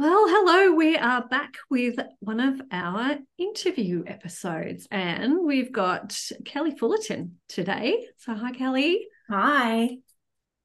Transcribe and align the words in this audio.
Well, 0.00 0.24
hello. 0.28 0.74
We 0.74 0.96
are 0.96 1.28
back 1.28 1.58
with 1.68 1.96
one 2.20 2.40
of 2.40 2.58
our 2.72 3.18
interview 3.36 4.02
episodes, 4.06 4.88
and 4.90 5.44
we've 5.44 5.70
got 5.70 6.18
Kelly 6.46 6.70
Fullerton 6.70 7.36
today. 7.50 8.06
So, 8.16 8.32
hi, 8.32 8.52
Kelly. 8.52 9.06
Hi. 9.28 9.98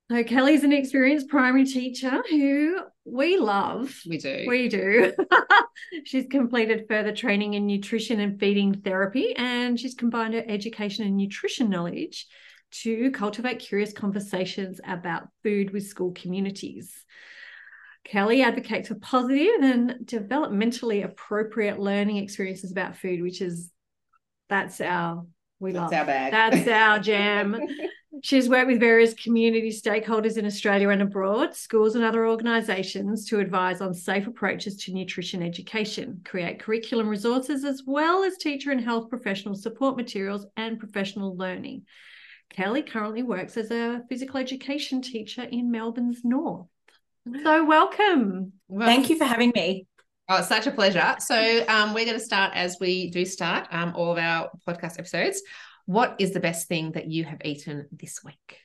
So, 0.10 0.24
Kelly's 0.24 0.64
an 0.64 0.72
experienced 0.72 1.28
primary 1.28 1.66
teacher 1.66 2.24
who 2.30 2.80
we 3.04 3.36
love. 3.36 3.94
We 4.08 4.20
do. 4.20 4.46
We 4.48 4.70
do. 4.70 5.12
she's 6.06 6.28
completed 6.32 6.86
further 6.88 7.14
training 7.14 7.56
in 7.56 7.68
nutrition 7.68 8.22
and 8.22 8.40
feeding 8.40 8.84
therapy, 8.84 9.36
and 9.36 9.78
she's 9.78 9.96
combined 9.96 10.36
her 10.36 10.46
education 10.48 11.06
and 11.06 11.18
nutrition 11.18 11.70
knowledge 11.70 12.26
to 12.84 13.12
cultivate 13.12 13.60
curious 13.60 13.92
conversations 13.92 14.80
about 14.88 15.28
food 15.44 15.72
with 15.72 15.86
school 15.86 16.14
communities. 16.14 17.04
Kelly 18.06 18.44
advocates 18.44 18.88
for 18.88 18.96
positive 18.96 19.62
and 19.62 19.96
developmentally 20.06 21.04
appropriate 21.04 21.80
learning 21.80 22.18
experiences 22.18 22.72
about 22.72 22.96
food, 22.96 23.22
which 23.22 23.42
is 23.42 23.72
that's 24.48 24.80
our 24.80 25.26
we 25.60 25.72
That's 25.72 25.92
love. 25.92 25.94
our 25.94 26.06
bag. 26.06 26.32
That's 26.32 26.68
our 26.68 27.00
jam. 27.00 27.60
She's 28.24 28.50
worked 28.50 28.68
with 28.68 28.80
various 28.80 29.14
community 29.14 29.70
stakeholders 29.70 30.38
in 30.38 30.46
Australia 30.46 30.90
and 30.90 31.02
abroad, 31.02 31.56
schools 31.56 31.96
and 31.96 32.04
other 32.04 32.28
organisations 32.28 33.26
to 33.30 33.40
advise 33.40 33.82
on 33.82 33.94
safe 33.94 34.26
approaches 34.26 34.78
to 34.78 34.94
nutrition 34.94 35.44
education, 35.44 36.22
create 36.24 36.60
curriculum 36.60 37.08
resources, 37.08 37.66
as 37.66 37.84
well 37.86 38.24
as 38.24 38.38
teacher 38.38 38.72
and 38.72 38.82
health 38.82 39.10
professional 39.10 39.56
support 39.56 39.98
materials 39.98 40.46
and 40.56 40.80
professional 40.80 41.36
learning. 41.36 41.84
Kelly 42.50 42.84
currently 42.84 43.24
works 43.24 43.58
as 43.58 43.72
a 43.72 44.04
physical 44.08 44.40
education 44.40 45.02
teacher 45.02 45.44
in 45.44 45.72
Melbourne's 45.72 46.24
North. 46.24 46.68
So, 47.26 47.66
welcome. 47.66 48.54
Well, 48.68 48.88
Thank 48.88 49.10
you 49.10 49.18
for 49.18 49.26
having 49.26 49.52
me. 49.56 49.88
Oh, 50.30 50.38
it's 50.38 50.48
such 50.48 50.68
a 50.68 50.72
pleasure. 50.72 51.16
So, 51.18 51.66
um, 51.68 51.96
we're 51.96 52.06
going 52.06 52.20
to 52.20 52.24
start 52.24 52.52
as 52.56 52.78
we 52.80 53.10
do 53.10 53.26
start 53.26 53.68
um, 53.72 53.94
all 53.96 54.12
of 54.12 54.20
our 54.20 54.52
podcast 54.68 55.00
episodes. 55.00 55.42
What 55.88 56.16
is 56.20 56.34
the 56.34 56.40
best 56.40 56.68
thing 56.68 56.92
that 56.92 57.08
you 57.08 57.24
have 57.24 57.42
eaten 57.44 57.88
this 57.92 58.24
week? 58.24 58.60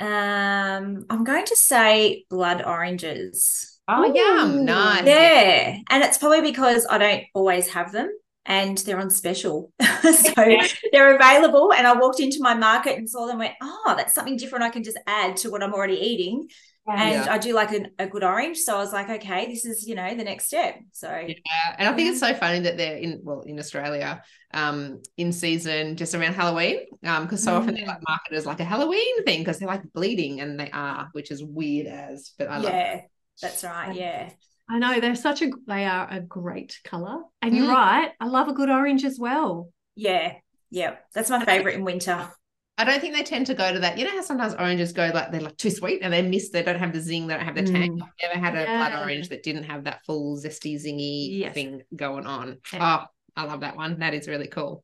Um, 0.00 1.04
I'm 1.10 1.24
going 1.24 1.44
to 1.44 1.56
say 1.56 2.24
blood 2.30 2.62
oranges. 2.64 3.78
Oh, 3.86 4.10
Ooh. 4.10 4.16
yum. 4.16 4.64
Nice. 4.64 5.06
Yeah. 5.06 5.76
And 5.90 6.02
it's 6.02 6.16
probably 6.16 6.40
because 6.40 6.86
I 6.88 6.96
don't 6.96 7.24
always 7.34 7.68
have 7.68 7.92
them 7.92 8.10
and 8.46 8.78
they're 8.78 8.98
on 8.98 9.10
special. 9.10 9.72
so 10.02 10.32
they're 10.92 11.14
available. 11.14 11.72
And 11.72 11.86
I 11.86 11.92
walked 11.94 12.20
into 12.20 12.38
my 12.40 12.54
market 12.54 12.96
and 12.96 13.08
saw 13.08 13.26
them 13.26 13.32
and 13.32 13.40
went, 13.40 13.54
oh, 13.62 13.94
that's 13.94 14.14
something 14.14 14.38
different 14.38 14.64
I 14.64 14.70
can 14.70 14.84
just 14.84 14.98
add 15.06 15.36
to 15.38 15.50
what 15.50 15.62
I'm 15.62 15.74
already 15.74 15.98
eating. 15.98 16.48
And 16.86 17.24
Yeah. 17.24 17.32
I 17.32 17.38
do 17.38 17.54
like 17.54 17.72
a, 17.72 17.86
a 17.98 18.06
good 18.06 18.22
orange. 18.22 18.58
So 18.58 18.74
I 18.76 18.78
was 18.78 18.92
like, 18.92 19.08
okay, 19.08 19.46
this 19.46 19.64
is, 19.64 19.86
you 19.88 19.94
know, 19.94 20.14
the 20.14 20.24
next 20.24 20.46
step. 20.46 20.76
So 20.92 21.08
Yeah, 21.08 21.74
and 21.78 21.88
I 21.88 21.92
think 21.94 22.10
it's 22.10 22.20
so 22.20 22.34
funny 22.34 22.60
that 22.60 22.76
they're 22.76 22.96
in 22.98 23.20
well 23.22 23.40
in 23.40 23.58
Australia, 23.58 24.22
um, 24.52 25.00
in 25.16 25.32
season 25.32 25.96
just 25.96 26.14
around 26.14 26.34
Halloween, 26.34 26.80
um, 27.04 27.24
because 27.24 27.42
so 27.42 27.56
often 27.56 27.74
they're 27.74 27.84
Mm. 27.84 27.88
like 27.88 28.02
marketed 28.06 28.36
as 28.38 28.44
like 28.46 28.60
a 28.60 28.64
Halloween 28.64 29.24
thing 29.24 29.40
because 29.40 29.58
they're 29.58 29.68
like 29.68 29.90
bleeding 29.94 30.40
and 30.40 30.60
they 30.60 30.70
are, 30.72 31.08
which 31.12 31.30
is 31.30 31.42
weird 31.42 31.86
as, 31.86 32.32
but 32.38 32.48
I 32.48 32.58
love. 32.58 32.72
yeah, 32.72 33.00
that's 33.40 33.64
right. 33.64 33.94
Yeah. 33.94 34.30
I 34.68 34.78
know 34.78 35.00
they're 35.00 35.14
such 35.14 35.42
a 35.42 35.50
they 35.66 35.84
are 35.86 36.06
a 36.10 36.20
great 36.20 36.78
color, 36.84 37.22
and 37.42 37.56
you're 37.56 37.66
Mm. 37.66 37.74
right. 37.74 38.10
I 38.20 38.26
love 38.26 38.48
a 38.48 38.52
good 38.54 38.70
orange 38.70 39.04
as 39.04 39.18
well. 39.18 39.70
Yeah. 39.96 40.34
Yeah. 40.70 40.96
That's 41.14 41.30
my 41.30 41.44
favorite 41.44 41.76
in 41.76 41.84
winter. 41.84 42.30
I 42.76 42.84
don't 42.84 43.00
think 43.00 43.14
they 43.14 43.22
tend 43.22 43.46
to 43.46 43.54
go 43.54 43.72
to 43.72 43.78
that. 43.80 43.98
You 43.98 44.04
know 44.04 44.10
how 44.10 44.22
sometimes 44.22 44.54
oranges 44.54 44.92
go 44.92 45.10
like 45.14 45.30
they're 45.30 45.40
like 45.40 45.56
too 45.56 45.70
sweet 45.70 46.00
and 46.02 46.12
they 46.12 46.22
miss, 46.22 46.50
they 46.50 46.62
don't 46.62 46.78
have 46.78 46.92
the 46.92 47.00
zing, 47.00 47.26
they 47.28 47.34
don't 47.34 47.44
have 47.44 47.54
the 47.54 47.62
tang. 47.62 47.98
Mm. 47.98 48.02
I've 48.02 48.34
never 48.34 48.40
had 48.40 48.54
a 48.56 48.64
blood 48.66 49.02
orange 49.02 49.28
that 49.28 49.44
didn't 49.44 49.64
have 49.64 49.84
that 49.84 50.04
full 50.04 50.36
zesty 50.36 50.74
zingy 50.74 51.38
Yes. 51.38 51.54
thing 51.54 51.82
going 51.94 52.26
on. 52.26 52.58
Yeah. 52.72 53.02
Oh, 53.02 53.06
I 53.36 53.44
love 53.44 53.60
that 53.60 53.76
one. 53.76 54.00
That 54.00 54.14
is 54.14 54.26
really 54.26 54.48
cool. 54.48 54.82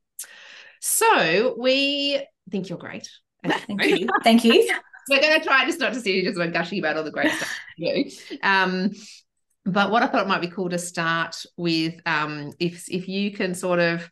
So 0.79 1.55
we 1.59 2.25
think 2.49 2.69
you're 2.69 2.77
great. 2.77 3.09
Thank 3.45 3.85
you. 3.85 4.07
Thank 4.23 4.45
you. 4.45 4.73
We're 5.09 5.19
going 5.21 5.39
to 5.39 5.45
try 5.45 5.65
just 5.65 5.79
not 5.79 5.93
to 5.93 5.99
see 5.99 6.15
you 6.15 6.23
just 6.23 6.37
like 6.37 6.53
gushing 6.53 6.79
about 6.79 6.95
all 6.95 7.03
the 7.03 7.11
great 7.11 7.31
stuff 7.31 7.59
you 7.75 8.05
do. 8.05 8.37
Um, 8.43 8.91
but 9.65 9.91
what 9.91 10.01
I 10.01 10.07
thought 10.07 10.27
might 10.27 10.41
be 10.41 10.47
cool 10.47 10.69
to 10.69 10.77
start 10.77 11.43
with, 11.57 11.95
um, 12.05 12.51
if 12.59 12.85
if 12.89 13.07
you 13.07 13.31
can 13.31 13.53
sort 13.53 13.79
of 13.79 14.09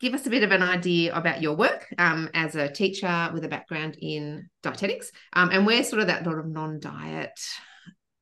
give 0.00 0.14
us 0.14 0.26
a 0.26 0.30
bit 0.30 0.42
of 0.42 0.50
an 0.50 0.62
idea 0.62 1.14
about 1.14 1.42
your 1.42 1.54
work 1.54 1.86
um, 1.98 2.30
as 2.34 2.54
a 2.54 2.70
teacher 2.70 3.30
with 3.32 3.44
a 3.44 3.48
background 3.48 3.96
in 4.00 4.48
dietetics, 4.62 5.12
um, 5.34 5.50
and 5.50 5.66
where 5.66 5.84
sort 5.84 6.00
of 6.00 6.08
that 6.08 6.24
sort 6.24 6.38
of 6.38 6.46
non-diet 6.46 7.38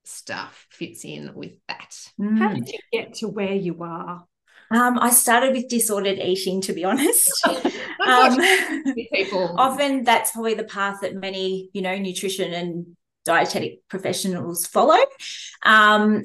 stuff 0.04 0.66
fits 0.70 1.04
in 1.04 1.32
with 1.34 1.52
that. 1.68 1.94
How 2.18 2.48
Mm. 2.48 2.54
did 2.56 2.68
you 2.68 2.78
get 2.92 3.14
to 3.14 3.28
where 3.28 3.52
you 3.52 3.82
are? 3.82 4.24
Um, 4.70 4.98
I 4.98 5.10
started 5.10 5.52
with 5.52 5.68
disordered 5.68 6.18
eating, 6.18 6.60
to 6.62 6.72
be 6.72 6.84
honest. 6.90 7.30
um, 8.06 8.38
people 9.12 9.54
often 9.58 10.04
that's 10.04 10.32
probably 10.32 10.54
the 10.54 10.64
path 10.64 10.98
that 11.02 11.14
many, 11.14 11.70
you 11.72 11.82
know, 11.82 11.96
nutrition 11.96 12.52
and 12.52 12.96
dietetic 13.24 13.80
professionals 13.88 14.66
follow. 14.66 14.98
Um, 15.62 16.24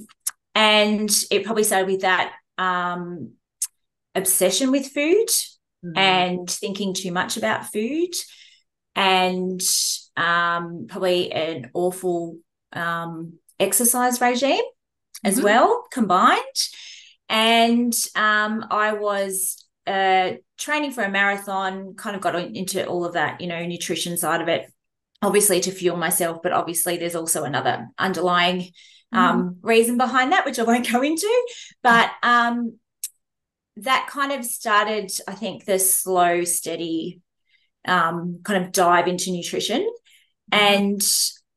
and 0.56 1.10
it 1.32 1.44
probably 1.46 1.64
started 1.64 1.88
with 1.88 2.02
that 2.02 2.34
um, 2.58 3.34
obsession 4.16 4.72
with 4.72 4.88
food 4.88 5.28
Mm. 5.86 5.98
and 5.98 6.50
thinking 6.50 6.94
too 6.94 7.12
much 7.12 7.36
about 7.36 7.66
food 7.66 8.12
and 8.96 9.60
um, 10.16 10.86
probably 10.88 11.32
an 11.32 11.72
awful 11.74 12.38
um, 12.72 13.34
exercise 13.60 14.22
regime 14.22 14.64
as 15.26 15.40
Mhm. 15.40 15.44
well 15.44 15.84
combined 15.92 16.40
and 17.30 17.94
um, 18.16 18.66
i 18.72 18.94
was 18.94 19.66
uh, 19.88 20.32
training 20.58 20.92
for 20.92 21.04
a 21.04 21.10
marathon 21.12 21.96
kind 21.96 22.16
of 22.16 22.22
got 22.22 22.36
into 22.36 22.86
all 22.86 23.04
of 23.06 23.14
that 23.14 23.42
you 23.42 23.48
know 23.48 23.66
nutrition 23.66 24.16
side 24.18 24.42
of 24.42 24.48
it 24.48 24.72
obviously 25.22 25.60
to 25.60 25.72
fuel 25.72 25.98
myself 25.98 26.40
but 26.42 26.52
obviously 26.54 26.98
there's 26.98 27.16
also 27.16 27.44
another 27.44 27.88
underlying 28.00 28.70
um, 29.12 29.58
reason 29.62 29.98
behind 29.98 30.32
that 30.32 30.46
which 30.46 30.60
i 30.60 30.64
won't 30.64 30.90
go 30.90 31.02
into 31.02 31.30
but 31.84 32.10
um, 32.24 32.78
that 33.78 34.08
kind 34.10 34.32
of 34.32 34.46
started 34.46 35.12
i 35.28 35.34
think 35.34 35.66
the 35.66 35.80
slow 35.80 36.44
steady 36.44 37.22
um, 37.86 38.40
kind 38.44 38.64
of 38.64 38.72
dive 38.72 39.08
into 39.08 39.32
nutrition. 39.32 39.86
And 40.52 41.02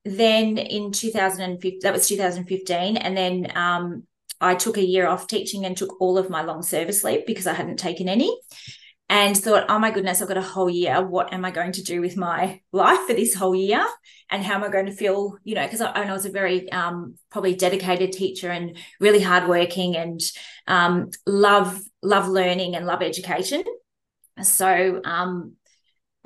then 0.05 0.57
in 0.57 0.93
2015 0.93 1.81
that 1.83 1.93
was 1.93 2.09
2015 2.09 2.97
and 2.97 3.17
then 3.17 3.51
um, 3.57 4.05
i 4.41 4.55
took 4.55 4.77
a 4.77 4.85
year 4.85 5.05
off 5.09 5.27
teaching 5.27 5.65
and 5.67 5.77
took 5.77 6.01
all 6.01 6.17
of 6.17 6.31
my 6.31 6.43
long 6.43 6.63
service 6.63 7.03
leave 7.03 7.27
because 7.27 7.49
i 7.49 7.53
hadn't 7.53 7.77
taken 7.77 8.09
any 8.09 8.39
and 9.09 9.37
thought 9.37 9.67
oh 9.69 9.79
my 9.79 9.91
goodness 9.91 10.21
i've 10.21 10.29
got 10.29 10.37
a 10.37 10.43
whole 10.43 10.71
year. 10.71 11.05
What 11.05 11.33
am 11.33 11.45
i 11.45 11.51
going 11.51 11.73
to 11.73 11.83
do 11.83 12.01
with 12.01 12.17
my 12.17 12.61
life 12.73 13.01
for 13.07 13.15
this 13.15 13.35
whole 13.35 13.55
year? 13.55 13.85
And 14.31 14.43
how 14.43 14.55
am 14.55 14.65
i 14.65 14.69
going 14.69 14.87
to 14.87 14.93
feel 14.93 15.37
you 15.45 15.55
know 15.55 15.65
because 15.65 15.81
I, 15.81 15.91
I 15.93 16.13
was 16.13 16.27
a 16.27 16.31
very 16.31 16.71
um, 16.73 17.17
probably 17.31 17.55
dedicated 17.55 18.13
teacher 18.13 18.51
and 18.51 18.77
really 19.01 19.21
hardworking 19.21 19.97
and 19.97 20.21
um, 20.67 21.11
love 21.27 21.81
love 22.03 22.29
learning 22.29 22.77
and 22.77 22.87
love 22.87 23.03
education. 23.03 23.65
So 24.43 25.01
um, 25.05 25.55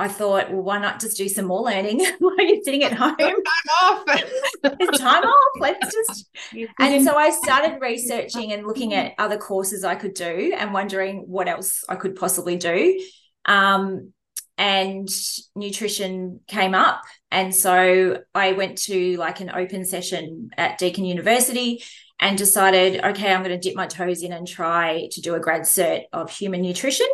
I 0.00 0.08
thought, 0.08 0.50
well, 0.50 0.62
why 0.62 0.78
not 0.78 0.98
just 0.98 1.18
do 1.18 1.28
some 1.28 1.44
more 1.44 1.60
learning 1.60 2.00
while 2.20 2.34
you're 2.38 2.62
sitting 2.64 2.82
at 2.84 2.94
home? 2.94 3.16
Time 3.18 3.36
off. 3.82 4.06
Time 4.98 5.24
off. 5.24 5.60
Let's 5.60 5.92
just. 5.92 6.30
And 6.80 7.04
so 7.04 7.16
I 7.16 7.30
started 7.30 7.80
researching 7.80 8.52
and 8.52 8.66
looking 8.66 8.94
at 8.94 9.12
other 9.18 9.36
courses 9.36 9.84
I 9.84 9.94
could 9.94 10.14
do 10.14 10.54
and 10.56 10.72
wondering 10.72 11.24
what 11.28 11.48
else 11.48 11.84
I 11.88 11.96
could 11.96 12.16
possibly 12.16 12.56
do. 12.56 12.98
Um, 13.44 14.12
and 14.56 15.08
nutrition 15.54 16.40
came 16.48 16.74
up. 16.74 17.02
And 17.30 17.54
so 17.54 18.22
I 18.34 18.52
went 18.52 18.78
to 18.78 19.16
like 19.18 19.40
an 19.40 19.50
open 19.50 19.84
session 19.84 20.50
at 20.56 20.78
Deakin 20.78 21.04
University 21.04 21.84
and 22.18 22.36
decided, 22.36 23.04
okay, 23.04 23.32
I'm 23.32 23.42
going 23.42 23.58
to 23.58 23.68
dip 23.68 23.76
my 23.76 23.86
toes 23.86 24.22
in 24.22 24.32
and 24.32 24.48
try 24.48 25.08
to 25.12 25.20
do 25.20 25.34
a 25.34 25.41
grad 25.41 25.62
cert 25.62 26.04
of 26.12 26.30
human 26.30 26.62
nutrition 26.62 27.06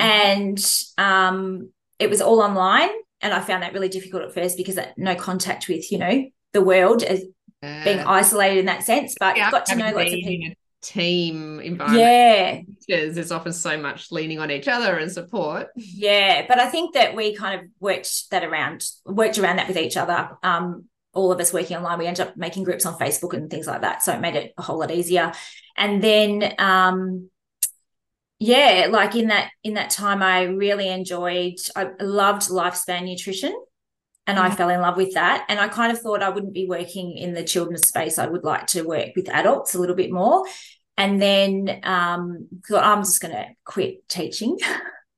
and 0.00 0.64
um, 0.96 1.70
it 1.98 2.08
was 2.10 2.20
all 2.20 2.40
online 2.40 2.88
and 3.20 3.32
i 3.32 3.40
found 3.40 3.62
that 3.62 3.72
really 3.72 3.88
difficult 3.88 4.22
at 4.22 4.32
first 4.34 4.56
because 4.56 4.78
no 4.96 5.14
contact 5.14 5.68
with 5.68 5.90
you 5.92 5.98
know 5.98 6.24
the 6.52 6.62
world 6.62 7.02
as 7.02 7.20
being 7.62 7.98
Uh, 8.00 8.04
isolated 8.06 8.58
in 8.60 8.66
that 8.66 8.84
sense 8.84 9.14
but 9.18 9.36
yeah, 9.36 9.50
got 9.50 9.66
to 9.66 9.76
know 9.76 9.86
lots 9.90 10.12
of 10.12 10.18
people 10.20 10.54
team 10.80 11.58
environment. 11.58 12.00
yeah 12.00 12.60
Because 12.86 13.16
there's 13.16 13.32
often 13.32 13.52
so 13.52 13.76
much 13.76 14.12
leaning 14.12 14.38
on 14.38 14.48
each 14.50 14.68
other 14.68 14.96
and 14.96 15.10
support. 15.10 15.66
yeah 15.74 16.46
but 16.46 16.60
i 16.60 16.68
think 16.68 16.94
that 16.94 17.16
we 17.16 17.34
kind 17.34 17.60
of 17.60 17.66
worked 17.80 18.30
that 18.30 18.44
around 18.44 18.86
worked 19.04 19.38
around 19.38 19.56
that 19.56 19.66
with 19.66 19.76
each 19.76 19.96
other 19.96 20.30
um 20.44 20.84
all 21.14 21.32
of 21.32 21.40
us 21.40 21.52
working 21.52 21.76
online 21.76 21.98
we 21.98 22.06
ended 22.06 22.28
up 22.28 22.36
making 22.36 22.62
groups 22.62 22.86
on 22.86 22.96
facebook 22.96 23.34
and 23.34 23.50
things 23.50 23.66
like 23.66 23.80
that 23.80 24.04
so 24.04 24.12
it 24.12 24.20
made 24.20 24.36
it 24.36 24.52
a 24.56 24.62
whole 24.62 24.78
lot 24.78 24.92
easier 24.92 25.32
and 25.76 26.00
then 26.00 26.54
um 26.60 27.28
yeah 28.38 28.86
like 28.90 29.14
in 29.14 29.28
that 29.28 29.50
in 29.64 29.74
that 29.74 29.90
time 29.90 30.22
i 30.22 30.42
really 30.42 30.88
enjoyed 30.88 31.54
i 31.76 31.90
loved 32.00 32.48
lifespan 32.48 33.04
nutrition 33.04 33.54
and 34.28 34.38
I 34.38 34.50
fell 34.50 34.68
in 34.68 34.82
love 34.82 34.98
with 34.98 35.14
that. 35.14 35.46
And 35.48 35.58
I 35.58 35.68
kind 35.68 35.90
of 35.90 36.00
thought 36.00 36.22
I 36.22 36.28
wouldn't 36.28 36.52
be 36.52 36.66
working 36.66 37.16
in 37.16 37.32
the 37.32 37.42
children's 37.42 37.88
space. 37.88 38.18
I 38.18 38.26
would 38.26 38.44
like 38.44 38.66
to 38.68 38.82
work 38.82 39.08
with 39.16 39.30
adults 39.30 39.74
a 39.74 39.78
little 39.78 39.96
bit 39.96 40.12
more. 40.12 40.44
And 40.98 41.20
then 41.20 41.80
um, 41.82 42.46
thought 42.68 42.84
I'm 42.84 43.02
just 43.04 43.22
going 43.22 43.34
to 43.34 43.46
quit 43.64 44.06
teaching 44.06 44.58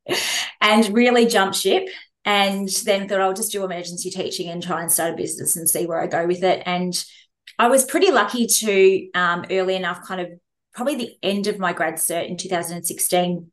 and 0.61 0.95
really 0.95 1.27
jump 1.27 1.55
ship. 1.55 1.89
And 2.25 2.69
then 2.85 3.09
thought 3.09 3.21
I'll 3.21 3.35
just 3.35 3.51
do 3.51 3.65
emergency 3.65 4.11
teaching 4.11 4.49
and 4.49 4.63
try 4.63 4.81
and 4.81 4.93
start 4.93 5.15
a 5.15 5.17
business 5.17 5.57
and 5.57 5.69
see 5.69 5.87
where 5.87 6.01
I 6.01 6.07
go 6.07 6.27
with 6.29 6.45
it. 6.45 6.63
And 6.65 6.95
I 7.59 7.67
was 7.67 7.85
pretty 7.85 8.13
lucky 8.13 8.47
to 8.47 9.09
um, 9.15 9.45
early 9.51 9.75
enough, 9.75 10.07
kind 10.07 10.21
of 10.21 10.29
probably 10.73 10.97
the 10.97 11.17
end 11.23 11.47
of 11.47 11.59
my 11.59 11.73
grad 11.73 11.95
cert 11.95 12.29
in 12.29 12.37
2016 12.37 13.51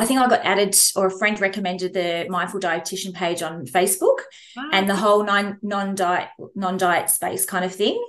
I 0.00 0.06
think 0.06 0.18
I 0.18 0.30
got 0.30 0.46
added, 0.46 0.74
or 0.96 1.08
a 1.08 1.10
friend 1.10 1.38
recommended 1.38 1.92
the 1.92 2.24
mindful 2.30 2.58
dietitian 2.58 3.12
page 3.12 3.42
on 3.42 3.66
Facebook, 3.66 4.20
wow. 4.56 4.70
and 4.72 4.88
the 4.88 4.96
whole 4.96 5.24
non 5.24 5.94
diet 5.94 6.28
non 6.54 6.78
diet 6.78 7.10
space 7.10 7.44
kind 7.44 7.66
of 7.66 7.74
thing. 7.74 8.02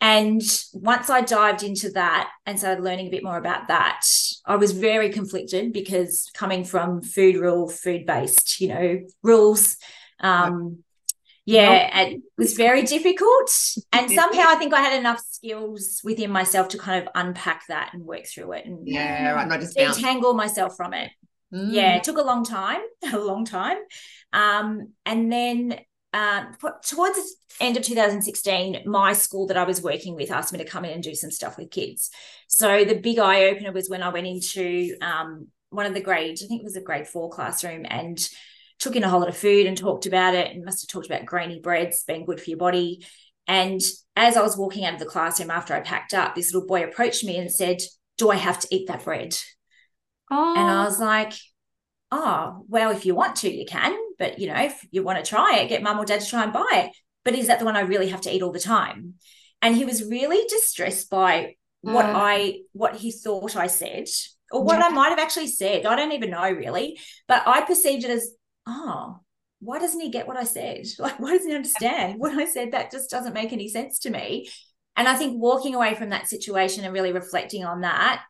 And 0.00 0.42
once 0.74 1.08
I 1.08 1.20
dived 1.20 1.62
into 1.62 1.90
that 1.92 2.30
and 2.46 2.58
started 2.58 2.82
learning 2.82 3.06
a 3.06 3.10
bit 3.10 3.22
more 3.22 3.38
about 3.38 3.68
that, 3.68 4.00
I 4.44 4.56
was 4.56 4.72
very 4.72 5.10
conflicted 5.10 5.72
because 5.72 6.28
coming 6.34 6.64
from 6.64 7.00
food 7.00 7.36
rule, 7.36 7.68
food 7.68 8.06
based, 8.06 8.60
you 8.60 8.66
know, 8.66 9.00
rules. 9.22 9.76
Um, 10.18 10.82
yeah, 11.46 12.00
it 12.00 12.22
was 12.36 12.54
very 12.54 12.82
difficult. 12.82 13.50
And 13.92 14.10
somehow 14.10 14.46
I 14.48 14.56
think 14.56 14.74
I 14.74 14.80
had 14.80 14.98
enough 14.98 15.20
skills 15.20 16.00
within 16.02 16.30
myself 16.30 16.68
to 16.68 16.78
kind 16.78 17.02
of 17.02 17.08
unpack 17.14 17.62
that 17.68 17.90
and 17.94 18.04
work 18.04 18.26
through 18.26 18.52
it 18.52 18.66
and 18.66 18.86
yeah, 18.86 19.30
right. 19.32 19.48
Not 19.48 19.60
just 19.60 19.76
detangle 19.76 20.36
myself 20.36 20.76
from 20.76 20.92
it. 20.92 21.10
Mm. 21.54 21.72
Yeah, 21.72 21.96
it 21.96 22.04
took 22.04 22.18
a 22.18 22.22
long 22.22 22.44
time, 22.44 22.80
a 23.12 23.18
long 23.18 23.44
time. 23.44 23.78
Um, 24.32 24.92
and 25.06 25.32
then 25.32 25.78
uh, 26.12 26.46
towards 26.84 27.16
the 27.16 27.24
end 27.60 27.76
of 27.76 27.84
2016, 27.84 28.82
my 28.84 29.12
school 29.12 29.46
that 29.46 29.56
I 29.56 29.64
was 29.64 29.80
working 29.80 30.16
with 30.16 30.32
asked 30.32 30.52
me 30.52 30.58
to 30.58 30.64
come 30.64 30.84
in 30.84 30.92
and 30.92 31.02
do 31.02 31.14
some 31.14 31.30
stuff 31.30 31.56
with 31.56 31.70
kids. 31.70 32.10
So 32.48 32.84
the 32.84 32.98
big 32.98 33.18
eye 33.18 33.44
opener 33.44 33.70
was 33.70 33.88
when 33.88 34.02
I 34.02 34.08
went 34.08 34.26
into 34.26 34.96
um, 35.00 35.48
one 35.70 35.86
of 35.86 35.94
the 35.94 36.00
grades, 36.00 36.42
I 36.42 36.46
think 36.46 36.62
it 36.62 36.64
was 36.64 36.76
a 36.76 36.80
grade 36.80 37.06
four 37.06 37.30
classroom, 37.30 37.86
and 37.88 38.18
took 38.78 38.96
in 38.96 39.04
a 39.04 39.08
whole 39.08 39.20
lot 39.20 39.28
of 39.28 39.36
food 39.36 39.66
and 39.66 39.76
talked 39.76 40.06
about 40.06 40.34
it 40.34 40.50
and 40.50 40.64
must 40.64 40.82
have 40.82 40.88
talked 40.88 41.06
about 41.06 41.26
grainy 41.26 41.60
breads 41.60 42.04
being 42.06 42.24
good 42.24 42.40
for 42.40 42.50
your 42.50 42.58
body. 42.58 43.06
And 43.46 43.80
as 44.16 44.36
I 44.36 44.42
was 44.42 44.56
walking 44.56 44.84
out 44.84 44.94
of 44.94 45.00
the 45.00 45.06
classroom 45.06 45.50
after 45.50 45.74
I 45.74 45.80
packed 45.80 46.14
up, 46.14 46.34
this 46.34 46.52
little 46.52 46.66
boy 46.66 46.84
approached 46.84 47.24
me 47.24 47.36
and 47.38 47.50
said, 47.50 47.78
Do 48.18 48.30
I 48.30 48.36
have 48.36 48.58
to 48.60 48.68
eat 48.74 48.88
that 48.88 49.04
bread? 49.04 49.36
Oh. 50.30 50.54
And 50.56 50.70
I 50.70 50.82
oh. 50.82 50.84
was 50.84 50.98
like, 50.98 51.32
oh, 52.12 52.64
well, 52.68 52.90
if 52.90 53.06
you 53.06 53.14
want 53.14 53.36
to, 53.36 53.52
you 53.52 53.66
can. 53.66 53.96
But, 54.18 54.38
you 54.38 54.48
know, 54.48 54.60
if 54.60 54.86
you 54.90 55.02
want 55.02 55.22
to 55.22 55.28
try 55.28 55.58
it, 55.58 55.68
get 55.68 55.82
mum 55.82 55.98
or 55.98 56.04
dad 56.04 56.20
to 56.20 56.26
try 56.26 56.42
and 56.42 56.52
buy 56.52 56.66
it. 56.72 56.96
But 57.24 57.34
is 57.34 57.48
that 57.48 57.58
the 57.58 57.64
one 57.64 57.76
I 57.76 57.80
really 57.80 58.08
have 58.08 58.22
to 58.22 58.34
eat 58.34 58.42
all 58.42 58.52
the 58.52 58.60
time? 58.60 59.14
And 59.60 59.74
he 59.74 59.84
was 59.84 60.08
really 60.08 60.46
distressed 60.48 61.10
by 61.10 61.56
what 61.80 62.06
mm. 62.06 62.12
I, 62.14 62.60
what 62.72 62.96
he 62.96 63.12
thought 63.12 63.56
I 63.56 63.66
said, 63.66 64.06
or 64.50 64.62
what 64.62 64.78
yeah. 64.78 64.86
I 64.86 64.88
might 64.90 65.10
have 65.10 65.18
actually 65.18 65.48
said. 65.48 65.86
I 65.86 65.96
don't 65.96 66.12
even 66.12 66.30
know 66.30 66.50
really. 66.50 66.98
But 67.26 67.42
I 67.46 67.62
perceived 67.62 68.04
it 68.04 68.10
as, 68.10 68.30
oh, 68.66 69.20
why 69.60 69.78
doesn't 69.78 70.00
he 70.00 70.10
get 70.10 70.26
what 70.26 70.36
I 70.36 70.44
said? 70.44 70.86
Like, 70.98 71.18
why 71.18 71.32
doesn't 71.32 71.48
he 71.48 71.54
understand 71.54 72.18
what 72.18 72.36
I 72.36 72.46
said? 72.46 72.72
That 72.72 72.90
just 72.90 73.10
doesn't 73.10 73.34
make 73.34 73.52
any 73.52 73.68
sense 73.68 73.98
to 74.00 74.10
me. 74.10 74.48
And 74.96 75.08
I 75.08 75.14
think 75.14 75.40
walking 75.40 75.74
away 75.74 75.94
from 75.94 76.10
that 76.10 76.28
situation 76.28 76.84
and 76.84 76.92
really 76.92 77.12
reflecting 77.12 77.64
on 77.64 77.82
that 77.82 78.22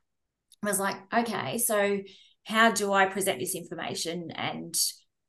was 0.63 0.81
like, 0.81 0.97
okay, 1.15 1.59
so 1.59 2.01
how 2.45 2.73
do 2.73 2.93
I 2.93 3.07
present 3.07 3.39
this 3.39 3.55
information 3.55 4.31
and 4.33 4.77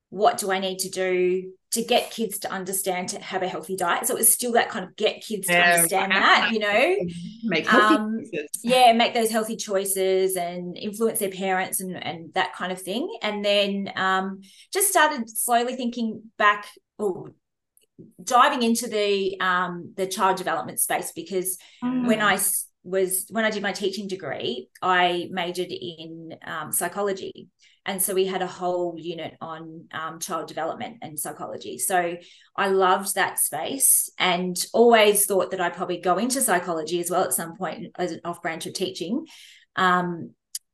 what 0.09 0.37
do 0.37 0.51
I 0.51 0.59
need 0.59 0.79
to 0.79 0.89
do 0.89 1.51
to 1.71 1.83
get 1.83 2.11
kids 2.11 2.39
to 2.39 2.51
understand 2.51 3.09
to 3.09 3.19
have 3.19 3.43
a 3.43 3.47
healthy 3.47 3.75
diet? 3.75 4.07
So 4.07 4.15
it 4.15 4.19
was 4.19 4.33
still 4.33 4.53
that 4.53 4.69
kind 4.69 4.85
of 4.85 4.95
get 4.95 5.21
kids 5.21 5.49
yeah, 5.49 5.65
to 5.65 5.75
understand 5.75 6.11
that, 6.13 6.51
you 6.51 6.59
know, 6.59 6.95
make 7.43 7.71
um, 7.73 8.21
yeah, 8.63 8.93
make 8.93 9.13
those 9.13 9.29
healthy 9.29 9.57
choices 9.57 10.37
and 10.37 10.77
influence 10.77 11.19
their 11.19 11.29
parents 11.29 11.81
and 11.81 12.01
and 12.01 12.33
that 12.35 12.55
kind 12.55 12.71
of 12.71 12.81
thing. 12.81 13.17
And 13.21 13.43
then 13.43 13.91
um, 13.95 14.41
just 14.71 14.89
started 14.89 15.29
slowly 15.29 15.75
thinking 15.75 16.23
back 16.37 16.67
or 16.97 17.31
diving 18.23 18.63
into 18.63 18.87
the 18.87 19.39
um, 19.39 19.93
the 19.97 20.07
child 20.07 20.37
development 20.37 20.79
space 20.79 21.11
because 21.13 21.57
mm. 21.83 22.07
when 22.07 22.21
I 22.21 22.39
was 22.83 23.27
when 23.29 23.45
I 23.45 23.49
did 23.49 23.61
my 23.61 23.73
teaching 23.73 24.07
degree, 24.07 24.69
I 24.81 25.27
majored 25.31 25.71
in 25.71 26.35
um, 26.45 26.71
psychology. 26.71 27.49
And 27.87 28.01
so 28.01 28.13
we 28.13 28.25
had 28.25 28.41
a 28.41 28.47
whole 28.47 28.95
unit 28.97 29.35
on 29.39 29.85
um, 29.93 30.19
child 30.19 30.49
development 30.49 30.97
and 31.01 31.17
psychology. 31.17 31.79
So 31.79 32.17
I 32.55 32.67
loved 32.67 33.15
that 33.15 33.39
space 33.39 34.09
and 34.19 34.55
always 34.73 35.25
thought 35.25 35.51
that 35.51 35.61
I'd 35.61 35.73
probably 35.73 36.01
go 36.01 36.17
into 36.17 36.41
psychology 36.41 36.99
as 36.99 37.09
well 37.09 37.23
at 37.23 37.33
some 37.33 37.55
point 37.55 37.87
as 37.97 38.11
an 38.11 38.19
off 38.25 38.41
branch 38.41 38.65
of 38.65 38.73
teaching. 38.73 39.25
Um, 39.77 40.31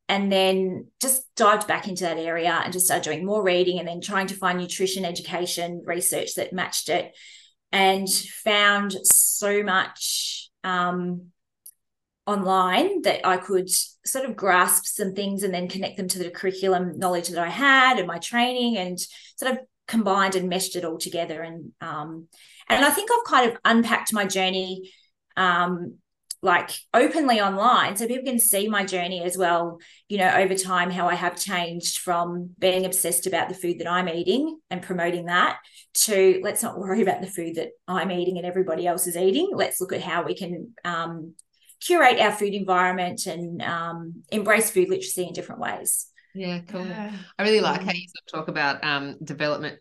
and 0.08 0.30
then 0.30 0.88
just 1.00 1.22
dived 1.34 1.66
back 1.66 1.88
into 1.88 2.02
that 2.04 2.18
area 2.18 2.60
and 2.62 2.72
just 2.72 2.86
started 2.86 3.04
doing 3.04 3.24
more 3.24 3.42
reading 3.42 3.78
and 3.78 3.88
then 3.88 4.00
trying 4.00 4.26
to 4.26 4.34
find 4.34 4.58
nutrition 4.58 5.04
education 5.04 5.82
research 5.86 6.34
that 6.34 6.52
matched 6.52 6.88
it 6.88 7.14
and 7.72 8.08
found 8.08 8.92
so 9.04 9.62
much 9.62 10.50
um, 10.62 11.30
online 12.26 13.02
that 13.02 13.26
I 13.26 13.36
could 13.36 13.68
sort 13.70 14.24
of 14.24 14.36
grasp 14.36 14.86
some 14.86 15.14
things 15.14 15.42
and 15.42 15.52
then 15.52 15.68
connect 15.68 15.96
them 15.96 16.08
to 16.08 16.18
the 16.18 16.30
curriculum 16.30 16.98
knowledge 16.98 17.28
that 17.28 17.42
I 17.42 17.50
had 17.50 17.98
and 17.98 18.06
my 18.06 18.18
training 18.18 18.78
and 18.78 18.98
sort 19.36 19.52
of 19.52 19.58
combined 19.86 20.34
and 20.34 20.48
meshed 20.48 20.76
it 20.76 20.84
all 20.84 20.98
together. 20.98 21.42
And 21.42 21.72
um, 21.80 22.28
and 22.68 22.84
I 22.84 22.90
think 22.90 23.10
I've 23.12 23.30
kind 23.30 23.50
of 23.50 23.58
unpacked 23.64 24.12
my 24.12 24.24
journey 24.24 24.92
um, 25.36 25.98
like 26.44 26.70
openly 26.92 27.40
online 27.40 27.96
so 27.96 28.06
people 28.06 28.30
can 28.30 28.38
see 28.38 28.68
my 28.68 28.84
journey 28.84 29.22
as 29.22 29.36
well 29.36 29.78
you 30.08 30.18
know 30.18 30.28
over 30.28 30.54
time 30.54 30.90
how 30.90 31.08
i 31.08 31.14
have 31.14 31.40
changed 31.40 31.98
from 31.98 32.50
being 32.58 32.84
obsessed 32.84 33.26
about 33.26 33.48
the 33.48 33.54
food 33.54 33.78
that 33.78 33.90
i'm 33.90 34.10
eating 34.10 34.58
and 34.70 34.82
promoting 34.82 35.24
that 35.24 35.56
to 35.94 36.40
let's 36.44 36.62
not 36.62 36.78
worry 36.78 37.00
about 37.00 37.22
the 37.22 37.26
food 37.26 37.54
that 37.54 37.70
i'm 37.88 38.12
eating 38.12 38.36
and 38.36 38.46
everybody 38.46 38.86
else 38.86 39.06
is 39.06 39.16
eating 39.16 39.48
let's 39.54 39.80
look 39.80 39.94
at 39.94 40.02
how 40.02 40.22
we 40.22 40.34
can 40.36 40.74
um, 40.84 41.34
curate 41.84 42.18
our 42.20 42.32
food 42.32 42.54
environment 42.54 43.26
and 43.26 43.62
um, 43.62 44.22
embrace 44.30 44.70
food 44.70 44.88
literacy 44.88 45.26
in 45.26 45.32
different 45.32 45.60
ways. 45.60 46.06
Yeah, 46.34 46.60
cool. 46.68 46.84
Yeah. 46.84 47.12
I 47.38 47.42
really 47.42 47.60
like 47.60 47.82
how 47.82 47.92
you 47.92 48.06
talk 48.30 48.48
about 48.48 48.82
um, 48.82 49.16
development, 49.22 49.78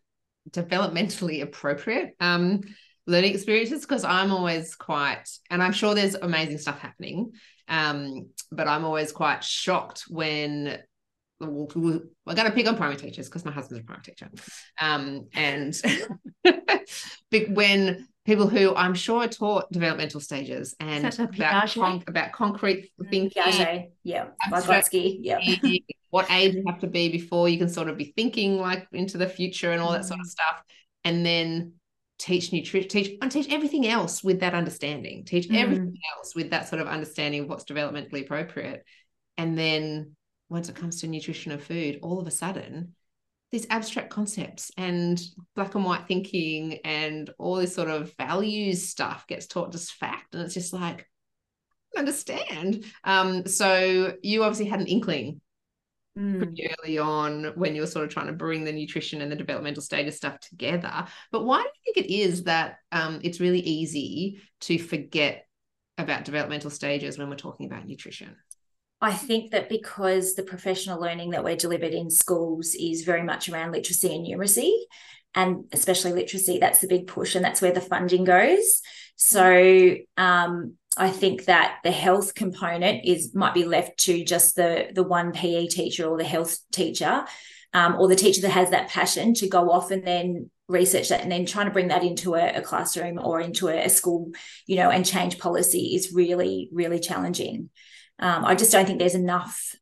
developmentally 0.51 1.41
appropriate 1.41 2.15
um, 2.19 2.61
learning 3.07 3.33
experiences 3.33 3.81
because 3.81 4.03
I'm 4.03 4.31
always 4.31 4.75
quite, 4.75 5.25
and 5.49 5.63
I'm 5.63 5.73
sure 5.73 5.95
there's 5.95 6.15
amazing 6.15 6.59
stuff 6.59 6.79
happening, 6.79 7.31
um, 7.67 8.29
but 8.51 8.67
I'm 8.67 8.85
always 8.85 9.11
quite 9.11 9.43
shocked 9.43 10.03
when 10.09 10.77
we're 11.39 11.67
going 11.67 12.45
to 12.45 12.51
pick 12.51 12.67
on 12.67 12.77
primary 12.77 12.97
teachers 12.97 13.27
because 13.27 13.43
my 13.45 13.51
husband's 13.51 13.83
a 13.83 13.85
primary 13.85 14.03
teacher, 14.03 14.29
um, 14.79 15.27
and 15.33 15.75
when 17.55 18.07
people 18.25 18.47
who 18.47 18.73
I'm 18.75 18.93
sure 18.93 19.27
taught 19.27 19.71
developmental 19.71 20.19
stages 20.19 20.75
and 20.79 21.05
about, 21.19 21.73
con- 21.73 22.03
about 22.07 22.31
concrete 22.31 22.91
thinking. 23.09 23.43
Piaget, 23.43 23.89
yeah, 24.03 24.27
Vygotsky, 24.49 25.17
yeah. 25.21 25.39
what 26.09 26.29
age 26.31 26.55
you 26.55 26.63
have 26.67 26.79
to 26.79 26.87
be 26.87 27.09
before 27.09 27.49
you 27.49 27.57
can 27.57 27.69
sort 27.69 27.89
of 27.89 27.97
be 27.97 28.13
thinking 28.15 28.59
like 28.59 28.87
into 28.91 29.17
the 29.17 29.27
future 29.27 29.71
and 29.71 29.81
all 29.81 29.91
that 29.91 30.05
sort 30.05 30.19
of 30.19 30.25
mm. 30.25 30.29
stuff, 30.29 30.63
and 31.03 31.25
then 31.25 31.73
teach 32.19 32.53
nutrition, 32.53 32.87
teach 32.87 33.17
and 33.21 33.31
teach 33.31 33.51
everything 33.51 33.87
else 33.87 34.23
with 34.23 34.39
that 34.39 34.53
understanding. 34.53 35.25
Teach 35.25 35.49
mm. 35.49 35.59
everything 35.59 35.97
else 36.15 36.35
with 36.35 36.51
that 36.51 36.69
sort 36.69 36.81
of 36.81 36.87
understanding 36.87 37.43
of 37.43 37.49
what's 37.49 37.65
developmentally 37.65 38.21
appropriate, 38.21 38.85
and 39.37 39.57
then 39.57 40.15
once 40.49 40.69
it 40.69 40.75
comes 40.75 41.01
to 41.01 41.07
nutrition 41.07 41.51
of 41.51 41.63
food, 41.63 41.99
all 42.01 42.19
of 42.19 42.27
a 42.27 42.31
sudden 42.31 42.95
these 43.53 43.67
abstract 43.69 44.09
concepts 44.09 44.71
and 44.77 45.21
black 45.55 45.75
and 45.75 45.85
white 45.85 46.07
thinking 46.07 46.79
and 46.83 47.29
all 47.37 47.57
this 47.57 47.75
sort 47.75 47.87
of 47.87 48.11
values 48.17 48.89
stuff 48.89 49.27
gets 49.27 49.45
taught 49.45 49.75
as 49.75 49.91
fact. 49.91 50.33
And 50.33 50.41
it's 50.41 50.55
just 50.55 50.73
like, 50.73 51.07
understand. 51.95 52.83
Um, 53.03 53.45
so 53.45 54.15
you 54.23 54.43
obviously 54.43 54.65
had 54.65 54.79
an 54.79 54.87
inkling 54.87 55.39
mm. 56.17 56.39
pretty 56.39 56.67
early 56.79 56.97
on 56.97 57.51
when 57.53 57.75
you 57.75 57.81
were 57.81 57.87
sort 57.87 58.05
of 58.05 58.11
trying 58.11 58.25
to 58.25 58.33
bring 58.33 58.63
the 58.63 58.71
nutrition 58.71 59.21
and 59.21 59.31
the 59.31 59.35
developmental 59.35 59.83
stages 59.83 60.17
stuff 60.17 60.39
together. 60.39 61.05
But 61.31 61.45
why 61.45 61.61
do 61.61 61.67
you 61.67 61.93
think 61.93 62.07
it 62.07 62.11
is 62.11 62.45
that 62.45 62.77
um, 62.91 63.19
it's 63.21 63.39
really 63.39 63.59
easy 63.59 64.41
to 64.61 64.79
forget 64.79 65.45
about 65.99 66.25
developmental 66.25 66.71
stages 66.71 67.19
when 67.19 67.29
we're 67.29 67.35
talking 67.35 67.67
about 67.67 67.85
nutrition? 67.85 68.35
I 69.03 69.11
think 69.11 69.51
that 69.51 69.67
because 69.67 70.33
the 70.33 70.43
professional 70.43 71.01
learning 71.01 71.31
that 71.31 71.43
we're 71.43 71.57
delivered 71.57 71.93
in 71.93 72.09
schools 72.09 72.73
is 72.73 73.03
very 73.03 73.21
much 73.21 73.49
around 73.49 73.73
literacy 73.73 74.15
and 74.15 74.25
numeracy, 74.25 74.71
and 75.35 75.65
especially 75.73 76.13
literacy, 76.13 76.57
that's 76.57 76.79
the 76.79 76.87
big 76.87 77.07
push, 77.07 77.35
and 77.35 77.43
that's 77.43 77.61
where 77.61 77.73
the 77.73 77.81
funding 77.81 78.23
goes. 78.23 78.81
So 79.17 79.95
um, 80.15 80.77
I 80.95 81.09
think 81.09 81.45
that 81.45 81.79
the 81.83 81.91
health 81.91 82.33
component 82.33 83.03
is 83.03 83.35
might 83.35 83.53
be 83.53 83.65
left 83.65 83.97
to 84.05 84.23
just 84.23 84.55
the 84.55 84.87
the 84.95 85.03
one 85.03 85.33
PE 85.33 85.67
teacher 85.67 86.05
or 86.05 86.17
the 86.17 86.23
health 86.23 86.57
teacher, 86.71 87.25
um, 87.73 87.99
or 87.99 88.07
the 88.07 88.15
teacher 88.15 88.41
that 88.43 88.51
has 88.51 88.69
that 88.69 88.87
passion 88.87 89.33
to 89.33 89.49
go 89.49 89.69
off 89.69 89.91
and 89.91 90.07
then 90.07 90.49
research 90.69 91.09
that 91.09 91.21
and 91.21 91.31
then 91.31 91.45
trying 91.45 91.65
to 91.65 91.73
bring 91.73 91.89
that 91.89 92.05
into 92.05 92.35
a, 92.35 92.53
a 92.53 92.61
classroom 92.61 93.19
or 93.19 93.41
into 93.41 93.67
a, 93.67 93.85
a, 93.85 93.89
school, 93.89 94.31
you 94.65 94.77
know, 94.77 94.89
and 94.89 95.05
change 95.05 95.37
policy 95.37 95.93
is 95.93 96.13
really, 96.13 96.69
really 96.71 97.01
challenging. 97.01 97.69
Um, 98.19 98.45
I 98.45 98.55
just 98.55 98.71
don't 98.71 98.85
think 98.85 98.99
there's 98.99 99.15
enough 99.15 99.75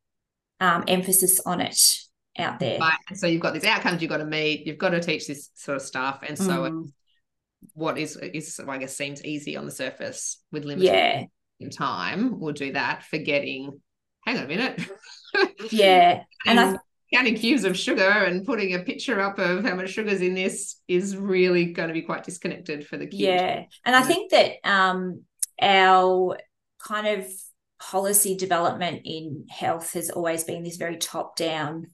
um, 0.60 0.84
emphasis 0.88 1.40
on 1.44 1.60
it 1.60 1.98
out 2.38 2.58
there. 2.58 2.78
Right. 2.78 2.94
So 3.14 3.26
you've 3.26 3.42
got 3.42 3.54
these 3.54 3.64
outcomes 3.64 4.00
you've 4.00 4.10
got 4.10 4.18
to 4.18 4.24
meet, 4.24 4.66
you've 4.66 4.78
got 4.78 4.90
to 4.90 5.00
teach 5.00 5.26
this 5.26 5.50
sort 5.54 5.76
of 5.76 5.82
stuff. 5.82 6.20
And 6.26 6.38
so 6.38 6.70
mm. 6.70 6.92
what 7.74 7.98
is 7.98 8.16
is 8.16 8.60
I 8.66 8.78
guess 8.78 8.96
seems 8.96 9.24
easy 9.24 9.56
on 9.56 9.64
the 9.64 9.70
surface 9.70 10.42
with 10.50 10.64
limited 10.64 11.28
yeah. 11.60 11.68
time, 11.70 12.40
we'll 12.40 12.54
do 12.54 12.72
that, 12.72 13.04
forgetting, 13.04 13.80
hang 14.26 14.38
on 14.38 14.44
a 14.44 14.48
minute. 14.48 14.80
yeah. 15.70 16.22
and, 16.46 16.58
and 16.58 16.76
I 16.76 16.78
counting 17.12 17.34
cubes 17.34 17.64
of 17.64 17.76
sugar 17.76 18.08
and 18.08 18.46
putting 18.46 18.74
a 18.74 18.78
picture 18.78 19.20
up 19.20 19.38
of 19.38 19.64
how 19.64 19.74
much 19.74 19.90
sugar's 19.90 20.22
in 20.22 20.34
this 20.34 20.80
is 20.88 21.16
really 21.16 21.66
going 21.66 21.88
to 21.88 21.92
be 21.92 22.02
quite 22.02 22.24
disconnected 22.24 22.86
for 22.86 22.96
the 22.96 23.06
kids. 23.06 23.20
Yeah. 23.20 23.64
And 23.84 23.94
I 23.94 24.02
think 24.02 24.30
that 24.30 24.52
um, 24.64 25.22
our 25.60 26.38
kind 26.82 27.20
of 27.20 27.26
policy 27.90 28.36
development 28.36 29.02
in 29.04 29.44
health 29.50 29.94
has 29.94 30.08
always 30.08 30.44
been 30.44 30.62
this 30.62 30.76
very 30.76 30.96
top 30.96 31.34
down 31.34 31.88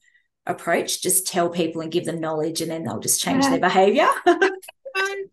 approach 0.46 1.02
just 1.02 1.26
tell 1.26 1.48
people 1.48 1.80
and 1.80 1.90
give 1.90 2.04
them 2.04 2.20
knowledge 2.20 2.60
and 2.60 2.70
then 2.70 2.84
they'll 2.84 3.00
just 3.00 3.20
change 3.20 3.44
yeah. 3.44 3.50
their 3.50 3.60
behavior. 3.60 4.08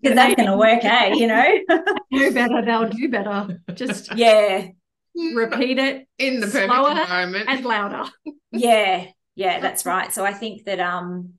Because 0.01 0.17
that's 0.17 0.35
going 0.35 0.49
to 0.49 0.57
work 0.57 0.83
eh 0.83 1.13
you 1.15 1.25
know? 1.25 1.59
Do 2.11 2.31
better 2.31 2.61
they'll 2.63 2.89
do 2.89 3.09
better. 3.09 3.59
Just 3.73 4.15
yeah. 4.15 4.67
repeat 5.15 5.79
it 5.79 6.07
in 6.19 6.39
the 6.39 6.47
perfect 6.47 6.71
environment. 6.71 7.45
and 7.49 7.65
louder. 7.65 8.09
Yeah. 8.51 9.07
Yeah 9.35 9.59
that's 9.59 9.85
right. 9.85 10.13
So 10.13 10.23
i 10.23 10.33
think 10.33 10.65
that 10.65 10.79
um 10.79 11.33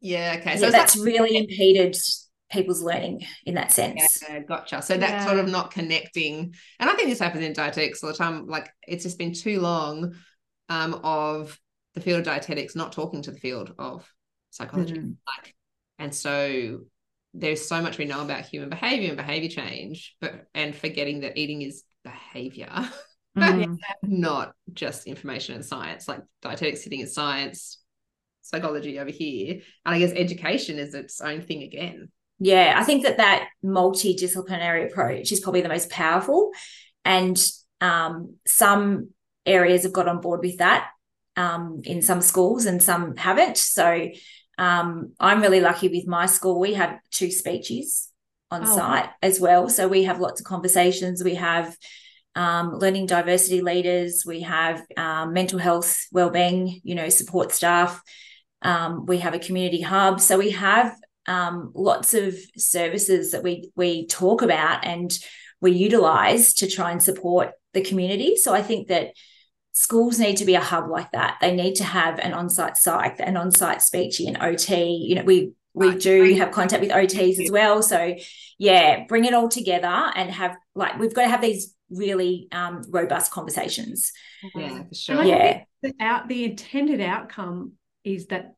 yeah 0.00 0.36
okay. 0.38 0.56
So 0.56 0.66
yeah, 0.66 0.70
that's 0.70 0.94
that- 0.94 1.04
really 1.04 1.36
impeded 1.36 1.96
people's 2.50 2.82
learning 2.82 3.24
in 3.44 3.54
that 3.54 3.72
sense 3.72 4.22
yeah, 4.28 4.40
gotcha 4.40 4.80
so 4.80 4.96
that's 4.96 5.12
yeah. 5.12 5.26
sort 5.26 5.38
of 5.38 5.48
not 5.48 5.70
connecting 5.70 6.54
and 6.80 6.88
i 6.88 6.94
think 6.94 7.08
this 7.08 7.18
happens 7.18 7.44
in 7.44 7.52
dietetics 7.52 8.02
all 8.02 8.10
the 8.10 8.16
time 8.16 8.46
like 8.46 8.70
it's 8.86 9.04
just 9.04 9.18
been 9.18 9.32
too 9.34 9.60
long 9.60 10.14
um 10.68 10.94
of 11.04 11.58
the 11.94 12.00
field 12.00 12.20
of 12.20 12.24
dietetics 12.24 12.74
not 12.74 12.92
talking 12.92 13.22
to 13.22 13.30
the 13.30 13.38
field 13.38 13.74
of 13.78 14.10
psychology 14.50 14.94
mm-hmm. 14.94 15.10
like 15.26 15.54
and 15.98 16.14
so 16.14 16.80
there's 17.34 17.66
so 17.66 17.82
much 17.82 17.98
we 17.98 18.04
know 18.04 18.22
about 18.22 18.46
human 18.46 18.68
behavior 18.68 19.08
and 19.08 19.16
behavior 19.16 19.48
change 19.48 20.16
but 20.20 20.46
and 20.54 20.74
forgetting 20.74 21.20
that 21.20 21.36
eating 21.36 21.62
is 21.62 21.84
behavior 22.04 22.70
mm. 23.36 23.76
not 24.02 24.52
just 24.72 25.06
information 25.06 25.54
and 25.54 25.64
science 25.64 26.08
like 26.08 26.22
dietetics 26.40 26.82
sitting 26.82 27.00
in 27.00 27.06
science 27.06 27.80
psychology 28.40 28.98
over 28.98 29.10
here 29.10 29.60
and 29.84 29.94
i 29.94 29.98
guess 29.98 30.12
education 30.12 30.78
is 30.78 30.94
its 30.94 31.20
own 31.20 31.42
thing 31.42 31.62
again 31.62 32.08
yeah 32.38 32.74
i 32.76 32.84
think 32.84 33.04
that 33.04 33.16
that 33.16 33.48
multidisciplinary 33.64 34.86
approach 34.86 35.32
is 35.32 35.40
probably 35.40 35.60
the 35.62 35.68
most 35.68 35.90
powerful. 35.90 36.50
And 37.04 37.38
um, 37.80 38.34
some 38.46 39.10
areas 39.46 39.84
have 39.84 39.92
got 39.92 40.08
on 40.08 40.20
board 40.20 40.40
with 40.40 40.58
that 40.58 40.88
um, 41.36 41.80
in 41.84 42.02
some 42.02 42.20
schools 42.20 42.66
and 42.66 42.82
some 42.82 43.16
haven't. 43.16 43.56
So 43.56 44.08
um, 44.58 45.12
i'm 45.20 45.40
really 45.40 45.60
lucky 45.60 45.88
with 45.88 46.06
my 46.06 46.26
school. 46.26 46.60
We 46.60 46.74
have 46.74 46.98
two 47.10 47.28
speechies 47.28 48.08
on 48.50 48.66
oh. 48.66 48.76
site 48.76 49.08
as 49.22 49.40
well. 49.40 49.68
So 49.68 49.88
we 49.88 50.04
have 50.04 50.20
lots 50.20 50.40
of 50.40 50.46
conversations. 50.46 51.24
We 51.24 51.36
have 51.36 51.76
um, 52.34 52.78
learning 52.78 53.06
diversity 53.06 53.62
leaders, 53.62 54.22
we 54.24 54.42
have 54.42 54.84
um, 54.96 55.32
mental 55.32 55.58
health 55.58 56.06
wellbeing, 56.12 56.80
you 56.84 56.94
know, 56.94 57.08
support 57.08 57.50
staff. 57.50 58.00
Um, 58.62 59.06
we 59.06 59.18
have 59.18 59.34
a 59.34 59.40
community 59.40 59.80
hub, 59.80 60.20
so 60.20 60.38
we 60.38 60.50
have 60.50 60.94
um, 61.28 61.72
lots 61.74 62.14
of 62.14 62.34
services 62.56 63.32
that 63.32 63.42
we 63.42 63.70
we 63.76 64.06
talk 64.06 64.42
about 64.42 64.84
and 64.84 65.16
we 65.60 65.72
utilize 65.72 66.54
to 66.54 66.68
try 66.68 66.90
and 66.90 67.02
support 67.02 67.52
the 67.74 67.82
community. 67.82 68.36
So 68.36 68.54
I 68.54 68.62
think 68.62 68.88
that 68.88 69.12
schools 69.72 70.18
need 70.18 70.38
to 70.38 70.44
be 70.44 70.54
a 70.54 70.60
hub 70.60 70.88
like 70.88 71.10
that. 71.12 71.38
They 71.40 71.54
need 71.54 71.74
to 71.76 71.84
have 71.84 72.18
an 72.18 72.32
on-site 72.32 72.76
psych, 72.76 73.20
an 73.20 73.36
on-site 73.36 73.78
speechy, 73.78 74.26
an 74.28 74.38
OT. 74.40 74.90
You 74.90 75.16
know, 75.16 75.24
we 75.24 75.52
we 75.74 75.96
do 75.96 76.34
have 76.34 76.50
contact 76.50 76.80
with 76.80 76.90
OTs 76.90 77.44
as 77.44 77.50
well. 77.50 77.82
So 77.82 78.16
yeah, 78.58 79.04
bring 79.06 79.24
it 79.24 79.34
all 79.34 79.48
together 79.48 79.86
and 79.86 80.30
have 80.30 80.56
like 80.74 80.98
we've 80.98 81.14
got 81.14 81.22
to 81.22 81.28
have 81.28 81.42
these 81.42 81.74
really 81.90 82.48
um, 82.52 82.82
robust 82.88 83.32
conversations. 83.32 84.12
Yeah, 84.54 84.82
for 84.84 84.94
sure. 84.94 85.24
Yeah. 85.24 85.62
The, 85.82 85.94
out, 86.00 86.28
the 86.28 86.44
intended 86.44 87.00
outcome 87.00 87.72
is 88.02 88.26
that 88.28 88.54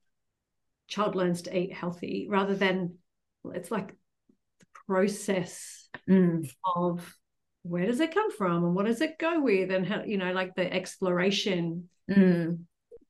child 0.91 1.15
learns 1.15 1.43
to 1.43 1.57
eat 1.57 1.73
healthy 1.73 2.27
rather 2.29 2.55
than 2.55 2.95
it's 3.55 3.71
like 3.71 3.89
the 4.59 4.67
process 4.87 5.89
mm. 6.09 6.51
of 6.77 7.17
where 7.63 7.87
does 7.87 8.01
it 8.01 8.13
come 8.13 8.31
from 8.33 8.65
and 8.65 8.75
what 8.75 8.87
does 8.87 9.01
it 9.01 9.19
go 9.19 9.41
with 9.41 9.71
and 9.71 9.87
how 9.87 10.03
you 10.03 10.19
know 10.19 10.33
like 10.33 10.55
the 10.55 10.73
exploration 10.73 11.89
mm. 12.11 12.59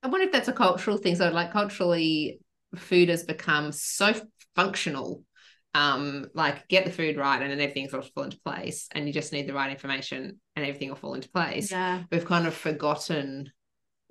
i 0.03 0.09
wonder 0.09 0.27
if 0.27 0.33
that's 0.33 0.49
a 0.49 0.53
cultural 0.53 0.99
thing 0.99 1.17
so 1.17 1.31
like 1.31 1.53
culturally 1.53 2.41
food 2.77 3.09
has 3.09 3.25
become 3.25 3.73
so 3.73 4.13
functional 4.55 5.25
um 5.75 6.27
like 6.35 6.67
get 6.69 6.85
the 6.85 6.91
food 6.91 7.17
right 7.17 7.41
and 7.41 7.51
then 7.51 7.61
everything 7.61 7.89
will 7.93 8.03
fall 8.03 8.25
into 8.25 8.41
place 8.45 8.89
and 8.93 9.07
you 9.07 9.13
just 9.13 9.33
need 9.33 9.49
the 9.49 9.55
right 9.55 9.71
information 9.71 10.41
and 10.57 10.67
everything 10.67 10.89
will 10.89 10.97
fall 10.97 11.15
into 11.15 11.31
place 11.31 11.71
yeah 11.71 12.03
we've 12.11 12.25
kind 12.25 12.47
of 12.47 12.55
forgotten 12.55 13.51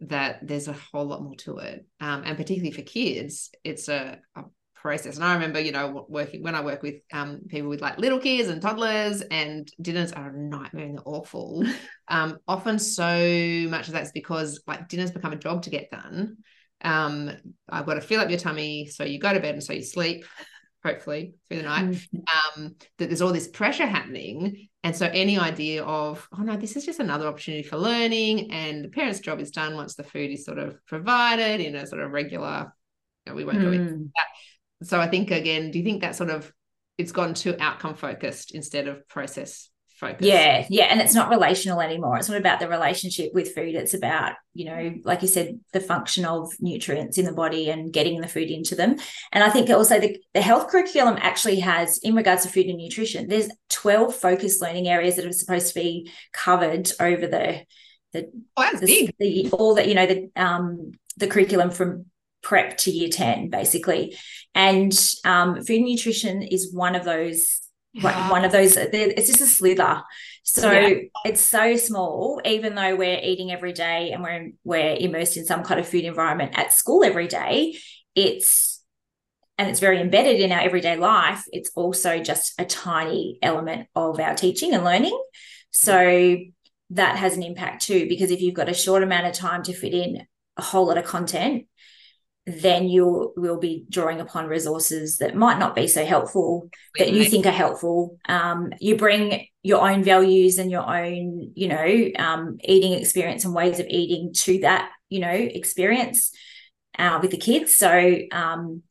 that 0.02 0.40
there's 0.48 0.68
a 0.68 0.74
whole 0.74 1.06
lot 1.06 1.24
more 1.24 1.36
to 1.36 1.58
it. 1.58 1.86
Um 2.00 2.24
and 2.26 2.38
particularly 2.38 2.72
for 2.72 2.82
kids 2.82 3.52
it's 3.64 3.88
a, 3.90 4.20
a 4.36 4.44
process. 4.76 5.16
And 5.16 5.26
i 5.26 5.34
remember 5.34 5.60
you 5.60 5.72
know 5.72 6.06
working 6.08 6.42
when 6.42 6.56
i 6.56 6.62
work 6.62 6.82
with 6.82 6.96
um 7.12 7.42
people 7.48 7.70
with 7.70 7.82
like 7.82 7.98
little 7.98 8.20
kids 8.20 8.48
and 8.48 8.62
toddlers 8.62 9.22
and 9.22 9.70
dinners 9.82 10.14
are 10.14 10.30
a 10.30 10.38
nightmare 10.38 10.86
and 10.86 10.98
they're 10.98 11.08
awful. 11.08 11.66
Um 12.08 12.40
often 12.48 12.80
so 12.80 13.68
much 13.70 13.88
of 13.88 13.94
that's 13.94 14.12
because 14.12 14.64
like 14.66 14.88
dinners 14.90 15.12
become 15.12 15.34
a 15.34 15.38
job 15.38 15.64
to 15.64 15.70
get 15.70 15.92
done. 15.92 16.38
Um 16.82 17.32
i've 17.70 17.86
got 17.86 17.96
to 17.96 18.02
fill 18.02 18.22
up 18.22 18.30
your 18.30 18.40
tummy 18.40 18.88
so 18.88 19.04
you 19.04 19.20
go 19.20 19.34
to 19.34 19.40
bed 19.40 19.56
and 19.56 19.64
so 19.64 19.74
you 19.74 19.84
sleep 19.84 20.26
hopefully 20.84 21.34
through 21.48 21.58
the 21.58 21.64
night 21.64 21.86
mm-hmm. 21.86 22.62
um, 22.64 22.76
that 22.98 23.08
there's 23.08 23.22
all 23.22 23.34
this 23.34 23.48
pressure 23.48 23.86
happening 23.86 24.70
and 24.84 24.96
so 24.96 25.08
any 25.08 25.38
idea 25.38 25.84
of 25.84 26.28
oh 26.38 26.42
no 26.42 26.56
this 26.56 26.76
is 26.76 26.86
just 26.86 27.00
another 27.00 27.28
opportunity 27.28 27.64
for 27.64 27.78
learning 27.78 28.52
and 28.52 28.86
the 28.86 28.90
parent's 28.90 29.20
job 29.20 29.40
is 29.40 29.52
done 29.52 29.76
once 29.76 29.96
the 29.96 30.04
food 30.04 30.32
is 30.32 30.46
sort 30.46 30.58
of 30.58 30.78
provided 30.86 31.60
in 31.60 31.76
a 31.76 31.86
sort 31.86 32.02
of 32.02 32.12
regular 32.12 32.74
you 33.26 33.32
know, 33.32 33.36
we 33.36 33.44
won't 33.44 33.58
mm. 33.58 33.64
go 33.64 33.72
into 33.72 33.94
mm. 33.94 34.10
that 34.16 34.88
so 34.88 35.00
i 35.00 35.08
think 35.08 35.32
again 35.32 35.70
do 35.72 35.80
you 35.80 35.84
think 35.84 36.02
that 36.02 36.16
sort 36.16 36.30
of 36.30 36.52
it's 36.98 37.12
gone 37.12 37.34
too 37.34 37.56
outcome 37.60 37.96
focused 37.96 38.52
instead 38.56 38.88
of 38.88 39.08
process 39.08 39.70
focus. 40.00 40.26
Yeah, 40.26 40.66
yeah. 40.70 40.86
And 40.86 41.02
it's 41.02 41.14
not 41.14 41.30
relational 41.30 41.82
anymore. 41.82 42.18
It's 42.18 42.30
not 42.30 42.38
about 42.38 42.60
the 42.60 42.68
relationship 42.68 43.32
with 43.34 43.54
food. 43.54 43.76
It's 43.76 43.94
about, 43.94 44.34
you 44.54 44.66
know, 44.66 44.96
like 45.04 45.22
you 45.22 45.28
said, 45.28 45.60
the 45.74 45.80
function 45.80 46.26
of 46.26 46.52
nutrients 46.60 47.18
in 47.18 47.26
the 47.26 47.34
body 47.34 47.70
and 47.70 47.92
getting 47.92 48.22
the 48.22 48.28
food 48.28 48.50
into 48.50 48.76
them. 48.76 48.98
And 49.32 49.44
I 49.44 49.50
think 49.50 49.70
also 49.70 50.00
the, 50.00 50.18
the 50.34 50.42
health 50.42 50.70
curriculum 50.70 51.18
actually 51.20 51.60
has, 51.60 52.00
in 52.00 52.16
regards 52.16 52.44
to 52.44 52.50
food 52.50 52.68
and 52.68 52.78
nutrition, 52.78 53.28
there's 53.28 53.50
12 53.70 54.16
focused 54.16 54.62
learning 54.62 54.88
areas 54.88 55.18
that 55.18 55.26
are 55.26 55.32
supposed 55.32 55.68
to 55.68 55.80
be 55.80 56.12
covered 56.32 56.92
over 57.00 57.28
the 57.28 57.62
the, 58.12 58.28
oh, 58.58 58.64
that's 58.64 58.80
the, 58.80 59.12
the 59.20 59.52
all 59.52 59.76
that, 59.76 59.88
you 59.88 59.94
know, 59.94 60.08
the 60.08 60.32
um 60.36 60.94
the 61.18 61.28
curriculum 61.28 61.70
from 61.70 62.06
prep 62.42 62.78
to 62.78 62.90
year 62.90 63.10
10 63.10 63.50
basically 63.50 64.18
and 64.56 64.98
um, 65.26 65.56
food 65.64 65.78
and 65.78 65.86
nutrition 65.86 66.42
is 66.42 66.74
one 66.74 66.96
of 66.96 67.04
those 67.04 67.60
yeah. 67.94 68.30
one 68.30 68.46
of 68.46 68.52
those 68.52 68.78
uh, 68.78 68.88
it's 68.92 69.28
just 69.28 69.42
a 69.42 69.46
slither 69.46 70.02
so 70.44 70.72
yeah. 70.72 70.96
it's 71.26 71.42
so 71.42 71.76
small 71.76 72.40
even 72.46 72.76
though 72.76 72.96
we're 72.96 73.20
eating 73.22 73.52
every 73.52 73.74
day 73.74 74.12
and 74.12 74.24
we're 74.24 74.52
we're 74.64 74.96
immersed 74.96 75.38
in 75.38 75.46
some 75.46 75.64
kind 75.64 75.80
of 75.80 75.88
food 75.88 76.04
environment 76.04 76.52
at 76.56 76.72
school 76.72 77.04
every 77.04 77.28
day 77.28 77.76
it's 78.16 78.84
and 79.58 79.70
it's 79.70 79.80
very 79.80 80.00
embedded 80.00 80.40
in 80.40 80.52
our 80.52 80.62
everyday 80.62 80.98
life 80.98 81.44
it's 81.52 81.72
also 81.76 82.20
just 82.20 82.54
a 82.60 82.66
tiny 82.66 83.40
element 83.42 83.88
of 83.96 84.20
our 84.20 84.36
teaching 84.36 84.74
and 84.74 84.84
learning 84.84 85.20
so 85.72 86.38
that 86.92 87.18
has 87.18 87.36
an 87.36 87.44
impact 87.44 87.84
too 87.84 88.08
because 88.08 88.32
if 88.32 88.42
you've 88.42 88.56
got 88.56 88.70
a 88.70 88.74
short 88.74 89.04
amount 89.04 89.26
of 89.26 89.34
time 89.34 89.64
to 89.64 89.74
fit 89.74 89.94
in 89.94 90.26
a 90.58 90.62
whole 90.62 90.88
lot 90.88 90.98
of 90.98 91.06
content 91.06 91.66
then 92.50 92.88
you 92.88 93.34
will 93.36 93.58
be 93.58 93.86
drawing 93.90 94.20
upon 94.20 94.48
resources 94.48 95.18
that 95.18 95.36
might 95.36 95.60
not 95.60 95.76
be 95.76 95.88
so 95.88 96.06
helpful 96.06 96.70
that 96.98 97.12
you 97.12 97.26
think 97.26 97.46
are 97.46 97.52
helpful. 97.52 98.18
Um, 98.28 98.72
you 98.80 98.96
bring 98.98 99.48
your 99.62 99.88
own 99.88 100.04
values 100.04 100.58
and 100.58 100.72
your 100.72 100.88
own, 100.88 101.52
you 101.56 101.68
know, 101.68 102.10
um, 102.18 102.58
eating 102.64 102.94
experience 102.94 103.46
and 103.46 103.54
ways 103.54 103.80
of 103.80 103.88
eating 103.90 104.34
to 104.34 104.60
that, 104.60 104.92
you 105.10 105.20
know, 105.20 105.30
experience 105.30 106.32
uh, 106.98 107.20
with 107.22 107.32
the 107.32 107.38
kids. 107.38 107.76
So, 107.76 108.18
um, 108.32 108.84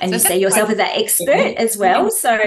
and 0.00 0.10
so 0.10 0.16
you 0.16 0.18
see 0.18 0.40
yourself 0.40 0.70
as 0.70 0.76
that 0.78 0.98
expert 0.98 1.54
as 1.56 1.76
well. 1.76 2.10
So, 2.22 2.38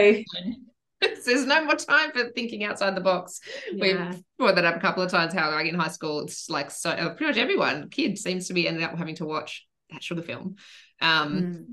there's 1.26 1.46
no 1.46 1.66
more 1.66 1.76
time 1.76 2.12
for 2.12 2.30
thinking 2.32 2.64
outside 2.64 2.96
the 2.96 3.02
box. 3.02 3.40
Yeah. 3.72 4.10
We've 4.10 4.24
brought 4.38 4.56
that 4.56 4.66
up 4.66 4.78
a 4.78 4.80
couple 4.80 5.04
of 5.04 5.12
times. 5.12 5.34
How 5.34 5.52
like 5.52 5.68
in 5.68 5.76
high 5.76 5.90
school, 5.90 6.22
it's 6.22 6.50
like 6.50 6.72
so 6.72 6.90
uh, 6.90 7.10
pretty 7.10 7.26
much 7.26 7.38
everyone, 7.38 7.90
kid 7.90 8.18
seems 8.18 8.48
to 8.48 8.54
be 8.54 8.68
ending 8.68 8.84
up 8.84 8.98
having 8.98 9.16
to 9.16 9.26
watch 9.26 9.66
that 9.92 10.04
sugar 10.04 10.22
film. 10.22 10.56
Um, 11.02 11.42
Mm. 11.42 11.66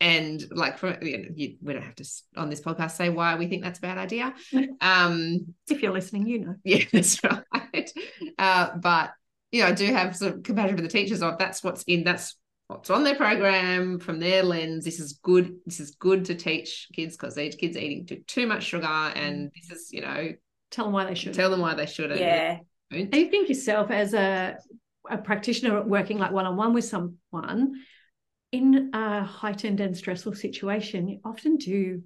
and 0.00 0.44
like 0.50 0.78
for 0.78 0.98
you, 1.02 1.32
you, 1.34 1.56
we 1.62 1.72
don't 1.72 1.82
have 1.82 1.94
to 1.96 2.04
on 2.36 2.50
this 2.50 2.60
podcast 2.60 2.92
say 2.92 3.08
why 3.08 3.36
we 3.36 3.46
think 3.46 3.62
that's 3.62 3.78
a 3.78 3.82
bad 3.82 3.98
idea. 3.98 4.34
Um, 4.80 5.54
If 5.70 5.82
you're 5.82 5.92
listening, 5.92 6.26
you 6.26 6.40
know. 6.44 6.54
yeah, 6.64 6.84
that's 6.92 7.20
right. 7.24 7.90
Uh, 8.38 8.76
but 8.78 9.12
you 9.52 9.62
know, 9.62 9.68
I 9.68 9.72
do 9.72 9.86
have 9.92 10.16
some 10.16 10.42
compassion 10.42 10.76
for 10.76 10.82
the 10.82 10.88
teachers 10.88 11.22
of 11.22 11.38
that's 11.38 11.62
what's 11.62 11.82
in 11.84 12.04
that's 12.04 12.36
what's 12.68 12.88
on 12.90 13.04
their 13.04 13.14
program 13.16 13.98
from 14.00 14.18
their 14.18 14.42
lens. 14.42 14.84
This 14.84 14.98
is 14.98 15.12
good. 15.22 15.56
This 15.66 15.78
is 15.78 15.90
good 15.92 16.24
to 16.26 16.34
teach 16.34 16.88
kids 16.94 17.16
because 17.16 17.34
these 17.34 17.54
kids 17.54 17.76
are 17.76 17.80
eating 17.80 18.06
too, 18.06 18.22
too 18.26 18.46
much 18.46 18.64
sugar, 18.64 18.86
and 18.86 19.50
this 19.54 19.70
is 19.70 19.92
you 19.92 20.00
know 20.00 20.32
Tell 20.70 20.86
them 20.86 20.94
why 20.94 21.04
they 21.04 21.14
should. 21.14 21.34
tell 21.34 21.50
them 21.50 21.60
why 21.60 21.74
they 21.74 21.84
shouldn't. 21.86 22.18
Yeah. 22.18 22.58
And 22.90 23.14
you 23.14 23.30
think 23.30 23.48
yourself 23.50 23.90
as 23.90 24.14
a, 24.14 24.56
a 25.08 25.18
practitioner 25.18 25.82
working 25.82 26.18
like 26.18 26.32
one 26.32 26.46
on 26.46 26.56
one 26.56 26.74
with 26.74 26.84
someone 26.84 27.74
in 28.52 28.90
a 28.92 29.24
heightened 29.24 29.80
and 29.80 29.96
stressful 29.96 30.34
situation, 30.34 31.08
you 31.08 31.20
often 31.24 31.56
do 31.56 32.02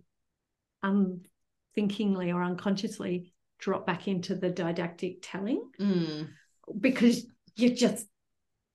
unthinkingly 0.82 2.32
or 2.32 2.42
unconsciously 2.42 3.32
drop 3.58 3.86
back 3.86 4.06
into 4.08 4.34
the 4.34 4.50
didactic 4.50 5.18
telling 5.22 5.62
Mm. 5.80 6.28
because 6.78 7.26
you're 7.56 7.74
just 7.74 8.06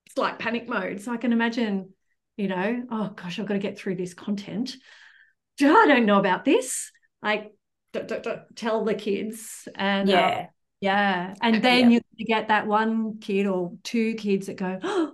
it's 0.07 0.17
like 0.17 0.39
panic 0.39 0.67
mode. 0.67 0.99
So 1.01 1.13
I 1.13 1.17
can 1.17 1.31
imagine, 1.31 1.93
you 2.35 2.47
know, 2.47 2.83
oh 2.91 3.09
gosh, 3.15 3.39
I've 3.39 3.45
got 3.45 3.53
to 3.53 3.59
get 3.59 3.77
through 3.77 3.95
this 3.95 4.13
content. 4.13 4.75
I 5.61 5.85
don't 5.87 6.05
know 6.05 6.19
about 6.19 6.43
this. 6.43 6.91
Like, 7.21 7.53
d- 7.93 8.01
d- 8.07 8.15
d- 8.23 8.31
tell 8.55 8.83
the 8.83 8.95
kids 8.95 9.67
and 9.75 10.09
uh, 10.09 10.13
Yeah. 10.13 10.45
yeah. 10.81 11.33
And 11.41 11.63
then 11.63 11.91
you 11.91 12.01
get 12.25 12.47
that 12.49 12.67
one 12.67 13.19
kid 13.19 13.47
or 13.47 13.73
two 13.83 14.15
kids 14.15 14.47
that 14.47 14.55
go, 14.55 14.79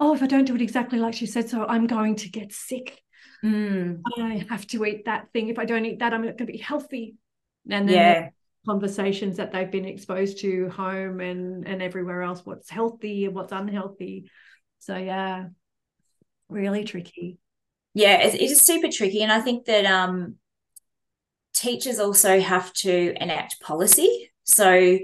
oh, 0.00 0.14
if 0.14 0.22
I 0.22 0.26
don't 0.26 0.44
do 0.44 0.54
it 0.54 0.62
exactly 0.62 0.98
like 0.98 1.14
she 1.14 1.26
said, 1.26 1.48
so 1.48 1.64
I'm 1.66 1.86
going 1.86 2.16
to 2.16 2.28
get 2.28 2.52
sick. 2.52 3.00
Mm. 3.44 4.02
I 4.18 4.46
have 4.48 4.66
to 4.68 4.84
eat 4.84 5.04
that 5.06 5.32
thing. 5.32 5.48
If 5.48 5.58
I 5.58 5.64
don't 5.64 5.84
eat 5.84 5.98
that, 6.00 6.12
I'm 6.12 6.22
not 6.24 6.36
going 6.36 6.46
to 6.46 6.52
be 6.52 6.58
healthy. 6.58 7.16
And 7.68 7.88
then 7.88 7.94
Yeah. 7.94 8.30
conversations 8.66 9.36
that 9.36 9.52
they've 9.52 9.70
been 9.70 9.84
exposed 9.84 10.38
to 10.40 10.68
home 10.70 11.20
and 11.20 11.66
and 11.66 11.82
everywhere 11.82 12.22
else, 12.22 12.44
what's 12.44 12.70
healthy 12.70 13.26
and 13.26 13.34
what's 13.34 13.52
unhealthy. 13.52 14.30
So 14.78 14.96
yeah, 14.96 15.46
really 16.48 16.84
tricky. 16.84 17.38
Yeah, 17.94 18.22
it, 18.22 18.34
it 18.34 18.40
is 18.42 18.64
super 18.66 18.88
tricky. 18.90 19.22
And 19.22 19.32
I 19.32 19.40
think 19.40 19.66
that 19.66 19.84
um 19.86 20.36
teachers 21.54 21.98
also 21.98 22.40
have 22.40 22.72
to 22.74 23.14
enact 23.20 23.60
policy. 23.60 24.32
So 24.44 24.98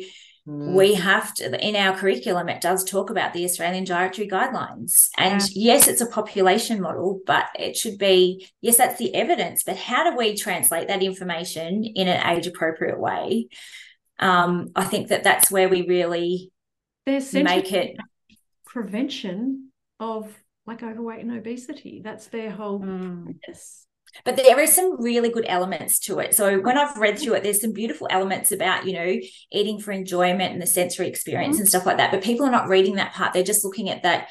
Mm. 0.50 0.72
we 0.74 0.94
have 0.94 1.32
to 1.34 1.44
in 1.64 1.76
our 1.76 1.96
curriculum 1.96 2.48
it 2.48 2.60
does 2.60 2.82
talk 2.82 3.08
about 3.10 3.32
the 3.32 3.44
australian 3.44 3.84
dietary 3.84 4.26
guidelines 4.28 5.08
and 5.16 5.40
Yeah. 5.40 5.74
yes 5.74 5.86
it's 5.86 6.00
a 6.00 6.06
population 6.06 6.80
model 6.80 7.20
but 7.24 7.46
it 7.56 7.76
should 7.76 7.98
be 7.98 8.48
yes 8.60 8.76
that's 8.76 8.98
the 8.98 9.14
evidence 9.14 9.62
but 9.62 9.76
how 9.76 10.10
do 10.10 10.16
we 10.16 10.36
translate 10.36 10.88
that 10.88 11.02
information 11.04 11.84
in 11.84 12.08
an 12.08 12.20
age 12.36 12.46
appropriate 12.48 12.98
way 12.98 13.46
um, 14.18 14.70
i 14.74 14.82
think 14.84 15.08
that 15.08 15.22
that's 15.22 15.50
where 15.50 15.68
we 15.68 15.86
really 15.86 16.50
make 17.06 17.72
it 17.72 17.96
prevention 18.64 19.70
of 20.00 20.32
like 20.66 20.82
overweight 20.82 21.20
and 21.20 21.36
obesity. 21.36 22.00
That's 22.02 22.26
their 22.28 22.50
whole 22.50 22.78
premise. 22.78 23.86
But 24.24 24.36
there 24.36 24.58
are 24.58 24.66
some 24.66 25.00
really 25.00 25.30
good 25.30 25.46
elements 25.48 25.98
to 26.00 26.18
it. 26.18 26.34
So 26.34 26.60
when 26.60 26.78
i've 26.78 26.96
read 26.96 27.18
through 27.18 27.34
it 27.34 27.42
there's 27.42 27.60
some 27.60 27.72
beautiful 27.72 28.06
elements 28.10 28.52
about 28.52 28.86
you 28.86 28.92
know 28.92 29.20
eating 29.52 29.80
for 29.80 29.92
enjoyment 29.92 30.52
and 30.52 30.62
the 30.62 30.66
sensory 30.66 31.08
experience 31.08 31.58
and 31.58 31.68
stuff 31.68 31.86
like 31.86 31.98
that. 31.98 32.10
But 32.10 32.22
people 32.22 32.46
are 32.46 32.50
not 32.50 32.68
reading 32.68 32.96
that 32.96 33.12
part. 33.12 33.32
They're 33.32 33.42
just 33.42 33.64
looking 33.64 33.88
at 33.90 34.02
that 34.02 34.28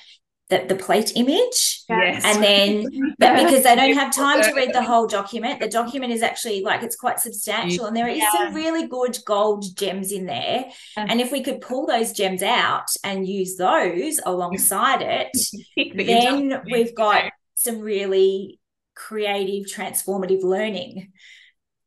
that 0.50 0.68
the 0.68 0.76
plate 0.76 1.14
image. 1.16 1.84
Yes. 1.90 2.24
and 2.26 2.44
then 2.44 3.16
but 3.20 3.44
because 3.44 3.64
they 3.64 3.76
don't 3.76 3.94
have 3.94 4.14
time 4.14 4.44
to 4.44 4.54
read 4.54 4.74
the 4.74 4.84
whole 4.84 5.08
document 5.08 5.60
the 5.60 5.68
document 5.68 6.12
is 6.12 6.22
actually 6.22 6.62
like 6.62 6.84
it's 6.84 6.96
quite 6.96 7.20
substantial. 7.20 7.86
And 7.86 7.96
there 7.96 8.08
is 8.08 8.22
some 8.32 8.54
really 8.54 8.88
good 8.88 9.18
gold 9.26 9.66
gems 9.76 10.12
in 10.12 10.26
there. 10.26 10.66
And 10.98 11.22
if 11.22 11.32
we 11.32 11.44
could 11.44 11.62
pull 11.62 11.86
those 11.86 12.12
gems 12.12 12.44
out 12.44 12.88
and 13.04 13.28
use 13.28 13.58
those 13.58 14.20
alongside 14.26 15.02
it 15.02 15.38
then 15.96 16.62
we've 16.66 16.96
got 16.96 17.32
some 17.56 17.80
really 17.80 18.59
creative 19.08 19.66
transformative 19.72 20.44
learning 20.44 21.12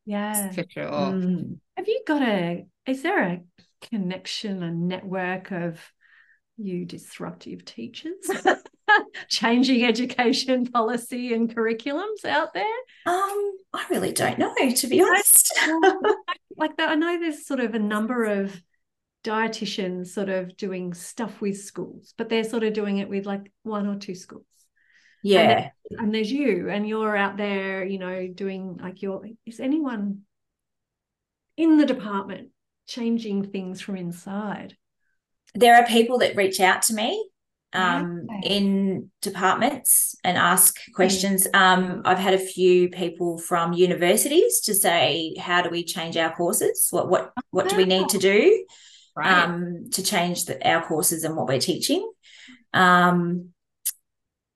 Yeah. 0.06 0.50
for 0.50 0.64
sure. 0.68 0.84
Mm. 0.90 1.58
Have 1.76 1.86
you 1.88 2.02
got 2.06 2.22
a, 2.22 2.64
is 2.86 3.02
there 3.02 3.22
a 3.22 3.40
connection, 3.82 4.62
a 4.62 4.70
network 4.70 5.50
of 5.52 5.78
you 6.56 6.84
disruptive 6.84 7.64
teachers 7.64 8.14
changing 9.28 9.84
education 9.84 10.66
policy 10.66 11.32
and 11.34 11.54
curriculums 11.54 12.24
out 12.24 12.52
there? 12.54 12.76
um 13.06 13.52
i 13.72 13.84
really 13.90 14.12
don't 14.12 14.38
know 14.38 14.54
to 14.70 14.86
be 14.86 15.02
honest 15.02 15.58
like 16.56 16.76
that, 16.76 16.90
I 16.90 16.94
know 16.94 17.18
there's 17.18 17.46
sort 17.46 17.60
of 17.60 17.74
a 17.74 17.78
number 17.78 18.24
of 18.24 18.62
dietitians 19.24 20.08
sort 20.08 20.28
of 20.28 20.56
doing 20.56 20.94
stuff 20.94 21.40
with 21.40 21.58
schools, 21.60 22.12
but 22.18 22.28
they're 22.28 22.44
sort 22.44 22.64
of 22.64 22.72
doing 22.74 22.98
it 22.98 23.08
with 23.08 23.24
like 23.26 23.50
one 23.62 23.86
or 23.86 23.96
two 23.96 24.14
schools. 24.14 24.44
Yeah 25.22 25.70
And 25.98 26.14
there's 26.14 26.32
you, 26.32 26.70
and 26.70 26.88
you're 26.88 27.16
out 27.16 27.36
there, 27.36 27.84
you 27.84 27.98
know, 27.98 28.28
doing 28.28 28.78
like 28.82 29.02
your. 29.02 29.24
Is 29.46 29.60
anyone 29.60 30.22
in 31.56 31.76
the 31.78 31.86
department 31.86 32.48
changing 32.86 33.50
things 33.50 33.80
from 33.80 33.96
inside? 33.96 34.76
there 35.54 35.76
are 35.76 35.86
people 35.86 36.18
that 36.18 36.34
reach 36.34 36.60
out 36.60 36.80
to 36.82 36.94
me 36.94 37.28
um, 37.74 38.26
Okay. 38.30 38.54
in 38.56 39.10
departments 39.20 40.14
and 40.24 40.38
ask 40.38 40.78
questions. 40.94 41.46
Um, 41.52 42.02
I've 42.06 42.18
had 42.18 42.32
a 42.34 42.38
few 42.38 42.88
people 42.88 43.38
from 43.38 43.74
universities 43.74 44.60
to 44.62 44.74
say, 44.74 45.34
"How 45.38 45.60
do 45.62 45.68
we 45.68 45.84
change 45.84 46.16
our 46.16 46.34
courses? 46.34 46.88
What 46.90 47.10
what 47.10 47.32
what 47.50 47.68
do 47.68 47.76
we 47.76 47.84
need 47.84 48.08
to 48.10 48.18
do 48.18 48.64
Right. 49.14 49.44
um, 49.44 49.90
to 49.92 50.02
change 50.02 50.46
the, 50.46 50.56
our 50.66 50.82
courses 50.86 51.24
and 51.24 51.36
what 51.36 51.48
we're 51.48 51.60
teaching?" 51.60 52.10
Um, 52.72 53.52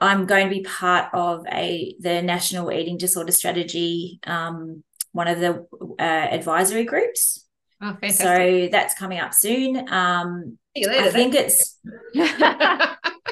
I'm 0.01 0.27
going 0.27 0.49
to 0.49 0.55
be 0.55 0.63
part 0.63 1.11
of 1.15 1.47
a 1.51 1.95
the 2.01 2.23
National 2.23 2.71
Eating 2.71 2.99
Disorder 2.99 3.33
Strategy, 3.33 4.21
um, 4.27 4.85
one 5.13 5.29
of 5.29 5.41
the 5.41 5.67
uh, 5.99 6.03
advisory 6.03 6.85
groups. 6.85 7.47
oh, 7.83 7.97
fantastic. 8.01 8.27
So 8.27 8.69
that's 8.71 8.95
coming 8.95 9.19
up 9.19 9.33
soon. 9.33 9.91
Um, 9.91 10.59
you 10.75 10.89
I 10.91 10.93
later, 10.93 11.11
think 11.11 11.35
it's 11.35 11.79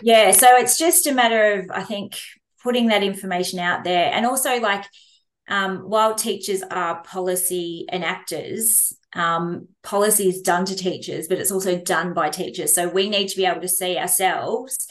yeah 0.03 0.33
so 0.33 0.57
it's 0.57 0.79
just 0.79 1.07
a 1.07 1.13
matter 1.13 1.61
of 1.61 1.71
i 1.71 1.83
think 1.83 2.17
putting 2.63 2.87
that 2.89 3.03
information 3.03 3.59
out 3.59 3.85
there 3.85 4.11
and 4.13 4.27
also 4.27 4.59
like 4.61 4.85
um, 5.47 5.81
while 5.91 6.15
teachers 6.15 6.63
are 6.63 7.03
policy 7.03 7.87
enactors 7.93 8.95
um, 9.15 9.69
policy 9.83 10.29
is 10.29 10.41
done 10.41 10.65
to 10.65 10.75
teachers 10.75 11.29
but 11.29 11.39
it's 11.39 11.53
also 11.53 11.79
done 11.79 12.15
by 12.15 12.31
teachers 12.31 12.75
so 12.75 12.89
we 12.89 13.11
need 13.11 13.29
to 13.29 13.37
be 13.37 13.45
able 13.45 13.61
to 13.61 13.69
see 13.69 13.99
ourselves 13.99 14.89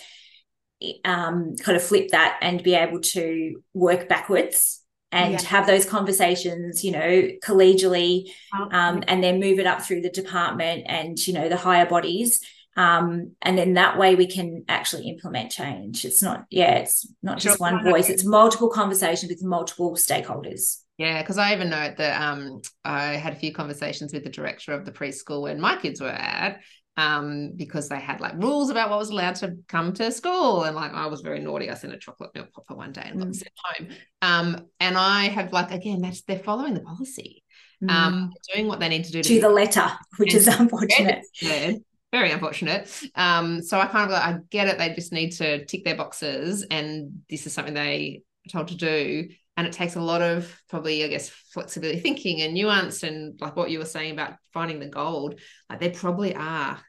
um, 1.06 1.56
kind 1.58 1.76
of 1.76 1.84
flip 1.84 2.10
that 2.12 2.38
and 2.42 2.62
be 2.64 2.76
able 2.76 3.00
to 3.00 3.62
work 3.74 4.08
backwards 4.10 4.82
and 5.12 5.34
Yeah. 5.34 5.44
have 5.44 5.68
those 5.68 5.86
conversations 5.86 6.84
you 6.84 6.92
know 6.92 7.30
collegially 7.44 8.32
um, 8.72 9.04
and 9.08 9.24
then 9.24 9.40
move 9.40 9.60
it 9.60 9.68
up 9.68 9.82
through 9.84 10.02
the 10.02 10.10
department 10.10 10.86
and 10.88 11.18
you 11.28 11.34
know 11.34 11.50
the 11.50 11.58
higher 11.58 11.86
bodies. 11.86 12.40
Um, 12.76 13.34
and 13.44 13.56
then 13.56 13.76
that 13.76 14.00
way 14.00 14.16
we 14.16 14.26
can 14.26 14.66
actually 14.68 15.08
implement 15.08 15.52
change. 15.52 16.06
It's 16.06 16.24
not 16.24 16.46
yeah 16.50 16.76
it's 16.78 17.08
not 17.22 17.38
just 17.38 17.60
one 17.60 17.84
voice. 17.84 18.10
It's 18.10 18.26
multiple 18.26 18.70
conversations 18.70 19.30
with 19.30 19.44
multiple 19.44 19.94
stakeholders. 19.96 20.80
Yeah, 20.98 21.22
because 21.22 21.38
I 21.38 21.54
even 21.54 21.70
know 21.70 21.94
that 21.98 22.22
um, 22.22 22.62
I 22.84 23.14
had 23.14 23.34
a 23.34 23.36
few 23.36 23.54
conversations 23.54 24.14
with 24.14 24.24
the 24.24 24.30
director 24.30 24.74
of 24.74 24.86
the 24.86 24.92
preschool 24.92 25.44
when 25.44 25.60
my 25.60 25.76
kids 25.78 26.02
were 26.02 26.08
at, 26.08 26.62
um, 26.98 27.54
because 27.56 27.90
they 27.90 28.00
had 28.00 28.22
like 28.22 28.36
rules 28.36 28.70
about 28.70 28.90
what 28.90 29.00
was 29.00 29.10
allowed 29.10 29.36
to 29.36 29.56
come 29.68 29.94
to 29.94 30.12
school, 30.12 30.64
and 30.64 30.76
like 30.76 30.94
I 30.94 31.08
was 31.08 31.22
very 31.22 31.40
naughty. 31.40 31.70
I 31.70 31.74
sent 31.74 31.94
a 31.94 31.98
chocolate 31.98 32.32
milk 32.36 32.54
popper 32.54 32.76
one 32.76 32.92
day 32.92 33.04
and 33.06 33.20
got 33.20 33.30
Mm. 33.30 33.36
sent 33.36 33.52
home. 33.64 33.88
Um, 34.22 34.68
and 34.80 34.98
I 34.98 35.26
have 35.26 35.52
like 35.52 35.72
again, 35.72 36.02
that's 36.02 36.22
they're 36.22 36.40
following 36.40 36.74
the 36.74 36.82
policy, 36.82 37.44
um, 37.88 38.32
doing 38.54 38.68
what 38.68 38.80
they 38.80 38.90
need 38.90 39.06
to 39.06 39.12
do 39.12 39.24
to 39.24 39.30
be 39.30 39.40
the 39.40 39.50
letter 39.50 39.90
which 40.18 40.36
is 40.36 40.48
unfortunate 40.48 41.24
Yeah, 41.42 41.72
very 42.12 42.32
unfortunate. 42.32 42.90
Um, 43.16 43.62
so 43.64 43.80
I 43.80 43.88
kind 43.88 44.06
of 44.06 44.12
like 44.12 44.24
I 44.24 44.38
get 44.52 44.68
it. 44.68 44.78
They 44.78 44.94
just 44.94 45.12
need 45.12 45.32
to 45.32 45.66
tick 45.66 45.84
their 45.84 45.96
boxes, 45.96 46.66
and 46.70 47.24
this 47.30 47.48
is 47.48 47.54
something 47.54 47.74
they 47.74 48.22
are 48.48 48.50
told 48.52 48.68
to 48.70 48.76
do. 48.76 49.30
And 49.56 49.68
it 49.68 49.74
takes 49.74 49.96
a 49.96 50.02
lot 50.02 50.22
of 50.22 50.52
probably, 50.70 51.04
I 51.04 51.08
guess, 51.08 51.30
flexibility 51.30 52.00
thinking 52.00 52.42
and 52.42 52.54
nuance, 52.54 53.04
and 53.04 53.40
like 53.40 53.56
what 53.56 53.70
you 53.70 53.80
were 53.80 53.86
saying 53.86 54.12
about 54.12 54.34
finding 54.52 54.80
the 54.80 54.88
gold. 54.88 55.40
Like 55.70 55.80
there 55.80 55.92
probably 55.92 56.36
are 56.36 56.80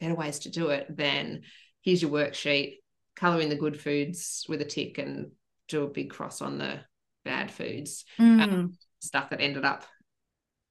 better 0.00 0.14
ways 0.14 0.40
to 0.40 0.50
do 0.50 0.68
it 0.68 0.86
than 0.94 1.42
here's 1.82 2.02
your 2.02 2.12
worksheet, 2.12 2.76
color 3.16 3.40
in 3.40 3.48
the 3.48 3.56
good 3.56 3.80
foods 3.80 4.44
with 4.48 4.60
a 4.60 4.64
tick, 4.64 4.98
and 4.98 5.32
do 5.68 5.82
a 5.82 5.88
big 5.88 6.10
cross 6.10 6.42
on 6.42 6.58
the 6.58 6.80
bad 7.24 7.50
foods 7.50 8.04
Mm. 8.20 8.74
stuff 9.00 9.30
that 9.30 9.40
ended 9.40 9.64
up 9.64 9.84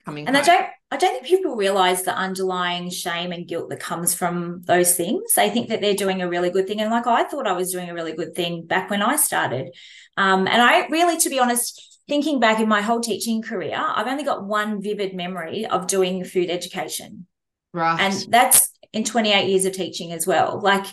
coming 0.06 0.28
and 0.28 0.36
home. 0.36 0.44
I 0.44 0.48
don't 0.48 0.68
I 0.92 0.98
don't 0.98 1.14
think 1.14 1.26
people 1.26 1.56
realize 1.56 2.04
the 2.04 2.16
underlying 2.16 2.90
shame 2.90 3.32
and 3.32 3.48
guilt 3.48 3.70
that 3.70 3.80
comes 3.80 4.14
from 4.14 4.62
those 4.66 4.96
things. 4.96 5.34
They 5.34 5.50
think 5.50 5.70
that 5.70 5.82
they're 5.82 5.96
doing 5.96 6.22
a 6.22 6.30
really 6.30 6.50
good 6.50 6.68
thing. 6.68 6.80
And 6.80 6.92
like 6.92 7.08
I 7.08 7.24
thought 7.24 7.48
I 7.48 7.54
was 7.54 7.72
doing 7.72 7.90
a 7.90 7.94
really 7.94 8.14
good 8.14 8.36
thing 8.36 8.66
back 8.66 8.90
when 8.90 9.02
I 9.02 9.16
started. 9.16 9.76
Um, 10.16 10.48
and 10.48 10.62
I 10.62 10.88
really, 10.88 11.18
to 11.18 11.30
be 11.30 11.40
honest, 11.40 12.00
thinking 12.08 12.40
back 12.40 12.60
in 12.60 12.70
my 12.70 12.82
whole 12.82 13.02
teaching 13.02 13.42
career, 13.42 13.76
I've 13.78 14.08
only 14.08 14.24
got 14.24 14.46
one 14.46 14.82
vivid 14.82 15.16
memory 15.16 15.66
of 15.66 15.88
doing 15.88 16.24
food 16.24 16.50
education. 16.50 17.26
right. 17.74 18.00
And 18.00 18.32
that's 18.32 18.70
in 18.94 19.04
28 19.04 19.50
years 19.50 19.66
of 19.66 19.74
teaching 19.74 20.14
as 20.14 20.26
well. 20.26 20.62
Like 20.62 20.86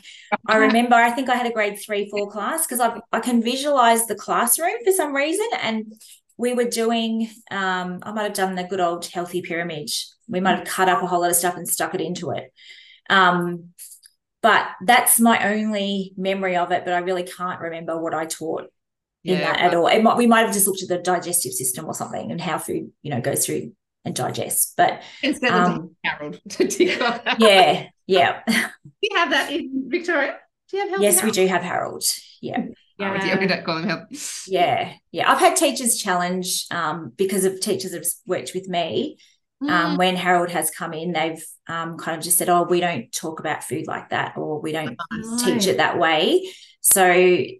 I 0.46 0.56
remember, 0.56 0.96
I 0.96 1.12
think 1.12 1.28
I 1.28 1.36
had 1.36 1.46
a 1.46 1.52
grade 1.52 1.78
three, 1.78 2.08
four 2.10 2.28
class 2.30 2.66
because 2.66 2.80
I 2.80 2.98
I 3.12 3.20
can 3.20 3.42
visualize 3.42 4.06
the 4.06 4.16
classroom 4.16 4.82
for 4.84 4.90
some 4.90 5.14
reason. 5.14 5.46
And 5.62 5.92
we 6.36 6.54
were 6.54 6.64
doing, 6.64 7.28
um, 7.50 8.00
I 8.02 8.12
might 8.12 8.24
have 8.24 8.34
done 8.34 8.54
the 8.54 8.64
good 8.64 8.80
old 8.80 9.06
healthy 9.06 9.42
pyramid. 9.42 9.90
We 10.28 10.40
might 10.40 10.58
have 10.58 10.66
cut 10.66 10.88
up 10.88 11.02
a 11.02 11.06
whole 11.06 11.20
lot 11.20 11.30
of 11.30 11.36
stuff 11.36 11.56
and 11.56 11.68
stuck 11.68 11.94
it 11.94 12.00
into 12.00 12.30
it. 12.30 12.52
Um, 13.10 13.70
but 14.42 14.66
that's 14.84 15.20
my 15.20 15.52
only 15.52 16.12
memory 16.16 16.56
of 16.56 16.72
it. 16.72 16.84
But 16.84 16.94
I 16.94 16.98
really 16.98 17.22
can't 17.22 17.60
remember 17.60 18.00
what 18.00 18.14
I 18.14 18.24
taught 18.24 18.66
in 19.24 19.38
that 19.38 19.60
at 19.60 19.74
all. 19.74 19.86
It 19.86 20.02
might, 20.02 20.16
we 20.16 20.26
might 20.26 20.46
have 20.46 20.52
just 20.52 20.66
looked 20.66 20.82
at 20.82 20.88
the 20.88 20.98
digestive 20.98 21.52
system 21.52 21.86
or 21.86 21.94
something 21.94 22.32
and 22.32 22.40
how 22.40 22.58
food, 22.58 22.90
you 23.02 23.10
know, 23.10 23.20
goes 23.20 23.46
through 23.46 23.72
and 24.04 24.14
digests. 24.14 24.74
But 24.76 25.02
Instead 25.22 25.52
um, 25.52 25.72
of 25.72 25.90
Harold 26.04 26.40
to 26.48 26.84
yeah, 27.38 27.86
yeah. 28.06 28.42
Do 28.46 28.52
you 29.02 29.16
have 29.16 29.30
that 29.30 29.52
in 29.52 29.88
Victoria? 29.88 30.38
Do 30.70 30.76
you 30.76 30.82
have 30.82 30.90
healthy 30.90 31.04
yes, 31.04 31.22
we 31.22 31.30
do 31.30 31.46
have 31.46 31.62
Harold. 31.62 32.04
Yeah. 32.40 32.64
Oh, 33.02 33.18
dear, 33.18 33.38
we 33.40 33.46
don't 33.46 33.64
call 33.64 33.78
him 33.78 33.88
healthy. 33.88 34.18
Yeah, 34.46 34.92
yeah. 35.10 35.30
I've 35.30 35.38
had 35.38 35.56
teachers 35.56 35.98
challenge 35.98 36.66
um, 36.70 37.12
because 37.16 37.44
of 37.44 37.60
teachers 37.60 37.94
have 37.94 38.04
worked 38.26 38.52
with 38.54 38.68
me. 38.68 39.18
Mm. 39.62 39.70
Um, 39.70 39.96
when 39.96 40.16
Harold 40.16 40.50
has 40.50 40.70
come 40.70 40.92
in, 40.92 41.12
they've 41.12 41.44
um, 41.68 41.96
kind 41.96 42.16
of 42.18 42.24
just 42.24 42.38
said, 42.38 42.48
"Oh, 42.48 42.64
we 42.64 42.80
don't 42.80 43.12
talk 43.12 43.40
about 43.40 43.64
food 43.64 43.86
like 43.86 44.10
that, 44.10 44.36
or 44.36 44.60
we 44.60 44.72
don't 44.72 44.98
teach 45.44 45.66
it 45.66 45.76
that 45.76 45.98
way." 45.98 46.52
So 46.80 47.04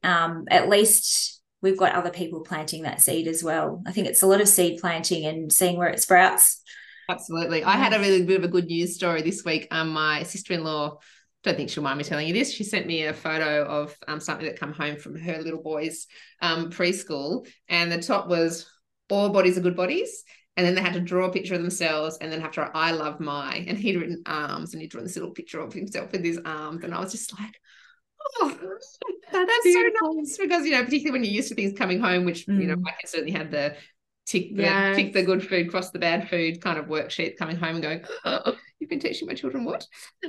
um, 0.03 0.47
at 0.51 0.69
least 0.69 1.41
we've 1.63 1.79
got 1.79 1.95
other 1.95 2.11
people 2.11 2.41
planting 2.41 2.83
that 2.83 3.01
seed 3.01 3.29
as 3.29 3.43
well. 3.43 3.83
I 3.87 3.93
think 3.93 4.09
it's 4.09 4.23
a 4.23 4.27
lot 4.27 4.41
of 4.41 4.49
seed 4.49 4.81
planting 4.81 5.25
and 5.25 5.53
seeing 5.53 5.79
where 5.79 5.89
it 5.89 6.03
sprouts. 6.03 6.61
Absolutely. 7.09 7.65
I 7.65 7.77
had 7.77 7.93
a 7.93 8.01
really 8.01 8.25
bit 8.25 8.39
of 8.39 8.45
a 8.45 8.49
good 8.49 8.67
news 8.67 8.95
story 8.95 9.23
this 9.23 9.45
week. 9.45 9.69
Um, 9.71 9.91
my 9.91 10.25
sister-in-law, 10.25 10.99
don't 11.43 11.57
think 11.57 11.71
she'll 11.71 11.83
mind 11.83 11.99
me 11.99 12.05
telling 12.05 12.29
you 12.29 12.35
this. 12.35 12.53
She 12.53 12.65
sent 12.65 12.87
me 12.87 13.05
a 13.05 13.13
photo 13.13 13.65
of 13.65 13.97
um 14.09 14.21
something 14.21 14.47
that 14.47 14.59
come 14.61 14.73
home 14.73 14.97
from 14.97 15.17
her 15.19 15.39
little 15.43 15.63
boy's 15.63 16.07
um 16.41 16.71
preschool, 16.71 17.47
and 17.69 17.91
the 17.91 18.01
top 18.03 18.29
was 18.29 18.67
all 19.11 19.29
bodies 19.31 19.59
are 19.59 19.63
good 19.63 19.77
bodies. 19.77 20.25
And 20.57 20.67
then 20.67 20.75
they 20.75 20.83
had 20.83 20.93
to 20.93 21.01
draw 21.01 21.27
a 21.29 21.33
picture 21.33 21.55
of 21.55 21.63
themselves 21.63 22.19
and 22.21 22.31
then 22.31 22.43
have 22.43 22.53
to 22.53 22.61
write, 22.61 22.73
I 22.75 22.91
love 22.93 23.21
my. 23.21 23.65
And 23.67 23.79
he'd 23.79 23.97
written 23.97 24.23
arms 24.27 24.75
and 24.75 24.83
he'd 24.83 24.91
drawn 24.91 25.03
this 25.05 25.17
little 25.17 25.31
picture 25.31 25.61
of 25.61 25.73
himself 25.73 26.13
with 26.13 26.23
his 26.23 26.39
arms. 26.45 26.85
And 26.85 26.95
I 26.95 27.01
was 27.01 27.11
just 27.13 27.33
like, 27.41 27.59
oh, 28.43 28.51
that's, 29.33 29.63
beautiful. 29.65 30.13
so 30.13 30.13
nice. 30.19 30.37
Because, 30.37 30.67
you 30.67 30.73
know, 30.73 30.85
particularly 30.85 31.13
when 31.13 31.25
you're 31.25 31.33
used 31.33 31.49
to 31.49 31.55
things 31.55 31.73
coming 31.77 32.01
home, 32.01 32.27
which, 32.27 32.47
you 32.47 32.67
know, 32.67 32.75
Mm. 32.77 32.83
my 32.83 32.91
kids 33.01 33.13
certainly 33.13 33.33
had 33.33 33.51
the 33.51 33.75
tick 34.27 34.55
the 34.57 34.63
Yes. 34.63 34.97
tick 34.97 35.13
the 35.13 35.23
good 35.23 35.47
food, 35.47 35.71
cross 35.71 35.91
the 35.91 35.99
bad 35.99 36.29
food 36.29 36.61
kind 36.61 36.79
of 36.79 36.87
worksheet 36.87 37.37
coming 37.37 37.57
home 37.57 37.75
and 37.77 37.83
going, 37.83 38.05
oh, 38.25 38.55
you've 38.79 38.91
been 38.91 39.01
teaching 39.01 39.27
my 39.29 39.35
children 39.35 39.65
what? 39.65 39.85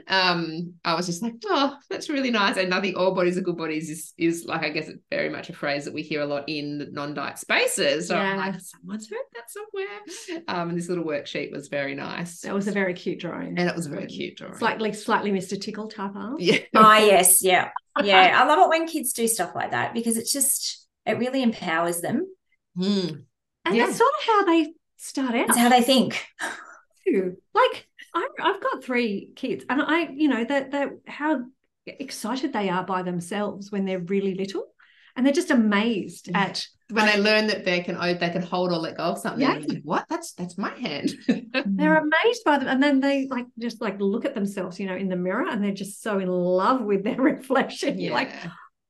Um, 0.08 0.74
I 0.84 0.96
was 0.96 1.06
just 1.06 1.22
like, 1.22 1.34
oh, 1.46 1.76
that's 1.90 2.10
really 2.10 2.32
nice. 2.32 2.58
And 2.58 2.74
I 2.74 2.82
think 2.82 2.98
all 2.98 3.14
bodies 3.16 3.38
are 3.38 3.42
good 3.42 3.58
bodies 3.58 3.90
is 3.90 4.14
is 4.18 4.46
like 4.46 4.64
I 4.64 4.70
guess 4.70 4.88
it's 4.90 5.02
very 5.10 5.30
much 5.30 5.50
a 5.50 5.54
phrase 5.54 5.86
that 5.86 5.94
we 5.94 6.02
hear 6.02 6.22
a 6.22 6.26
lot 6.26 6.44
in 6.48 6.78
the 6.80 6.88
non-diet 6.92 7.38
spaces. 7.40 8.08
So 8.08 8.16
I'm 8.16 8.38
like, 8.38 8.60
someone's 8.60 9.10
heard 9.10 9.20
that 9.34 9.50
somewhere. 9.50 10.44
Um, 10.48 10.70
and 10.70 10.78
this 10.78 10.90
little 10.90 11.04
worksheet 11.06 11.52
was 11.52 11.68
very 11.68 11.96
nice. 11.96 12.42
That 12.42 12.54
was 12.54 12.68
a 12.68 12.72
very 12.72 12.94
cute 12.94 13.20
drawing. 13.20 13.58
and 13.58 13.70
it 13.70 13.76
was 13.76 13.86
a 13.88 13.90
very 13.90 14.08
cute. 14.08 14.38
Drawing. 14.38 14.56
Slightly, 14.56 14.94
slightly 14.94 15.32
Mr. 15.32 15.60
Tickle 15.60 15.88
type 15.88 16.12
art. 16.16 16.40
yeah. 16.40 16.58
Oh 16.76 16.94
yes, 16.98 17.44
yeah, 17.44 17.70
yeah. 18.04 18.40
I 18.42 18.46
love 18.48 18.60
it 18.60 18.70
when 18.70 18.88
kids 18.88 19.14
do 19.14 19.28
stuff 19.28 19.52
like 19.56 19.72
that 19.72 19.94
because 19.94 20.18
it's 20.18 20.32
just 20.34 20.88
it 21.06 21.18
really 21.18 21.44
empowers 21.44 22.02
them. 22.02 22.26
Mm. 22.78 23.26
And 23.66 23.76
Yeah. 23.76 23.86
that's 23.86 23.98
sort 23.98 24.12
of 24.20 24.26
how 24.28 24.46
they 24.46 24.74
start 24.98 25.36
out. 25.36 25.50
It's 25.50 25.58
how 25.58 25.70
they 25.70 25.82
think. 25.82 26.26
Like 27.54 27.88
I'm, 28.14 28.30
I've 28.42 28.62
got 28.62 28.84
three 28.84 29.30
kids, 29.36 29.66
and 29.70 29.82
I, 29.82 30.10
you 30.10 30.28
know, 30.28 30.44
that 30.44 30.72
that 30.72 30.90
how 31.08 31.44
excited 31.86 32.54
they 32.54 32.70
are 32.70 32.84
by 32.86 33.04
themselves 33.04 33.72
when 33.72 33.86
they're 33.86 34.00
really 34.00 34.36
little, 34.36 34.66
and 35.16 35.26
they're 35.26 35.34
just 35.34 35.52
amazed 35.52 36.30
Yeah. 36.30 36.42
at 36.44 36.66
When 36.90 37.06
they 37.06 37.20
learn 37.20 37.48
that 37.48 37.66
they 37.66 37.82
can 37.82 37.98
oh, 38.00 38.14
they 38.14 38.30
can 38.30 38.42
hold 38.42 38.72
or 38.72 38.78
let 38.78 38.98
go 38.98 39.04
of 39.04 39.18
something, 39.20 39.42
Yeah. 39.42 39.60
like, 39.68 39.82
what? 39.84 40.06
That's 40.10 40.34
that's 40.34 40.58
my 40.58 40.70
hand. 40.70 41.14
they're 41.66 41.98
amazed 41.98 42.44
by 42.46 42.58
them, 42.60 42.68
and 42.68 42.82
then 42.82 43.00
they 43.00 43.28
like 43.28 43.48
just 43.60 43.82
like 43.82 44.00
look 44.00 44.26
at 44.26 44.34
themselves, 44.36 44.80
you 44.80 44.88
know, 44.88 44.96
in 44.96 45.10
the 45.10 45.16
mirror, 45.18 45.48
and 45.50 45.64
they're 45.64 45.72
just 45.74 46.02
so 46.02 46.20
in 46.20 46.30
love 46.30 46.82
with 46.82 47.04
their 47.04 47.18
reflection. 47.22 48.00
You're 48.00 48.14
like, 48.14 48.32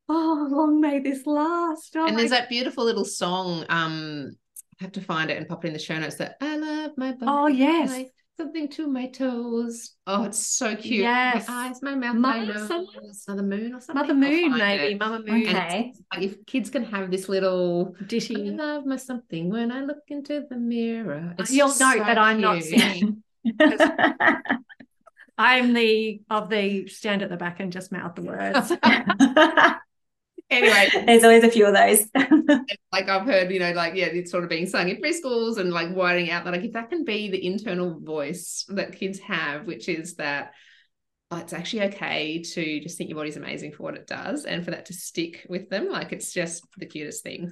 oh, 0.07 0.47
long 0.51 0.79
may 0.81 0.99
this 0.99 1.25
last. 1.25 1.95
Oh 1.95 2.05
and 2.05 2.15
my 2.15 2.21
there's 2.21 2.31
that 2.31 2.49
beautiful 2.49 2.83
little 2.86 3.05
song. 3.05 3.65
Um, 3.69 4.33
I 4.33 4.42
have 4.79 4.91
to 4.93 5.01
find 5.01 5.29
it 5.29 5.38
and 5.38 5.47
pop 5.47 5.63
it 5.65 5.67
in 5.69 5.73
the 5.73 5.79
show 5.79 5.97
notes. 5.97 6.15
That 6.15 6.38
I 6.41 6.57
love 6.57 6.91
my 6.97 7.12
body. 7.12 7.25
Oh, 7.27 7.47
yes. 7.47 7.89
my- 7.89 8.09
something 8.36 8.67
to 8.67 8.88
my 8.88 9.07
toes. 9.07 9.91
Oh, 10.07 10.23
it's 10.23 10.43
so 10.43 10.75
cute. 10.75 11.01
Yes. 11.01 11.47
my 11.47 11.53
eyes, 11.67 11.81
my 11.83 11.93
mouth, 11.93 12.15
Mother 12.15 12.39
my 12.39 12.45
nose. 12.45 13.25
Mother 13.27 13.43
Moon 13.43 13.75
or 13.75 13.79
something. 13.79 13.95
Mother 13.95 14.13
Moon, 14.15 14.57
maybe 14.57 14.93
it. 14.95 14.99
Mama 14.99 15.19
Moon, 15.25 15.47
Okay. 15.47 15.93
Like 16.13 16.23
if 16.23 16.43
kids 16.47 16.69
can 16.71 16.83
have 16.86 17.12
this 17.12 17.29
little. 17.29 17.95
I 17.99 18.03
ditty. 18.05 18.36
love 18.49 18.86
my 18.88 18.95
something 18.97 19.49
when 19.49 19.71
I 19.71 19.81
look 19.81 19.99
into 20.07 20.45
the 20.49 20.55
mirror. 20.57 21.36
It's 21.38 21.51
You'll 21.51 21.67
note 21.67 21.77
so 21.77 21.97
that 21.99 22.17
I'm 22.17 22.41
not 22.41 22.63
singing. 22.63 23.21
I'm 25.38 25.73
the 25.73 26.21
of 26.29 26.49
the 26.49 26.88
stand 26.88 27.21
at 27.21 27.29
the 27.29 27.38
back 27.38 27.59
and 27.59 27.71
just 27.71 27.91
mouth 27.91 28.15
the 28.15 28.21
words. 28.23 28.71
Anyway, 30.54 30.89
There's 31.06 31.24
always 31.24 31.44
a 31.44 31.50
few 31.50 31.66
of 31.66 31.74
those. 31.74 32.06
like 32.92 33.10
I've 33.10 33.26
heard, 33.26 33.52
you 33.52 33.60
know, 33.60 33.72
like 33.72 33.96
yeah, 33.96 34.06
it's 34.06 34.32
sort 34.32 34.44
of 34.44 34.50
being 34.50 34.68
sung 34.68 34.89
in 34.89 35.02
preschools 35.02 35.58
and 35.58 35.72
like 35.72 35.96
widening 35.96 36.32
out 36.32 36.46
that 36.46 36.54
like 36.54 36.63
if 36.63 36.74
that 36.74 36.89
can 36.89 37.04
be 37.04 37.30
the 37.30 37.46
internal 37.46 38.00
voice 38.00 38.66
that 38.70 38.98
kids 38.98 39.20
have, 39.20 39.66
which 39.68 39.89
is 39.89 40.16
that 40.16 40.52
oh, 41.32 41.38
it's 41.38 41.54
actually 41.54 41.84
okay 41.84 42.42
to 42.42 42.80
just 42.80 42.98
think 42.98 43.10
your 43.10 43.18
body's 43.18 43.38
amazing 43.38 43.72
for 43.72 43.84
what 43.84 43.96
it 43.96 44.08
does 44.08 44.46
and 44.46 44.63
for 44.63 44.72
that 44.72 44.86
to 44.86 44.94
stick 44.94 45.46
with 45.50 45.70
them. 45.70 45.89
Like 45.89 46.12
it's 46.12 46.32
just 46.32 46.63
the 46.78 46.86
cutest 46.86 47.24
thing. 47.24 47.52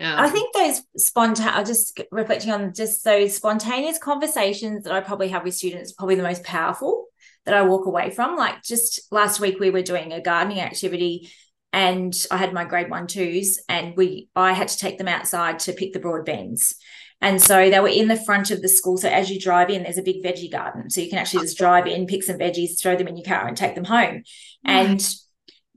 Um, 0.00 0.18
I 0.18 0.30
think 0.30 0.54
those 0.54 0.82
spontaneous, 0.96 1.68
just 1.68 2.00
reflecting 2.10 2.52
on 2.52 2.72
just 2.72 3.04
those 3.04 3.34
spontaneous 3.34 3.98
conversations 3.98 4.84
that 4.84 4.92
I 4.92 5.00
probably 5.00 5.28
have 5.28 5.44
with 5.44 5.54
students, 5.54 5.92
probably 5.92 6.14
the 6.14 6.22
most 6.22 6.44
powerful 6.44 7.06
that 7.44 7.54
I 7.54 7.62
walk 7.62 7.86
away 7.86 8.10
from. 8.10 8.36
Like 8.36 8.62
just 8.62 9.12
last 9.12 9.40
week, 9.40 9.58
we 9.58 9.70
were 9.70 9.82
doing 9.82 10.12
a 10.12 10.22
gardening 10.22 10.60
activity 10.60 11.30
and 11.72 12.14
I 12.30 12.38
had 12.38 12.52
my 12.52 12.64
grade 12.64 12.90
one 12.90 13.06
twos 13.06 13.58
and 13.68 13.96
we, 13.96 14.28
I 14.34 14.52
had 14.52 14.68
to 14.68 14.78
take 14.78 14.98
them 14.98 15.08
outside 15.08 15.58
to 15.60 15.72
pick 15.72 15.92
the 15.92 16.00
broad 16.00 16.24
beans. 16.24 16.74
And 17.20 17.42
so 17.42 17.68
they 17.68 17.80
were 17.80 17.88
in 17.88 18.08
the 18.08 18.16
front 18.16 18.50
of 18.50 18.62
the 18.62 18.68
school. 18.68 18.96
So 18.96 19.08
as 19.08 19.28
you 19.28 19.40
drive 19.40 19.70
in, 19.70 19.82
there's 19.82 19.98
a 19.98 20.02
big 20.02 20.22
veggie 20.22 20.50
garden. 20.50 20.88
So 20.88 21.00
you 21.00 21.10
can 21.10 21.18
actually 21.18 21.42
just 21.42 21.58
drive 21.58 21.86
in, 21.86 22.06
pick 22.06 22.22
some 22.22 22.38
veggies, 22.38 22.80
throw 22.80 22.96
them 22.96 23.08
in 23.08 23.16
your 23.16 23.24
car 23.24 23.46
and 23.46 23.56
take 23.56 23.74
them 23.74 23.84
home. 23.84 24.22
And 24.64 25.04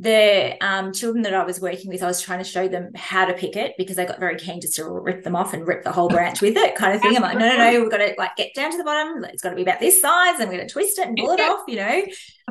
the 0.02 0.58
um, 0.62 0.94
children 0.94 1.22
that 1.24 1.34
I 1.36 1.44
was 1.44 1.60
working 1.60 1.90
with, 1.90 2.02
I 2.02 2.08
was 2.08 2.22
trying 2.22 2.40
to 2.40 2.44
show 2.44 2.68
them 2.68 2.92
how 2.96 3.26
to 3.26 3.34
pick 3.34 3.56
it 3.56 3.74
because 3.78 3.98
they 3.98 4.06
got 4.06 4.20
very 4.20 4.36
keen 4.36 4.60
just 4.60 4.76
to 4.78 4.90
rip 4.90 5.24
them 5.24 5.36
off 5.36 5.54
and 5.54 5.68
rip 5.68 5.84
the 5.84 5.92
whole 5.92 6.10
branch 6.10 6.42
with 6.42 6.58
it, 6.58 6.76
kind 6.76 6.96
of 6.96 7.02
thing. 7.02 7.16
I'm 7.16 7.22
like, 7.22 7.38
no, 7.38 7.48
no, 7.48 7.58
no, 7.58 7.82
we've 7.82 7.92
got 7.92 7.98
to 7.98 8.16
like 8.18 8.36
get 8.36 8.56
down 8.56 8.72
to 8.72 8.78
the 8.78 8.84
bottom. 8.84 9.24
It's 9.26 9.44
got 9.44 9.52
to 9.52 9.56
be 9.56 9.62
about 9.62 9.80
this 9.80 10.02
size, 10.02 10.40
and 10.40 10.50
we're 10.50 10.56
going 10.58 10.68
to 10.68 10.74
twist 10.74 10.98
it 10.98 11.08
and 11.08 11.18
pull 11.18 11.34
it 11.34 11.40
off, 11.40 11.66
you 11.68 11.76
know. 11.76 12.04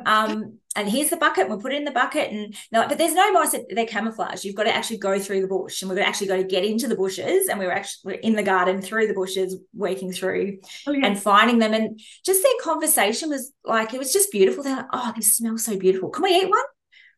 Um, 0.07 0.60
and 0.77 0.89
here's 0.89 1.11
the 1.11 1.17
bucket. 1.17 1.49
We'll 1.49 1.61
put 1.61 1.73
it 1.73 1.79
in 1.79 1.85
the 1.85 1.91
bucket, 1.91 2.31
and 2.31 2.55
like, 2.73 2.89
but 2.89 2.99
there's 2.99 3.15
no 3.15 3.33
mice. 3.33 3.57
They're 3.71 3.87
camouflage. 3.87 4.45
You've 4.45 4.55
got 4.55 4.65
to 4.65 4.75
actually 4.75 4.99
go 4.99 5.19
through 5.19 5.41
the 5.41 5.49
bush, 5.49 5.83
and 5.83 5.91
we've 5.91 5.99
actually 5.99 6.29
got 6.29 6.37
to 6.37 6.45
get 6.45 6.65
into 6.65 6.87
the 6.87 6.95
bushes. 6.95 7.49
And 7.49 7.59
we 7.59 7.67
were 7.67 7.73
actually 7.73 8.13
we're 8.13 8.21
in 8.21 8.35
the 8.35 8.43
garden 8.43 8.81
through 8.81 9.09
the 9.09 9.15
bushes, 9.15 9.57
working 9.75 10.13
through 10.13 10.59
and 10.87 11.21
finding 11.21 11.59
them. 11.59 11.75
And 11.75 12.01
just 12.25 12.43
their 12.43 12.53
conversation 12.63 13.31
was 13.31 13.53
like, 13.65 13.95
it 13.95 13.99
was 13.99 14.13
just 14.13 14.31
beautiful. 14.31 14.63
They're 14.63 14.77
like, 14.77 14.87
oh, 14.93 15.13
they 15.15 15.23
smell 15.23 15.59
so 15.59 15.77
beautiful. 15.77 16.11
Can 16.11 16.23
we 16.23 16.37
eat 16.37 16.49
one? 16.49 16.61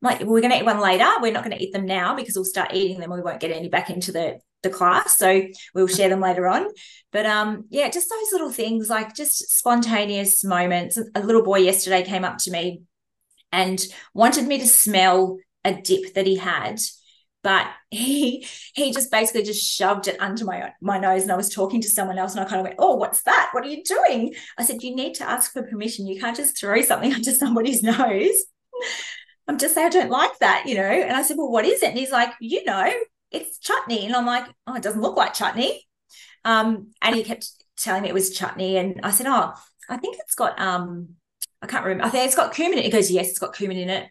I'm 0.03 0.11
like, 0.11 0.21
we're 0.21 0.41
going 0.41 0.53
to 0.53 0.59
eat 0.59 0.65
one 0.65 0.81
later. 0.81 1.09
We're 1.21 1.33
not 1.33 1.45
going 1.45 1.57
to 1.57 1.63
eat 1.63 1.73
them 1.73 1.87
now 1.87 2.17
because 2.17 2.35
we'll 2.35 2.45
start 2.45 2.75
eating 2.75 3.01
them. 3.01 3.13
and 3.13 3.23
We 3.23 3.25
won't 3.25 3.41
get 3.41 3.53
any 3.53 3.69
back 3.69 3.91
into 3.91 4.13
the 4.13 4.41
the 4.63 4.71
class. 4.71 5.19
So 5.19 5.43
we'll 5.75 5.89
share 5.89 6.09
them 6.09 6.21
later 6.21 6.47
on. 6.49 6.69
But 7.11 7.27
um, 7.27 7.65
yeah, 7.69 7.91
just 7.91 8.09
those 8.09 8.33
little 8.33 8.51
things, 8.51 8.89
like 8.89 9.15
just 9.15 9.51
spontaneous 9.59 10.45
moments. 10.45 10.99
A 11.15 11.21
little 11.21 11.43
boy 11.43 11.59
yesterday 11.59 12.05
came 12.05 12.25
up 12.25 12.39
to 12.39 12.51
me 12.51 12.83
and 13.53 13.81
wanted 14.15 14.47
me 14.47 14.59
to 14.59 14.67
smell 14.67 15.39
a 15.65 15.75
dip 15.75 16.15
that 16.15 16.27
he 16.27 16.37
had 16.37 16.81
but 17.43 17.67
he 17.91 18.47
he 18.75 18.93
just 18.93 19.11
basically 19.11 19.43
just 19.43 19.65
shoved 19.65 20.09
it 20.09 20.21
under 20.21 20.45
my 20.45 20.73
my 20.81 20.99
nose 20.99 21.23
and 21.23 21.33
I 21.33 21.37
was 21.37 21.53
talking 21.53 21.81
to 21.83 21.89
someone 21.89 22.19
else 22.19 22.35
and 22.35 22.45
I 22.45 22.49
kind 22.49 22.61
of 22.61 22.65
went 22.65 22.77
oh 22.79 22.97
what's 22.97 23.23
that? 23.23 23.51
What 23.53 23.65
are 23.65 23.69
you 23.69 23.83
doing? 23.85 24.35
I 24.59 24.65
said 24.65 24.83
you 24.83 24.95
need 24.95 25.15
to 25.15 25.29
ask 25.29 25.53
for 25.53 25.63
permission. 25.63 26.07
You 26.07 26.21
can't 26.21 26.37
just 26.37 26.59
throw 26.59 26.81
something 26.83 27.13
under 27.15 27.33
somebody's 27.33 27.83
nose. 27.83 28.45
I'm 29.49 29.59
just 29.59 29.75
saying 29.75 29.89
I 29.89 29.91
don't 29.91 30.11
like 30.11 30.39
that 30.39 30.65
you 30.67 30.77
know? 30.77 30.83
And 30.83 31.17
I 31.17 31.23
said 31.23 31.37
well 31.37 31.51
what 31.51 31.65
is 31.65 31.83
it? 31.83 31.91
And 31.91 31.99
he's 31.99 32.13
like 32.13 32.31
you 32.41 32.65
know 32.65 32.91
it's 33.31 33.59
chutney. 33.59 34.07
And 34.07 34.15
I'm 34.15 34.27
like 34.27 34.47
oh 34.67 34.75
it 34.75 34.83
doesn't 34.83 35.03
look 35.03 35.17
like 35.17 35.35
chutney. 35.35 35.87
Um 36.45 36.93
and 37.03 37.15
he 37.15 37.25
kept 37.25 37.47
telling 37.77 38.03
me 38.03 38.09
it 38.09 38.15
was 38.15 38.37
chutney, 38.37 38.77
and 38.77 39.01
I 39.03 39.11
said, 39.11 39.27
"Oh, 39.29 39.53
I 39.89 39.97
think 39.97 40.17
it's 40.19 40.35
got 40.35 40.59
um, 40.61 41.17
I 41.63 41.67
can't 41.67 41.85
remember. 41.85 42.05
I 42.05 42.11
think 42.11 42.27
it's 42.27 42.37
got 42.37 42.55
cumin." 42.55 42.75
in 42.75 42.81
it. 42.81 42.85
He 42.87 42.91
goes, 42.91 43.11
"Yes, 43.11 43.31
it's 43.31 43.39
got 43.39 43.55
cumin 43.55 43.79
in 43.79 43.89
it." 43.89 44.09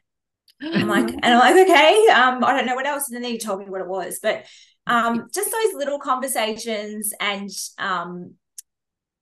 I'm 0.61 0.87
like, 0.87 1.09
and 1.23 1.25
I'm 1.25 1.39
like, 1.39 1.55
okay, 1.69 2.07
um, 2.13 2.43
I 2.43 2.55
don't 2.55 2.65
know 2.65 2.75
what 2.75 2.85
else. 2.85 3.09
And 3.09 3.15
then 3.23 3.31
he 3.31 3.37
told 3.37 3.59
me 3.59 3.65
what 3.65 3.81
it 3.81 3.87
was, 3.87 4.19
but 4.21 4.45
um, 4.87 5.27
just 5.33 5.51
those 5.51 5.73
little 5.73 5.99
conversations 5.99 7.13
and 7.19 7.49
um, 7.77 8.35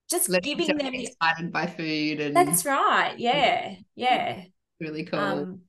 just 0.10 0.30
Let 0.30 0.44
giving 0.44 0.68
them 0.68 0.78
them. 0.78 0.94
excited 0.94 1.52
by 1.52 1.68
food 1.68 2.20
and 2.20 2.36
That's 2.36 2.66
right. 2.66 3.16
Yeah, 3.18 3.76
yeah. 3.96 4.44
really 4.80 5.06
cool. 5.06 5.20
Um, 5.20 5.62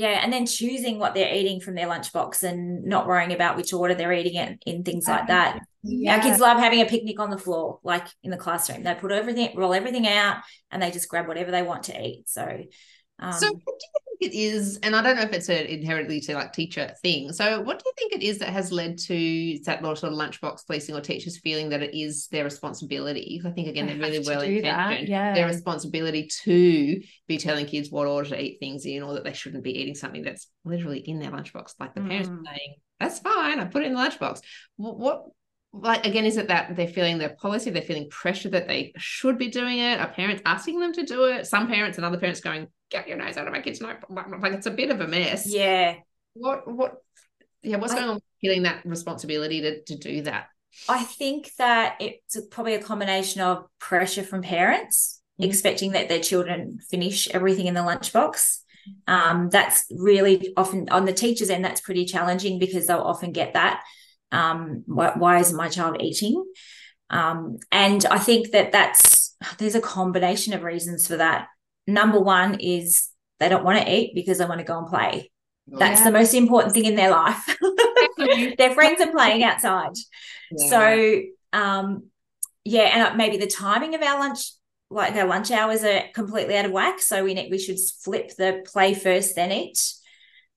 yeah, 0.00 0.20
and 0.22 0.32
then 0.32 0.46
choosing 0.46 0.98
what 0.98 1.14
they're 1.14 1.34
eating 1.34 1.60
from 1.60 1.74
their 1.74 1.86
lunchbox 1.86 2.42
and 2.42 2.84
not 2.84 3.06
worrying 3.06 3.34
about 3.34 3.58
which 3.58 3.74
order 3.74 3.94
they're 3.94 4.14
eating 4.14 4.36
it 4.36 4.58
in 4.64 4.82
things 4.82 5.06
like 5.06 5.26
that. 5.26 5.60
Our 6.08 6.20
kids 6.20 6.40
love 6.40 6.58
having 6.58 6.80
a 6.80 6.86
picnic 6.86 7.20
on 7.20 7.28
the 7.28 7.36
floor, 7.36 7.80
like 7.82 8.06
in 8.22 8.30
the 8.30 8.38
classroom. 8.38 8.82
They 8.82 8.94
put 8.94 9.12
everything, 9.12 9.54
roll 9.54 9.74
everything 9.74 10.08
out, 10.08 10.38
and 10.70 10.82
they 10.82 10.90
just 10.90 11.10
grab 11.10 11.28
whatever 11.28 11.50
they 11.50 11.62
want 11.62 11.82
to 11.84 12.02
eat. 12.02 12.30
So, 12.30 12.62
um, 13.20 13.32
so 13.32 13.46
what 13.46 13.54
do 13.54 13.86
you 13.86 13.90
think 14.20 14.32
it 14.32 14.36
is 14.36 14.78
and 14.82 14.94
i 14.94 15.02
don't 15.02 15.16
know 15.16 15.22
if 15.22 15.32
it's 15.32 15.48
an 15.48 15.64
inherently 15.66 16.20
to 16.20 16.34
like 16.34 16.52
teacher 16.52 16.92
thing 17.02 17.32
so 17.32 17.60
what 17.62 17.78
do 17.78 17.84
you 17.86 17.92
think 17.96 18.22
it 18.22 18.26
is 18.26 18.38
that 18.38 18.50
has 18.50 18.70
led 18.70 18.98
to 18.98 19.58
that 19.64 19.80
sort 19.82 20.04
of 20.04 20.12
lunchbox 20.12 20.66
policing 20.66 20.94
or 20.94 21.00
teachers 21.00 21.38
feeling 21.38 21.70
that 21.70 21.82
it 21.82 21.94
is 21.98 22.26
their 22.28 22.44
responsibility? 22.44 23.40
I 23.44 23.50
think 23.50 23.68
again 23.68 23.86
They 23.86 23.94
they're 23.94 24.10
really 24.10 24.26
well 24.26 24.42
intentioned. 24.42 25.08
Yeah. 25.08 25.34
their 25.34 25.46
responsibility 25.46 26.28
to 26.44 27.00
be 27.28 27.38
telling 27.38 27.64
kids 27.66 27.90
what 27.90 28.06
order 28.06 28.28
to 28.30 28.42
eat 28.42 28.58
things 28.60 28.84
in 28.84 29.02
or 29.02 29.14
that 29.14 29.24
they 29.24 29.32
shouldn't 29.32 29.64
be 29.64 29.78
eating 29.78 29.94
something 29.94 30.22
that's 30.22 30.48
literally 30.64 30.98
in 30.98 31.18
their 31.18 31.30
lunchbox. 31.30 31.74
Like 31.80 31.94
the 31.94 32.02
parents 32.02 32.28
Mm. 32.28 32.40
are 32.40 32.44
saying 32.44 32.74
that's 32.98 33.18
fine 33.20 33.58
i 33.60 33.64
put 33.64 33.82
it 33.82 33.86
in 33.86 33.94
the 33.94 34.00
lunchbox. 34.00 34.40
What, 34.76 34.98
what 34.98 35.24
like 35.72 36.04
again 36.04 36.24
is 36.26 36.36
it 36.36 36.48
that 36.48 36.76
they're 36.76 36.88
feeling 36.88 37.16
their 37.18 37.36
policy 37.40 37.70
they're 37.70 37.80
feeling 37.82 38.08
pressure 38.10 38.50
that 38.50 38.68
they 38.68 38.92
should 38.98 39.38
be 39.38 39.48
doing 39.48 39.78
it? 39.78 39.98
Are 40.00 40.08
parents 40.08 40.42
asking 40.44 40.80
them 40.80 40.92
to 40.92 41.04
do 41.04 41.24
it? 41.24 41.46
Some 41.46 41.68
parents 41.68 41.96
and 41.96 42.04
other 42.04 42.18
parents 42.18 42.40
going 42.40 42.66
get 42.90 43.08
your 43.08 43.16
nose 43.16 43.36
out 43.36 43.46
of 43.46 43.52
my 43.52 43.60
kids 43.60 43.80
no 43.80 43.94
like 44.08 44.52
it's 44.52 44.66
a 44.66 44.70
bit 44.70 44.90
of 44.90 45.00
a 45.00 45.06
mess 45.06 45.46
yeah, 45.46 45.94
what 46.34 46.66
what 46.66 46.96
yeah 47.62 47.76
what's 47.76 47.92
I- 47.92 47.98
going 47.98 48.10
on 48.10 48.20
feeling 48.40 48.62
that 48.62 48.84
responsibility 48.84 49.60
to, 49.60 49.82
to 49.82 49.96
do 49.96 50.22
that 50.22 50.48
I 50.88 51.02
think 51.02 51.50
that 51.58 51.96
it's 52.00 52.38
probably 52.50 52.74
a 52.74 52.82
combination 52.82 53.40
of 53.40 53.66
pressure 53.78 54.22
from 54.22 54.42
parents 54.42 55.20
Mhm. 55.40 55.46
expecting 55.46 55.92
that 55.92 56.08
their 56.08 56.20
children 56.20 56.78
finish 56.90 57.26
everything 57.30 57.66
in 57.66 57.74
the 57.74 57.80
lunchbox. 57.80 58.58
Um, 59.08 59.48
that's 59.50 59.84
really 59.90 60.52
often 60.56 60.88
on 60.90 61.06
the 61.06 61.12
teachers' 61.12 61.50
end, 61.50 61.64
that's 61.64 61.80
pretty 61.80 62.04
challenging 62.04 62.58
because 62.58 62.86
they'll 62.86 62.98
often 62.98 63.32
get 63.32 63.54
that. 63.54 63.82
Um, 64.32 64.84
why, 64.86 65.12
why 65.16 65.38
is 65.40 65.52
my 65.52 65.68
child 65.68 65.96
eating? 66.00 66.44
Um, 67.08 67.58
and 67.72 68.04
I 68.06 68.18
think 68.18 68.50
that 68.52 68.70
that's 68.72 69.34
there's 69.58 69.74
a 69.74 69.80
combination 69.80 70.52
of 70.52 70.62
reasons 70.62 71.06
for 71.06 71.16
that. 71.16 71.48
Number 71.92 72.20
one 72.20 72.60
is 72.60 73.08
they 73.38 73.48
don't 73.48 73.64
want 73.64 73.82
to 73.82 73.92
eat 73.92 74.14
because 74.14 74.38
they 74.38 74.44
want 74.44 74.60
to 74.60 74.64
go 74.64 74.78
and 74.78 74.86
play. 74.86 75.30
That's 75.66 76.02
the 76.02 76.10
most 76.10 76.34
important 76.34 76.74
thing 76.74 76.84
in 76.84 76.96
their 76.96 77.10
life. 77.10 77.56
their 78.58 78.74
friends 78.74 79.00
are 79.00 79.12
playing 79.12 79.44
outside. 79.44 79.92
Yeah. 80.50 80.68
So, 80.68 81.22
um, 81.52 82.10
yeah, 82.64 82.82
and 82.82 83.02
uh, 83.02 83.16
maybe 83.16 83.36
the 83.36 83.46
timing 83.46 83.94
of 83.94 84.02
our 84.02 84.18
lunch, 84.18 84.40
like 84.90 85.14
our 85.14 85.26
lunch 85.26 85.50
hours, 85.50 85.84
are 85.84 86.02
completely 86.14 86.56
out 86.56 86.64
of 86.64 86.72
whack. 86.72 87.00
So 87.00 87.24
we 87.24 87.34
need 87.34 87.50
we 87.50 87.58
should 87.58 87.78
flip 88.02 88.32
the 88.36 88.64
play 88.66 88.94
first, 88.94 89.36
then 89.36 89.52
eat. 89.52 89.78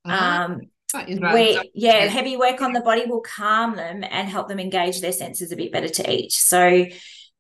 Uh-huh. 0.06 0.44
Um, 0.46 0.62
right. 0.94 1.34
we 1.34 1.72
yeah, 1.74 2.06
heavy 2.08 2.36
work 2.36 2.62
on 2.62 2.74
the 2.74 2.82
body 2.82 3.06
will 3.06 3.22
calm 3.22 3.76
them 3.76 4.04
and 4.04 4.28
help 4.28 4.48
them 4.48 4.60
engage 4.60 5.00
their 5.02 5.12
senses 5.12 5.52
a 5.52 5.56
bit 5.56 5.72
better 5.72 5.90
to 5.90 6.12
eat. 6.12 6.32
So 6.32 6.86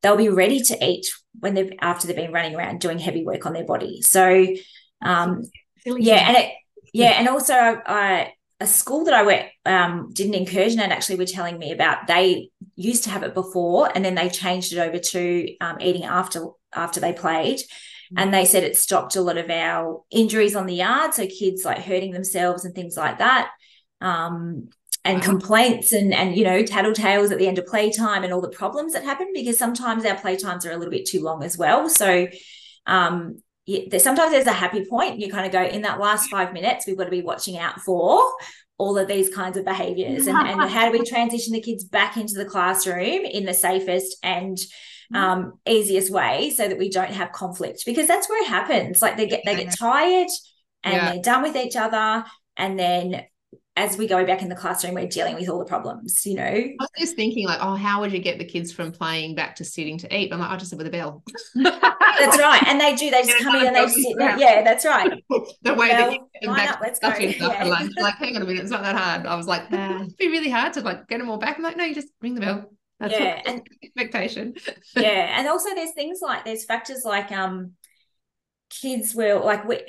they'll 0.04 0.18
be 0.18 0.30
ready 0.30 0.62
to 0.62 0.86
eat 0.86 1.08
when 1.40 1.56
they've 1.56 1.74
after 1.82 2.06
they've 2.06 2.16
been 2.16 2.32
running 2.32 2.56
around 2.56 2.80
doing 2.80 3.00
heavy 3.00 3.24
work 3.26 3.48
on 3.48 3.54
their 3.54 3.66
body. 3.66 4.02
So 4.04 4.48
um, 5.02 5.42
yeah, 5.86 6.28
and 6.28 6.38
it 6.38 6.52
yeah, 6.94 7.14
and 7.18 7.28
also 7.28 7.54
I 7.54 8.34
a 8.60 8.68
school 8.68 9.06
that 9.06 9.14
I 9.14 9.24
went 9.24 9.48
um 9.66 10.12
did 10.14 10.28
an 10.28 10.36
incursion 10.36 10.80
at 10.80 10.92
actually 10.92 11.18
were 11.18 11.26
telling 11.26 11.58
me 11.58 11.72
about 11.72 12.08
they 12.08 12.50
used 12.76 13.06
to 13.06 13.10
have 13.10 13.24
it 13.24 13.34
before 13.34 13.90
and 13.94 14.06
then 14.06 14.16
they 14.16 14.30
changed 14.30 14.74
it 14.74 14.80
over 14.80 15.00
to 15.00 15.56
um, 15.60 15.78
eating 15.82 16.04
after 16.04 16.46
after 16.74 17.00
they 17.00 17.14
played. 17.14 17.62
And 18.16 18.32
they 18.32 18.46
said 18.46 18.64
it 18.64 18.78
stopped 18.78 19.16
a 19.16 19.22
lot 19.22 19.40
of 19.40 19.50
our 19.50 20.04
injuries 20.12 20.56
on 20.56 20.68
the 20.68 20.76
yard 20.76 21.16
so 21.16 21.26
kids 21.26 21.66
like 21.66 21.80
hurting 21.80 22.12
themselves 22.12 22.64
and 22.64 22.76
things 22.76 22.96
like 22.96 23.18
that. 23.18 23.50
Um 24.02 24.70
and 25.06 25.22
complaints 25.22 25.92
and 25.92 26.14
and 26.14 26.36
you 26.36 26.44
know 26.44 26.64
tattletales 26.64 27.32
at 27.32 27.38
the 27.38 27.48
end 27.48 27.58
of 27.60 27.66
playtime 27.66 28.24
and 28.24 28.32
all 28.34 28.42
the 28.42 28.50
problems 28.50 28.94
that 28.94 29.04
happen 29.04 29.30
because 29.34 29.58
sometimes 29.58 30.06
our 30.06 30.16
playtimes 30.16 30.66
are 30.66 30.72
a 30.72 30.78
little 30.78 30.92
bit 30.92 31.06
too 31.06 31.22
long 31.22 31.44
as 31.44 31.58
well 31.58 31.90
so 31.90 32.28
um 32.88 33.38
sometimes 33.98 34.32
there's 34.32 34.46
a 34.46 34.52
happy 34.52 34.84
point. 34.86 35.20
You 35.20 35.32
kind 35.32 35.46
of 35.46 35.52
go 35.54 35.64
in 35.64 35.84
that 35.84 35.98
last 36.00 36.30
five 36.30 36.52
minutes, 36.52 36.86
we've 36.86 36.98
got 36.98 37.06
to 37.06 37.10
be 37.12 37.22
watching 37.22 37.58
out 37.58 37.80
for 37.80 38.22
all 38.78 38.98
of 38.98 39.08
these 39.08 39.34
kinds 39.34 39.56
of 39.56 39.64
behaviors 39.64 40.28
and, 40.28 40.38
and 40.38 40.70
how 40.70 40.92
do 40.92 40.98
we 41.00 41.06
transition 41.06 41.54
the 41.54 41.62
kids 41.62 41.86
back 41.86 42.18
into 42.18 42.34
the 42.34 42.44
classroom 42.44 43.24
in 43.24 43.46
the 43.46 43.54
safest 43.54 44.18
and 44.22 44.58
um, 45.14 45.54
easiest 45.66 46.12
way 46.12 46.52
so 46.58 46.68
that 46.68 46.78
we 46.78 46.90
don't 46.90 47.12
have 47.14 47.32
conflict 47.32 47.84
because 47.86 48.08
that's 48.08 48.28
where 48.28 48.42
it 48.44 48.50
happens. 48.50 49.02
Like 49.02 49.16
they 49.16 49.28
get 49.28 49.44
they 49.46 49.56
get 49.56 49.78
tired 49.78 50.28
and 50.84 50.94
Yeah. 50.96 51.14
they're 51.14 51.22
done 51.22 51.44
with 51.44 51.56
each 51.56 51.78
other, 51.78 52.26
and 52.58 52.78
then 52.78 53.24
as 53.76 53.98
we 53.98 54.08
go 54.08 54.24
back 54.24 54.44
in 54.44 54.50
the 54.50 54.56
classroom, 54.56 54.94
we're 54.94 55.08
dealing 55.08 55.36
with 55.36 55.50
all 55.50 55.58
the 55.58 55.66
problems. 55.66 56.26
You 56.26 56.36
know, 56.36 56.44
I 56.44 56.76
was 56.80 56.90
just 56.98 57.16
thinking, 57.16 57.48
like, 57.48 57.60
oh, 57.62 57.76
how 57.76 58.02
would 58.02 58.12
you 58.12 58.20
get 58.20 58.38
the 58.38 58.46
kids 58.46 58.72
from 58.72 58.92
playing 58.92 59.34
back 59.34 59.56
to 59.56 59.66
sitting 59.66 59.98
to 60.00 60.16
eat? 60.16 60.32
I'm 60.32 60.40
like, 60.40 60.52
I 60.52 60.58
just 60.58 60.70
sit 60.70 60.78
with 60.78 60.86
a 60.88 60.92
bell. 60.92 61.24
that's 61.56 62.38
right. 62.38 62.64
And 62.68 62.80
they 62.80 62.96
do. 62.96 63.10
They 63.10 63.24
just 63.24 63.30
Yeah, 63.40 63.44
come 63.44 63.56
in 63.56 63.68
and 63.68 63.76
they 63.76 63.88
sit. 63.88 64.16
yeah. 64.20 64.28
there. 64.28 64.40
Yeah, 64.40 64.64
that's 64.64 64.86
right. 64.86 65.12
the 65.64 65.74
way 65.74 65.88
that 65.90 66.12
you 66.14 66.20
get 66.42 66.56
back 66.56 66.72
up, 66.74 66.80
let's 66.82 67.00
go. 67.00 67.10
Yeah. 67.18 67.64
lunch. 67.66 67.94
Like, 67.98 68.16
hang 68.16 68.36
on 68.36 68.44
a 68.44 68.46
minute, 68.46 68.62
it's 68.62 68.72
not 68.72 68.84
that 68.84 68.96
hard. 68.96 69.26
I 69.26 69.36
was 69.36 69.48
like, 69.48 69.64
it'd 69.72 70.18
be 70.18 70.28
really 70.28 70.52
hard 70.52 70.74
to 70.74 70.82
like 70.82 71.08
get 71.08 71.18
them 71.20 71.30
all 71.30 71.38
back. 71.38 71.58
I'm 71.58 71.64
like, 71.64 71.78
no, 71.78 71.84
you 71.84 71.96
just 71.96 72.10
ring 72.22 72.36
the 72.36 72.42
bell. 72.42 72.70
That's 73.00 73.14
yeah, 73.14 73.42
and 73.46 73.62
expectation. 73.84 74.54
yeah 74.96 75.38
and 75.38 75.48
also 75.48 75.74
there's 75.76 75.92
things 75.94 76.20
like 76.22 76.46
there's 76.46 76.64
factors 76.64 77.02
like 77.04 77.32
um 77.34 77.72
kids 78.70 79.14
will 79.14 79.44
like 79.44 79.68
we, 79.68 79.82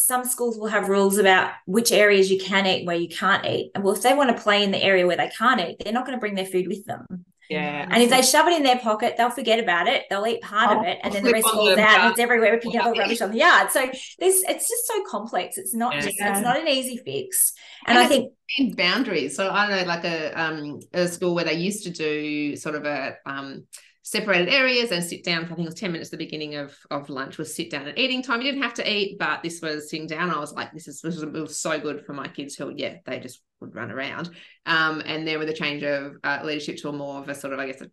some 0.00 0.24
schools 0.24 0.58
will 0.58 0.66
have 0.68 0.88
rules 0.88 1.18
about 1.18 1.52
which 1.66 1.92
areas 1.92 2.30
you 2.30 2.38
can 2.38 2.66
eat 2.66 2.78
and 2.78 2.86
where 2.86 2.96
you 2.96 3.08
can't 3.08 3.44
eat. 3.46 3.70
And 3.74 3.84
well 3.84 3.94
if 3.94 4.02
they 4.02 4.14
want 4.14 4.34
to 4.34 4.42
play 4.42 4.62
in 4.64 4.70
the 4.70 4.82
area 4.82 5.06
where 5.06 5.16
they 5.16 5.28
can't 5.36 5.60
eat 5.60 5.76
they're 5.82 5.92
not 5.92 6.06
going 6.06 6.16
to 6.16 6.20
bring 6.20 6.34
their 6.34 6.46
food 6.46 6.66
with 6.68 6.84
them. 6.86 7.06
Yeah. 7.48 7.88
and 7.90 8.00
if 8.00 8.10
they 8.10 8.22
shove 8.22 8.46
it 8.46 8.56
in 8.56 8.62
their 8.62 8.78
pocket 8.78 9.16
they'll 9.16 9.28
forget 9.30 9.58
about 9.58 9.88
it. 9.88 10.04
They'll 10.08 10.26
eat 10.26 10.40
part 10.40 10.76
of 10.78 10.84
it 10.84 10.98
and 11.02 11.12
then 11.12 11.24
the 11.24 11.32
rest 11.32 11.48
falls 11.48 11.74
the 11.74 11.82
out 11.82 12.00
and 12.00 12.10
it's 12.12 12.20
everywhere. 12.20 12.52
We're 12.52 12.60
picking 12.60 12.80
up 12.80 12.86
all 12.86 12.94
rubbish 12.94 13.20
on 13.20 13.32
the 13.32 13.38
yard. 13.38 13.70
So 13.72 13.80
there's 14.20 14.42
it's 14.42 14.68
just 14.68 14.86
so 14.86 15.02
complex. 15.08 15.58
It's 15.58 15.74
not 15.74 15.94
Yeah. 15.94 16.00
just 16.02 16.16
it's 16.20 16.40
not 16.40 16.58
an 16.58 16.68
easy 16.68 16.96
fix. 17.04 17.52
And, 17.86 17.96
And 17.96 18.06
i 18.06 18.08
think 18.08 18.32
in 18.58 18.74
boundaries. 18.74 19.36
So 19.36 19.50
I 19.50 19.66
don't 19.66 19.80
know 19.80 19.84
like 19.86 20.04
a 20.04 20.40
um 20.40 20.80
a 20.92 21.08
school 21.08 21.34
where 21.34 21.44
they 21.44 21.54
used 21.54 21.82
to 21.84 21.90
do 21.90 22.56
sort 22.56 22.74
of 22.74 22.84
a 22.84 23.16
um 23.26 23.64
separated 24.02 24.48
areas 24.48 24.90
and 24.92 25.04
sit 25.04 25.24
down 25.24 25.44
for 25.44 25.52
I 25.52 25.56
think 25.56 25.66
it 25.66 25.72
was 25.72 25.80
10 25.80 25.92
minutes 25.92 26.08
at 26.08 26.18
the 26.18 26.24
beginning 26.24 26.54
of 26.54 26.76
of 26.90 27.10
lunch 27.10 27.38
was 27.38 27.54
sit 27.54 27.70
down 27.70 27.86
and 27.86 27.98
eating 27.98 28.22
time. 28.22 28.40
You 28.40 28.50
didn't 28.50 28.62
have 28.62 28.74
to 28.74 28.90
eat, 28.90 29.18
but 29.18 29.42
this 29.42 29.60
was 29.60 29.90
sitting 29.90 30.06
down. 30.06 30.30
I 30.30 30.38
was 30.38 30.52
like, 30.52 30.72
this 30.72 30.88
is 30.88 31.00
this 31.00 31.16
was, 31.16 31.26
was 31.26 31.58
so 31.58 31.78
good 31.78 32.04
for 32.04 32.12
my 32.12 32.28
kids 32.28 32.54
who 32.54 32.72
yeah, 32.74 32.96
they 33.04 33.20
just 33.20 33.42
would 33.60 33.74
run 33.74 33.90
around. 33.90 34.30
Um 34.66 35.02
and 35.04 35.26
then 35.26 35.38
with 35.38 35.48
a 35.48 35.54
change 35.54 35.82
of 35.82 36.14
uh, 36.24 36.40
leadership 36.44 36.78
to 36.78 36.88
a 36.88 36.92
more 36.92 37.18
of 37.20 37.28
a 37.28 37.34
sort 37.34 37.52
of 37.52 37.58
I 37.58 37.66
guess 37.66 37.82
a 37.82 37.90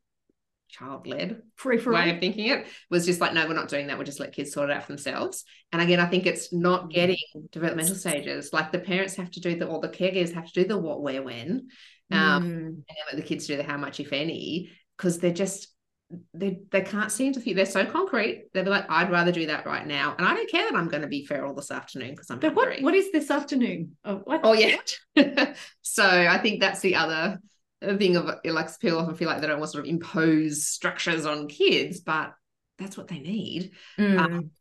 child-led 0.69 1.41
free 1.55 1.77
for 1.77 1.93
way 1.93 2.09
of 2.11 2.19
thinking 2.19 2.47
it 2.47 2.67
was 2.89 3.05
just 3.05 3.21
like, 3.21 3.33
no, 3.33 3.47
we're 3.47 3.53
not 3.53 3.69
doing 3.69 3.87
that. 3.87 3.97
We'll 3.97 4.05
just 4.05 4.19
let 4.19 4.33
kids 4.33 4.51
sort 4.51 4.69
it 4.69 4.75
out 4.75 4.83
for 4.83 4.91
themselves. 4.91 5.45
And 5.71 5.81
again, 5.81 5.99
I 5.99 6.05
think 6.07 6.25
it's 6.25 6.51
not 6.51 6.91
getting 6.91 7.17
developmental 7.51 7.95
stages. 7.95 8.51
Like 8.51 8.71
the 8.71 8.79
parents 8.79 9.15
have 9.15 9.31
to 9.31 9.39
do 9.39 9.57
the, 9.57 9.65
or 9.65 9.79
the 9.79 9.89
caregivers 9.89 10.33
have 10.33 10.51
to 10.51 10.61
do 10.63 10.67
the 10.67 10.77
what, 10.77 11.01
where, 11.01 11.23
when, 11.23 11.69
um, 12.11 12.43
mm, 12.43 12.65
and 12.65 12.85
let 13.07 13.15
the 13.15 13.21
kids 13.21 13.47
do 13.47 13.57
the 13.57 13.63
how 13.63 13.77
much, 13.77 13.99
if 13.99 14.13
any, 14.13 14.71
because 14.97 15.19
they're 15.19 15.31
just 15.31 15.69
they 16.33 16.59
they 16.71 16.81
can't 16.81 17.11
seem 17.11 17.33
to 17.33 17.39
think 17.39 17.55
they're 17.55 17.65
so 17.65 17.85
concrete. 17.85 18.45
They'll 18.53 18.63
be 18.63 18.69
like, 18.69 18.89
I'd 18.89 19.11
rather 19.11 19.31
do 19.31 19.47
that 19.47 19.65
right 19.65 19.85
now, 19.85 20.15
and 20.17 20.25
I 20.25 20.33
don't 20.33 20.49
care 20.49 20.69
that 20.69 20.77
I'm 20.77 20.87
going 20.87 21.01
to 21.01 21.07
be 21.07 21.25
feral 21.25 21.53
this 21.53 21.71
afternoon 21.71 22.11
because 22.11 22.29
I'm 22.29 22.39
But 22.39 22.55
what, 22.55 22.81
what 22.81 22.93
is 22.93 23.11
this 23.11 23.29
afternoon? 23.29 23.97
Oh, 24.05 24.21
what? 24.23 24.41
Oh 24.43 24.53
yeah. 24.53 24.77
so 25.81 26.05
I 26.05 26.37
think 26.37 26.61
that's 26.61 26.79
the 26.79 26.95
other 26.95 27.39
thing 27.81 28.15
of 28.15 28.25
like 28.45 28.79
people 28.79 28.99
often 28.99 29.15
feel 29.15 29.27
like 29.27 29.41
they 29.41 29.47
don't 29.47 29.59
want 29.59 29.69
to 29.69 29.73
sort 29.73 29.85
of 29.85 29.89
impose 29.89 30.65
structures 30.65 31.25
on 31.25 31.47
kids, 31.47 31.99
but 31.99 32.33
that's 32.79 32.97
what 32.97 33.07
they 33.07 33.19
need. 33.19 33.71
mm. 33.99 34.17
Um, 34.19 34.51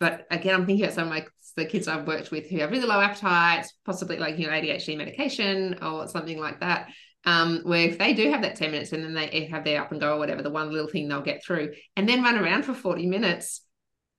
but 0.00 0.26
again, 0.30 0.54
I'm 0.54 0.66
thinking 0.66 0.84
about 0.84 0.94
some 0.94 1.04
of 1.04 1.10
my 1.10 1.26
the 1.56 1.64
kids 1.64 1.88
I've 1.88 2.06
worked 2.06 2.30
with 2.30 2.48
who 2.48 2.58
have 2.58 2.70
really 2.70 2.86
low 2.86 3.00
appetites, 3.00 3.72
possibly 3.84 4.16
like 4.16 4.38
you 4.38 4.46
know 4.46 4.52
ADHD 4.52 4.96
medication 4.96 5.78
or 5.82 6.08
something 6.08 6.38
like 6.38 6.60
that. 6.60 6.88
Um, 7.24 7.60
where 7.64 7.88
if 7.88 7.98
they 7.98 8.14
do 8.14 8.30
have 8.30 8.42
that 8.42 8.56
10 8.56 8.70
minutes 8.70 8.92
and 8.92 9.04
then 9.04 9.12
they 9.12 9.46
have 9.50 9.64
their 9.64 9.82
up 9.82 9.90
and 9.90 10.00
go 10.00 10.14
or 10.14 10.18
whatever, 10.18 10.42
the 10.42 10.50
one 10.50 10.72
little 10.72 10.88
thing 10.88 11.08
they'll 11.08 11.20
get 11.20 11.44
through 11.44 11.72
and 11.96 12.08
then 12.08 12.22
run 12.22 12.38
around 12.38 12.62
for 12.62 12.72
40 12.74 13.06
minutes, 13.06 13.62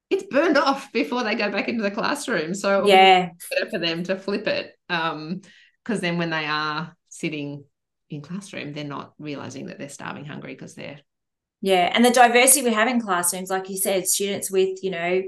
it's 0.09 0.23
burned 0.23 0.57
off 0.57 0.91
before 0.91 1.23
they 1.23 1.35
go 1.35 1.49
back 1.49 1.67
into 1.69 1.81
the 1.81 1.91
classroom. 1.91 2.53
So 2.53 2.79
it 2.79 2.81
would 2.83 2.99
be 2.99 3.07
yeah 3.07 3.29
better 3.49 3.69
for 3.69 3.79
them 3.79 4.03
to 4.03 4.17
flip 4.17 4.47
it. 4.47 4.73
Um, 4.89 5.41
because 5.83 6.01
then 6.01 6.17
when 6.17 6.29
they 6.29 6.45
are 6.45 6.95
sitting 7.07 7.63
in 8.09 8.21
classroom, 8.21 8.73
they're 8.73 8.83
not 8.83 9.13
realizing 9.17 9.67
that 9.67 9.79
they're 9.79 9.89
starving 9.89 10.25
hungry 10.25 10.53
because 10.53 10.75
they're 10.75 10.99
Yeah. 11.61 11.91
And 11.93 12.05
the 12.05 12.11
diversity 12.11 12.63
we 12.63 12.73
have 12.73 12.87
in 12.87 13.01
classrooms, 13.01 13.49
like 13.49 13.69
you 13.69 13.77
said, 13.77 14.07
students 14.07 14.51
with, 14.51 14.83
you 14.83 14.91
know, 14.91 15.21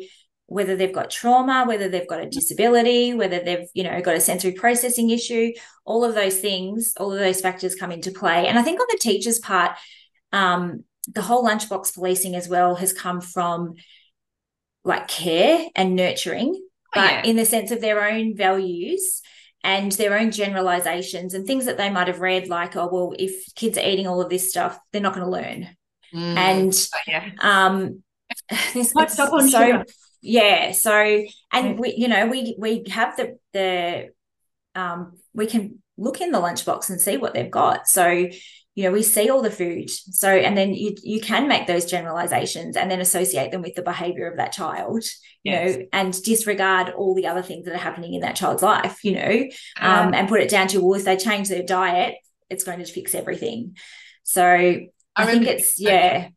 whether 0.51 0.75
they've 0.75 0.93
got 0.93 1.09
trauma, 1.09 1.63
whether 1.65 1.87
they've 1.87 2.09
got 2.09 2.19
a 2.19 2.29
disability, 2.29 3.13
whether 3.13 3.39
they've, 3.39 3.69
you 3.73 3.83
know, 3.83 4.01
got 4.01 4.17
a 4.17 4.19
sensory 4.19 4.51
processing 4.51 5.09
issue, 5.09 5.53
all 5.85 6.03
of 6.03 6.13
those 6.13 6.39
things, 6.39 6.93
all 6.97 7.13
of 7.13 7.19
those 7.19 7.39
factors 7.39 7.73
come 7.73 7.89
into 7.89 8.11
play. 8.11 8.47
And 8.47 8.59
I 8.59 8.61
think 8.61 8.81
on 8.81 8.87
the 8.91 8.99
teacher's 8.99 9.39
part, 9.39 9.77
um, 10.33 10.83
the 11.07 11.21
whole 11.21 11.45
lunchbox 11.45 11.95
policing 11.95 12.35
as 12.35 12.49
well 12.49 12.75
has 12.75 12.91
come 12.91 13.21
from 13.21 13.75
like 14.83 15.07
care 15.07 15.67
and 15.73 15.95
nurturing, 15.95 16.53
oh, 16.53 16.69
but 16.93 17.11
yeah. 17.11 17.23
in 17.23 17.37
the 17.37 17.45
sense 17.45 17.71
of 17.71 17.79
their 17.79 18.03
own 18.03 18.35
values 18.35 19.21
and 19.63 19.93
their 19.93 20.19
own 20.19 20.31
generalizations 20.31 21.33
and 21.33 21.47
things 21.47 21.65
that 21.65 21.77
they 21.77 21.89
might 21.89 22.09
have 22.09 22.19
read, 22.19 22.49
like, 22.49 22.75
oh, 22.75 22.89
well, 22.91 23.13
if 23.17 23.55
kids 23.55 23.77
are 23.77 23.87
eating 23.87 24.05
all 24.05 24.21
of 24.21 24.29
this 24.29 24.49
stuff, 24.49 24.77
they're 24.91 25.01
not 25.01 25.15
going 25.15 25.25
to 25.25 25.31
learn. 25.31 25.69
Mm. 26.13 26.35
And 26.35 26.87
oh, 26.93 26.99
yeah. 27.07 27.29
um, 27.39 28.03
this, 28.73 28.91
so, 28.91 29.47
sugar 29.47 29.85
yeah 30.21 30.71
so 30.71 31.23
and 31.51 31.79
we 31.79 31.95
you 31.97 32.07
know 32.07 32.27
we 32.27 32.55
we 32.59 32.83
have 32.89 33.17
the 33.17 33.37
the 33.53 34.09
um 34.75 35.13
we 35.33 35.47
can 35.47 35.81
look 36.01 36.19
in 36.19 36.31
the 36.31 36.39
lunchbox 36.39 36.89
and 36.89 36.99
see 36.99 37.17
what 37.17 37.33
they've 37.33 37.51
got. 37.51 37.87
So 37.87 38.07
you 38.73 38.83
know 38.83 38.91
we 38.91 39.03
see 39.03 39.29
all 39.29 39.41
the 39.41 39.51
food. 39.51 39.89
So 39.89 40.29
and 40.29 40.57
then 40.57 40.73
you 40.73 40.95
you 41.03 41.21
can 41.21 41.47
make 41.47 41.67
those 41.67 41.85
generalizations 41.85 42.75
and 42.75 42.89
then 42.89 43.01
associate 43.01 43.51
them 43.51 43.61
with 43.61 43.75
the 43.75 43.81
behavior 43.81 44.29
of 44.29 44.37
that 44.37 44.51
child 44.51 45.03
you 45.43 45.53
yes. 45.53 45.77
know 45.77 45.85
and 45.93 46.23
disregard 46.23 46.89
all 46.89 47.13
the 47.13 47.27
other 47.27 47.41
things 47.41 47.65
that 47.65 47.73
are 47.73 47.77
happening 47.77 48.13
in 48.13 48.21
that 48.21 48.35
child's 48.35 48.61
life 48.63 49.03
you 49.03 49.15
know 49.15 49.43
um, 49.79 50.07
um 50.07 50.13
and 50.13 50.29
put 50.29 50.39
it 50.39 50.49
down 50.49 50.67
to 50.67 50.79
well 50.79 50.97
if 50.97 51.03
they 51.03 51.17
change 51.17 51.49
their 51.49 51.63
diet 51.63 52.15
it's 52.49 52.63
going 52.63 52.79
to 52.79 52.85
fix 52.85 53.13
everything. 53.13 53.75
So 54.23 54.45
i, 54.45 54.87
I 55.15 55.25
think 55.25 55.45
it's 55.45 55.79
yeah 55.79 56.29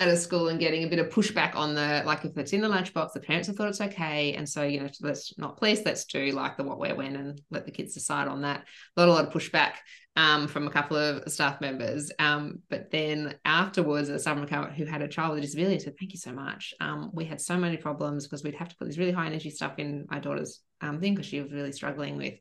at 0.00 0.08
a 0.08 0.16
school 0.16 0.48
and 0.48 0.60
getting 0.60 0.84
a 0.84 0.88
bit 0.88 1.00
of 1.00 1.08
pushback 1.08 1.56
on 1.56 1.74
the 1.74 2.02
like 2.06 2.24
if 2.24 2.36
it's 2.36 2.52
in 2.52 2.60
the 2.60 2.68
lunchbox, 2.68 3.12
the 3.12 3.20
parents 3.20 3.48
have 3.48 3.56
thought 3.56 3.68
it's 3.68 3.80
okay, 3.80 4.34
and 4.34 4.48
so 4.48 4.62
you 4.62 4.80
know 4.80 4.88
let's 5.00 5.36
not 5.38 5.56
please 5.56 5.82
let's 5.84 6.04
do 6.04 6.30
like 6.30 6.56
the 6.56 6.62
what 6.62 6.78
where 6.78 6.94
when 6.94 7.16
and 7.16 7.40
let 7.50 7.64
the 7.64 7.72
kids 7.72 7.94
decide 7.94 8.28
on 8.28 8.42
that. 8.42 8.64
A 8.96 9.00
lot 9.00 9.08
a 9.08 9.12
lot 9.12 9.26
of 9.26 9.32
pushback 9.32 9.72
um, 10.14 10.46
from 10.46 10.68
a 10.68 10.70
couple 10.70 10.96
of 10.96 11.30
staff 11.30 11.60
members, 11.60 12.12
um, 12.20 12.60
but 12.70 12.92
then 12.92 13.34
afterwards, 13.44 14.08
a 14.08 14.20
summer 14.20 14.44
account 14.44 14.72
who 14.72 14.84
had 14.84 15.02
a 15.02 15.08
child 15.08 15.30
with 15.30 15.38
a 15.38 15.42
disability 15.42 15.80
said, 15.80 15.98
"Thank 15.98 16.12
you 16.12 16.18
so 16.18 16.32
much. 16.32 16.74
Um, 16.80 17.10
we 17.12 17.24
had 17.24 17.40
so 17.40 17.56
many 17.56 17.76
problems 17.76 18.24
because 18.24 18.44
we'd 18.44 18.54
have 18.54 18.68
to 18.68 18.76
put 18.76 18.86
this 18.86 18.98
really 18.98 19.12
high 19.12 19.26
energy 19.26 19.50
stuff 19.50 19.74
in 19.78 20.06
my 20.08 20.20
daughter's 20.20 20.60
um, 20.80 21.00
thing 21.00 21.14
because 21.14 21.26
she 21.26 21.40
was 21.40 21.52
really 21.52 21.72
struggling 21.72 22.16
with." 22.16 22.34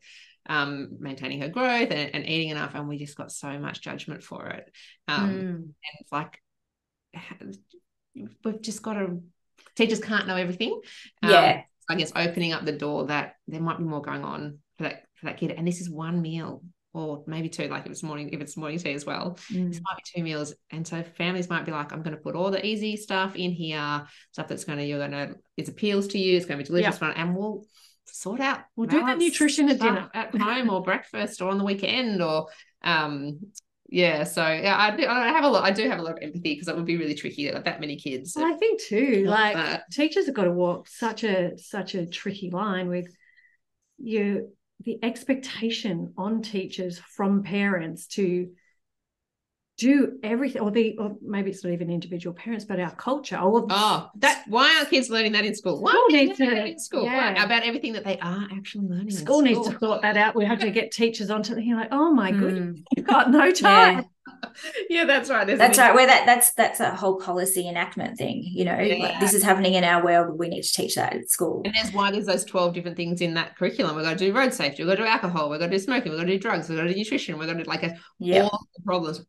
Um, 0.50 0.92
maintaining 1.02 1.42
her 1.42 1.50
growth 1.50 1.92
and, 1.92 2.16
and, 2.16 2.26
eating 2.26 2.48
enough, 2.48 2.74
and 2.74 2.88
we 2.88 2.98
just 2.98 3.18
got 3.18 3.34
so 3.34 3.60
much 3.60 3.82
judgment 3.82 4.24
for 4.24 4.48
it. 4.48 4.72
Um, 5.10 5.30
mm. 5.30 5.56
And 5.56 5.74
it's 6.00 6.10
like 6.10 6.40
we've 8.44 8.62
just 8.62 8.82
got 8.82 8.94
to 8.94 9.22
teachers 9.76 10.00
can't 10.00 10.28
know 10.28 10.36
everything. 10.36 10.80
Yeah. 11.22 11.58
um, 11.58 11.64
i 11.90 11.96
guess 11.96 12.12
opening 12.16 12.52
up 12.52 12.66
the 12.66 12.74
door 12.74 13.06
that 13.06 13.36
there 13.48 13.62
might 13.62 13.78
be 13.78 13.84
more 13.86 14.02
going 14.02 14.24
on 14.24 14.60
for 14.78 14.84
that 14.84 15.04
for 15.16 15.28
that 15.28 15.38
kid. 15.38 15.52
And 15.52 15.68
this 15.68 15.82
is 15.82 15.90
one 15.90 16.22
meal 16.22 16.64
or 16.94 17.24
maybe 17.28 17.50
two 17.50 17.68
like 17.68 17.86
if 17.86 17.92
it's 17.92 18.04
morning 18.04 18.30
if 18.32 18.42
it's 18.42 18.58
morning 18.58 18.80
tea 18.80 18.94
as 18.94 19.06
well. 19.06 19.38
Mm. 19.52 19.70
this 19.70 19.82
might 19.82 19.98
be 19.98 20.04
two 20.16 20.24
meals. 20.24 20.54
And 20.72 20.86
so 20.86 21.04
families 21.04 21.50
might 21.50 21.66
be 21.66 21.72
like 21.72 21.92
i'm 21.94 22.02
going 22.02 22.16
to 22.16 22.22
put 22.22 22.36
all 22.36 22.52
the 22.52 22.66
easy 22.66 22.98
stuff 22.98 23.36
in 23.36 23.52
here 23.52 24.06
stuff 24.32 24.48
that's 24.48 24.66
going 24.66 24.80
to 24.80 24.86
you're 24.86 25.00
going 25.00 25.12
to 25.12 25.36
it 25.56 25.70
appeals 25.70 26.08
to 26.08 26.18
you 26.18 26.36
it's 26.36 26.46
going 26.46 26.58
to 26.58 26.64
be 26.64 26.68
delicious 26.68 27.00
yep. 27.02 27.14
and 27.16 27.36
we'll 27.36 27.66
sort 28.06 28.40
out 28.40 28.62
we'll 28.76 28.88
do 28.88 29.06
the 29.06 29.16
nutrition 29.16 29.70
at 29.70 29.80
dinner. 29.80 30.10
at 30.14 30.34
home 30.34 30.70
or 30.70 30.82
breakfast 30.82 31.42
or 31.42 31.50
on 31.50 31.58
the 31.58 31.64
weekend 31.64 32.22
or 32.22 32.48
um 32.84 33.40
yeah 33.90 34.24
so 34.24 34.46
yeah 34.46 34.76
I, 34.78 34.96
do, 34.96 35.08
I 35.08 35.30
have 35.30 35.44
a 35.44 35.48
lot 35.48 35.64
i 35.64 35.72
do 35.72 35.88
have 35.90 36.00
a 36.00 36.02
lot 36.02 36.14
of 36.14 36.20
empathy 36.22 36.54
because 36.54 36.68
it 36.68 36.76
would 36.76 36.86
be 36.86 36.98
really 36.98 37.16
tricky 37.16 37.52
like 37.52 37.66
that 37.66 37.80
many 37.80 37.96
kids 37.96 38.36
i 38.36 38.54
think 38.54 38.82
too 38.82 39.26
like 39.26 39.56
that. 39.56 39.90
teachers 39.92 40.26
have 40.26 40.36
got 40.36 40.44
to 40.44 40.52
walk 40.52 40.88
such 40.90 41.24
a 41.24 41.58
such 41.58 41.96
a 41.96 42.06
tricky 42.06 42.50
line 42.50 42.90
with 42.90 43.08
you 43.98 44.50
the 44.84 45.00
expectation 45.04 46.14
on 46.18 46.42
teachers 46.42 47.00
from 47.00 47.44
parents 47.44 48.08
to 48.08 48.50
do 49.78 50.18
everything 50.24 50.60
or 50.60 50.72
the 50.72 50.98
or 50.98 51.16
maybe 51.22 51.52
it's 51.52 51.64
not 51.64 51.72
even 51.72 51.92
individual 51.92 52.34
parents 52.34 52.66
but 52.66 52.80
our 52.80 52.94
culture 52.96 53.38
or 53.38 53.68
oh 53.70 54.10
that 54.16 54.44
why 54.48 54.76
aren't 54.76 54.90
kids 54.90 55.10
learning 55.10 55.32
that 55.34 55.46
in 55.46 55.54
school? 55.54 55.82
Why 55.82 55.92
school 55.92 56.08
needs 56.10 56.38
to 56.40 56.66
in 56.66 56.80
school? 56.80 57.04
Yeah. 57.04 57.44
about 57.44 57.62
everything 57.62 57.94
that 57.94 58.04
they 58.04 58.18
are 58.18 58.48
actually 58.56 58.88
learning 58.88 59.12
school, 59.12 59.26
school, 59.26 59.42
needs 59.42 59.70
to 59.70 59.78
sort 59.78 60.02
that 60.02 60.18
out. 60.18 60.36
We 60.36 60.46
have 60.46 60.60
to 60.60 60.72
get 60.72 60.92
teachers 60.92 61.30
onto 61.30 61.56
it 61.56 61.64
you're 61.64 61.78
like 61.78 61.90
oh 61.92 62.12
my 62.12 62.32
mm. 62.32 62.40
goodness 62.40 62.80
you've 62.96 63.06
got 63.06 63.30
no 63.30 63.52
time. 63.54 63.98
Yeah, 63.98 64.42
yeah 64.90 65.06
that's 65.06 65.30
right 65.30 65.46
that's 65.46 65.78
right 65.78 65.94
where 65.94 66.08
that 66.08 66.26
that's 66.26 66.54
that's 66.54 66.80
a 66.80 66.96
whole 66.96 67.20
policy 67.20 67.68
enactment 67.70 68.18
thing 68.18 68.44
you 68.44 68.66
know 68.66 68.78
yeah. 68.78 68.96
like 68.96 69.20
this 69.20 69.34
is 69.34 69.44
happening 69.44 69.76
in 69.76 69.84
our 69.84 70.04
world 70.04 70.38
we 70.38 70.50
need 70.50 70.64
to 70.64 70.74
teach 70.74 70.96
that 70.96 71.16
at 71.16 71.30
school. 71.30 71.62
And 71.66 71.74
that's 71.76 71.94
why 71.94 72.12
there's 72.12 72.26
those 72.26 72.46
12 72.46 72.74
different 72.74 72.98
things 72.98 73.22
in 73.22 73.36
that 73.36 73.56
curriculum. 73.56 73.96
We've 73.96 74.06
got 74.06 74.18
to 74.18 74.26
do 74.26 74.34
road 74.34 74.56
safety 74.56 74.84
we've 74.84 74.90
got 74.90 74.96
to 74.96 75.04
do 75.04 75.08
alcohol 75.08 75.52
we've 75.52 75.60
got 75.60 75.68
to 75.68 75.72
do 75.72 75.80
smoking 75.80 76.12
we've 76.12 76.20
got 76.20 76.26
to 76.26 76.34
do 76.34 76.40
drugs 76.40 76.68
we've 76.68 76.80
got 76.80 76.86
to 76.86 76.94
do 76.94 76.96
nutrition 76.96 77.38
we've 77.38 77.48
got 77.48 77.58
to 77.58 77.64
do 77.64 77.70
like 77.70 77.84
a 77.84 77.96
yeah. 78.18 78.42
all 78.42 78.68
the 78.76 78.84
problems 78.84 79.24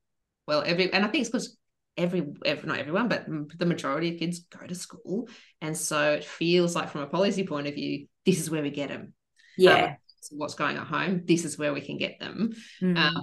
well 0.48 0.64
every 0.66 0.92
and 0.92 1.04
i 1.04 1.08
think 1.08 1.20
it's 1.20 1.30
because 1.30 1.56
every, 1.96 2.26
every 2.44 2.68
not 2.68 2.78
everyone 2.78 3.08
but 3.08 3.26
the 3.58 3.66
majority 3.66 4.14
of 4.14 4.18
kids 4.18 4.40
go 4.40 4.66
to 4.66 4.74
school 4.74 5.28
and 5.60 5.76
so 5.76 6.14
it 6.14 6.24
feels 6.24 6.74
like 6.74 6.88
from 6.90 7.02
a 7.02 7.06
policy 7.06 7.46
point 7.46 7.68
of 7.68 7.74
view 7.74 8.06
this 8.24 8.40
is 8.40 8.50
where 8.50 8.62
we 8.62 8.70
get 8.70 8.88
them 8.88 9.12
yeah 9.56 9.84
um, 9.84 9.96
what's 10.32 10.54
going 10.54 10.76
at 10.76 10.86
home 10.86 11.22
this 11.26 11.44
is 11.44 11.58
where 11.58 11.72
we 11.72 11.80
can 11.80 11.98
get 11.98 12.18
them 12.18 12.52
mm. 12.82 12.96
um, 12.96 13.22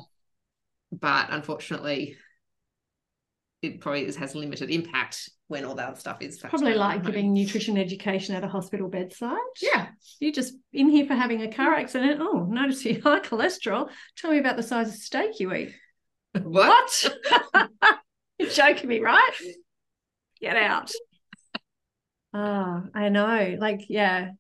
but 0.91 1.27
unfortunately 1.31 2.17
it 3.61 3.81
probably 3.81 4.11
has 4.13 4.35
limited 4.35 4.69
impact 4.69 5.29
when 5.47 5.65
all 5.65 5.75
that 5.75 5.97
stuff 5.97 6.17
is 6.21 6.39
probably 6.39 6.73
like 6.73 7.03
giving 7.03 7.33
nutrition 7.33 7.77
education 7.77 8.35
at 8.35 8.43
a 8.43 8.47
hospital 8.47 8.89
bedside. 8.89 9.38
Yeah. 9.61 9.88
You 10.19 10.31
just 10.31 10.55
in 10.73 10.89
here 10.89 11.05
for 11.05 11.13
having 11.13 11.41
a 11.41 11.51
car 11.51 11.73
accident. 11.75 12.19
Oh, 12.21 12.47
notice 12.49 12.83
you 12.83 13.01
high 13.01 13.19
cholesterol. 13.19 13.89
Tell 14.17 14.31
me 14.31 14.39
about 14.39 14.57
the 14.57 14.63
size 14.63 14.89
of 14.89 14.95
steak 14.95 15.39
you 15.39 15.53
eat. 15.53 15.73
What? 16.43 17.17
You're 18.39 18.49
joking 18.49 18.89
me, 18.89 18.99
right? 18.99 19.31
Get 20.41 20.57
out. 20.57 20.91
Ah, 22.33 22.83
oh, 22.83 22.89
I 22.93 23.09
know. 23.09 23.55
Like, 23.59 23.85
yeah, 23.87 24.31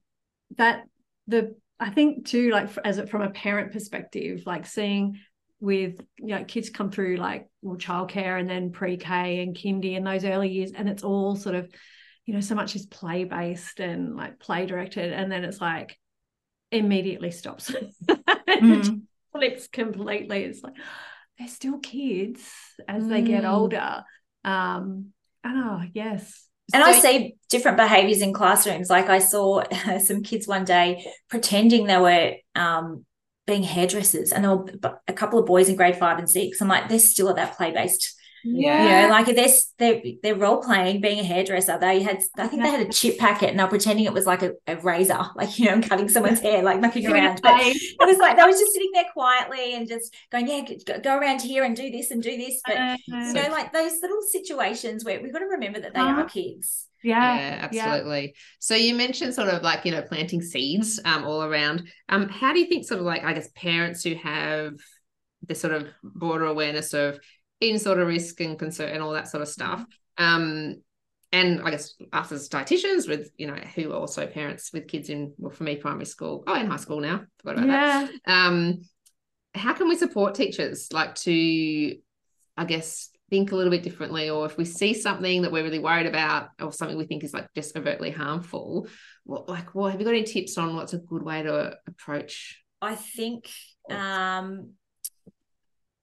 that 0.57 0.83
the 1.27 1.55
I 1.79 1.89
think 1.89 2.25
too, 2.27 2.49
like 2.51 2.69
as 2.83 2.97
it 2.97 3.09
from 3.09 3.21
a 3.21 3.29
parent 3.29 3.71
perspective, 3.71 4.43
like 4.45 4.65
seeing 4.65 5.19
with 5.61 5.99
you 6.17 6.27
know 6.27 6.43
kids 6.43 6.69
come 6.69 6.91
through 6.91 7.17
like 7.17 7.47
well 7.61 7.77
childcare 7.77 8.39
and 8.39 8.49
then 8.49 8.71
pre-K 8.71 9.41
and 9.41 9.55
kindy 9.55 9.95
and 9.95 10.05
those 10.05 10.25
early 10.25 10.49
years, 10.49 10.71
and 10.73 10.89
it's 10.89 11.03
all 11.03 11.35
sort 11.35 11.55
of, 11.55 11.71
you 12.25 12.33
know, 12.33 12.41
so 12.41 12.55
much 12.55 12.75
is 12.75 12.85
play 12.85 13.23
based 13.23 13.79
and 13.79 14.15
like 14.15 14.39
play 14.39 14.65
directed, 14.65 15.13
and 15.13 15.31
then 15.31 15.43
it's 15.43 15.61
like 15.61 15.97
immediately 16.71 17.31
stops. 17.31 17.71
mm. 18.09 19.01
flips 19.31 19.67
completely. 19.67 20.43
It's 20.43 20.63
like 20.63 20.75
they're 21.37 21.47
still 21.47 21.79
kids 21.79 22.41
as 22.87 23.03
mm. 23.03 23.09
they 23.09 23.21
get 23.21 23.43
mm. 23.43 23.51
older. 23.51 24.03
Um, 24.43 25.07
oh, 25.45 25.83
yes. 25.93 26.47
And 26.73 26.83
so, 26.83 26.89
I 26.89 26.99
see 26.99 27.35
different 27.49 27.77
behaviors 27.77 28.21
in 28.21 28.33
classrooms. 28.33 28.89
Like 28.89 29.09
I 29.09 29.19
saw 29.19 29.63
some 30.03 30.23
kids 30.23 30.47
one 30.47 30.65
day 30.65 31.05
pretending 31.29 31.85
they 31.85 31.97
were 31.97 32.33
um, 32.55 33.05
being 33.45 33.63
hairdressers, 33.63 34.31
and 34.31 34.43
there 34.43 34.55
were 34.55 34.99
a 35.07 35.13
couple 35.13 35.37
of 35.39 35.45
boys 35.45 35.69
in 35.69 35.75
grade 35.75 35.97
five 35.97 36.17
and 36.17 36.29
six. 36.29 36.61
I'm 36.61 36.67
like, 36.67 36.89
they're 36.89 36.99
still 36.99 37.29
at 37.29 37.35
that 37.35 37.57
play 37.57 37.71
based 37.71 38.15
yeah. 38.45 39.01
You 39.01 39.07
know, 39.07 39.13
like 39.13 39.27
if 39.27 39.35
they're, 39.35 40.01
they're, 40.01 40.13
they're 40.21 40.35
role 40.35 40.61
playing 40.61 41.01
being 41.01 41.19
a 41.19 41.23
hairdresser, 41.23 41.77
they 41.79 42.01
had, 42.01 42.21
I 42.37 42.47
think 42.47 42.61
they 42.61 42.69
had 42.69 42.87
a 42.87 42.91
chip 42.91 43.17
packet 43.17 43.49
and 43.49 43.59
they're 43.59 43.67
pretending 43.67 44.05
it 44.05 44.13
was 44.13 44.25
like 44.25 44.43
a, 44.43 44.53
a 44.67 44.77
razor, 44.77 45.19
like, 45.35 45.57
you 45.57 45.65
know, 45.65 45.81
cutting 45.81 46.09
someone's 46.09 46.39
hair, 46.39 46.63
like 46.63 46.79
mucking 46.79 47.07
around. 47.07 47.41
But 47.41 47.59
it 47.59 47.97
was 47.99 48.17
like, 48.17 48.37
they 48.37 48.43
was 48.43 48.59
just 48.59 48.73
sitting 48.73 48.91
there 48.93 49.05
quietly 49.11 49.75
and 49.75 49.87
just 49.87 50.13
going, 50.31 50.47
yeah, 50.47 50.61
go, 50.85 50.99
go 50.99 51.17
around 51.17 51.41
here 51.41 51.63
and 51.63 51.75
do 51.75 51.89
this 51.89 52.11
and 52.11 52.21
do 52.21 52.37
this. 52.37 52.61
But, 52.65 52.77
uh, 52.77 52.97
you 53.09 53.33
know, 53.33 53.49
like 53.49 53.73
those 53.73 53.93
little 54.01 54.21
situations 54.29 55.03
where 55.03 55.21
we've 55.21 55.33
got 55.33 55.39
to 55.39 55.45
remember 55.45 55.79
that 55.79 55.93
they 55.93 55.99
uh, 55.99 56.05
are 56.05 56.25
kids. 56.25 56.87
Yeah, 57.03 57.35
yeah 57.35 57.59
absolutely. 57.61 58.21
Yeah. 58.21 58.31
So 58.59 58.75
you 58.75 58.95
mentioned 58.95 59.33
sort 59.33 59.49
of 59.49 59.61
like, 59.61 59.85
you 59.85 59.91
know, 59.91 60.01
planting 60.01 60.41
seeds 60.41 60.99
um, 61.05 61.23
all 61.23 61.43
around. 61.43 61.87
Um, 62.09 62.29
how 62.29 62.53
do 62.53 62.59
you 62.59 62.65
think 62.65 62.85
sort 62.85 62.99
of 62.99 63.05
like, 63.05 63.23
I 63.23 63.33
guess, 63.33 63.49
parents 63.55 64.03
who 64.03 64.15
have 64.15 64.73
this 65.47 65.61
sort 65.61 65.73
of 65.73 65.87
broader 66.03 66.45
awareness 66.45 66.93
of 66.93 67.19
in 67.69 67.79
sort 67.79 67.99
of 67.99 68.07
risk 68.07 68.39
and 68.41 68.57
concern 68.57 68.89
and 68.89 69.01
all 69.01 69.13
that 69.13 69.27
sort 69.27 69.41
of 69.41 69.47
stuff. 69.47 69.85
Um, 70.17 70.81
and 71.31 71.61
I 71.61 71.71
guess 71.71 71.95
us 72.13 72.31
as 72.31 72.47
dietitians 72.47 73.09
with, 73.09 73.29
you 73.37 73.47
know, 73.47 73.55
who 73.55 73.91
are 73.91 73.99
also 73.99 74.25
parents 74.25 74.71
with 74.71 74.87
kids 74.87 75.09
in, 75.09 75.33
well, 75.37 75.51
for 75.51 75.63
me, 75.63 75.75
primary 75.75 76.05
school, 76.05 76.43
oh, 76.47 76.55
in 76.55 76.67
high 76.67 76.77
school 76.77 77.01
now, 77.01 77.23
forgot 77.39 77.63
about 77.63 77.67
yeah. 77.67 78.07
that. 78.07 78.31
Um, 78.31 78.81
how 79.53 79.73
can 79.73 79.89
we 79.89 79.97
support 79.97 80.35
teachers 80.35 80.89
like 80.93 81.15
to, 81.15 81.95
I 82.57 82.65
guess, 82.65 83.09
think 83.29 83.51
a 83.51 83.55
little 83.55 83.71
bit 83.71 83.83
differently, 83.83 84.29
or 84.29 84.45
if 84.45 84.55
we 84.55 84.65
see 84.65 84.93
something 84.93 85.41
that 85.41 85.51
we're 85.51 85.63
really 85.63 85.79
worried 85.79 86.05
about, 86.05 86.49
or 86.61 86.71
something 86.71 86.97
we 86.97 87.05
think 87.05 87.23
is 87.23 87.33
like 87.33 87.47
just 87.55 87.75
overtly 87.75 88.11
harmful, 88.11 88.87
what, 89.23 89.49
like, 89.49 89.73
well, 89.73 89.89
have 89.89 89.99
you 89.99 90.05
got 90.05 90.13
any 90.13 90.23
tips 90.23 90.57
on 90.57 90.75
what's 90.75 90.93
a 90.93 90.99
good 90.99 91.23
way 91.23 91.41
to 91.41 91.75
approach? 91.87 92.63
I 92.81 92.95
think 92.95 93.49
um, 93.89 94.73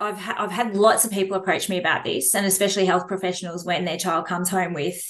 I've 0.03 0.19
ha- 0.19 0.37
I've 0.39 0.51
had 0.51 0.77
lots 0.77 1.05
of 1.05 1.11
people 1.11 1.37
approach 1.37 1.69
me 1.69 1.79
about 1.79 2.05
this, 2.05 2.35
and 2.35 2.47
especially 2.47 2.85
health 2.87 3.09
professionals 3.09 3.65
when 3.65 3.85
their 3.85 3.97
child 3.99 4.27
comes 4.27 4.49
home 4.51 4.75
with 4.75 5.01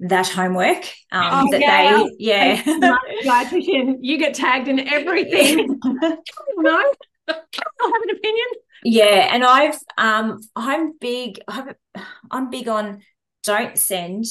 that 0.00 0.28
homework 0.28 0.84
um, 1.12 1.48
Oh, 1.48 1.50
that 1.52 1.60
yeah. 1.60 1.96
they 2.04 2.10
yeah 2.18 2.62
dietitian, 3.24 3.96
you 4.00 4.18
get 4.18 4.34
tagged 4.34 4.68
in 4.68 4.80
everything. 4.80 5.80
no, 5.82 6.78
I 7.28 7.34
have 7.34 8.02
an 8.02 8.10
opinion. 8.16 8.46
yeah 8.84 9.34
and 9.34 9.42
I've 9.44 9.78
um 9.98 10.38
I'm 10.54 10.96
big 10.98 11.40
I'm, 11.48 11.74
I'm 12.30 12.50
big 12.50 12.68
on 12.68 13.02
don't 13.42 13.78
send 13.78 14.24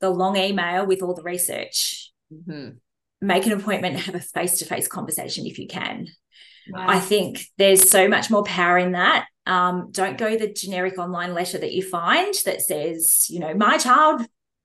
the 0.00 0.10
long 0.10 0.36
email 0.36 0.86
with 0.86 1.02
all 1.02 1.14
the 1.14 1.22
research 1.22 2.10
Mhm. 2.32 2.78
make 3.20 3.44
an 3.46 3.52
appointment 3.52 3.94
and 3.96 4.04
have 4.04 4.14
a 4.14 4.20
face-to-face 4.20 4.88
conversation 4.88 5.44
if 5.46 5.58
you 5.58 5.68
can 5.68 6.06
I 6.74 7.00
think 7.00 7.44
there's 7.58 7.90
so 7.90 8.08
much 8.08 8.30
more 8.30 8.44
power 8.44 8.78
in 8.78 8.92
that. 8.92 9.26
Um, 9.46 9.88
don't 9.90 10.18
go 10.18 10.36
the 10.36 10.52
generic 10.52 10.98
online 10.98 11.34
letter 11.34 11.58
that 11.58 11.72
you 11.72 11.82
find 11.82 12.32
that 12.44 12.62
says, 12.62 13.26
you 13.28 13.40
know, 13.40 13.54
my 13.54 13.78
child, 13.78 14.22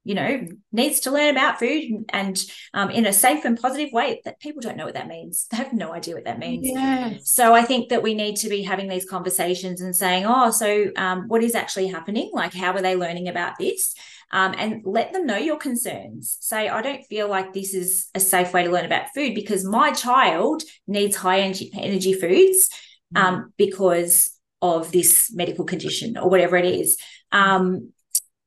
you 0.08 0.16
know, 0.16 0.48
needs 0.72 1.02
to 1.02 1.12
learn 1.12 1.30
about 1.32 1.60
food 1.60 2.06
and, 2.10 2.42
um, 2.74 2.90
in 2.90 3.06
a 3.06 3.12
safe 3.12 3.44
and 3.44 3.60
positive 3.60 3.92
way. 3.92 4.22
That 4.24 4.40
people 4.40 4.62
don't 4.62 4.78
know 4.78 4.86
what 4.86 4.94
that 4.94 5.10
means. 5.10 5.48
They 5.52 5.58
have 5.58 5.74
no 5.74 5.92
idea 5.92 6.16
what 6.16 6.24
that 6.24 6.40
means. 6.40 6.66
Yes. 6.66 7.30
So 7.30 7.54
I 7.54 7.64
think 7.64 7.90
that 7.90 8.04
we 8.04 8.16
need 8.16 8.38
to 8.38 8.50
be 8.50 8.64
having 8.64 8.88
these 8.88 9.10
conversations 9.10 9.82
and 9.82 9.94
saying, 9.94 10.26
oh, 10.26 10.50
so 10.52 10.92
um, 10.96 11.28
what 11.28 11.44
is 11.44 11.56
actually 11.56 11.88
happening? 11.88 12.32
Like, 12.34 12.54
how 12.54 12.72
are 12.72 12.82
they 12.82 12.96
learning 12.96 13.28
about 13.28 13.58
this? 13.60 13.96
Um, 14.32 14.56
and 14.58 14.82
let 14.86 15.12
them 15.12 15.26
know 15.26 15.38
your 15.38 15.58
concerns. 15.58 16.38
Say, 16.40 16.70
I 16.70 16.82
don't 16.82 17.04
feel 17.04 17.28
like 17.30 17.54
this 17.54 17.74
is 17.74 18.08
a 18.16 18.22
safe 18.22 18.54
way 18.54 18.64
to 18.64 18.72
learn 18.72 18.86
about 18.86 19.14
food 19.14 19.36
because 19.36 19.66
my 19.66 19.92
child 19.92 20.64
needs 20.88 21.18
high 21.18 21.42
energy, 21.42 21.70
energy 21.74 22.14
foods 22.14 22.70
um, 23.16 23.52
because 23.58 24.38
of 24.62 24.92
this 24.92 25.32
medical 25.34 25.66
condition 25.66 26.18
or 26.18 26.30
whatever 26.30 26.56
it 26.56 26.66
is. 26.66 26.98
Um, 27.32 27.92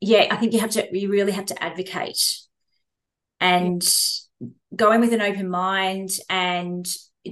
yeah, 0.01 0.27
I 0.31 0.37
think 0.37 0.53
you 0.53 0.61
have 0.61 0.71
to, 0.71 0.99
you 0.99 1.11
really 1.11 1.33
have 1.33 1.47
to 1.47 1.63
advocate 1.63 2.39
and 3.41 3.83
go 4.75 4.93
in 4.93 5.01
with 5.01 5.13
an 5.13 5.21
open 5.21 5.49
mind 5.49 6.11
and 6.29 6.87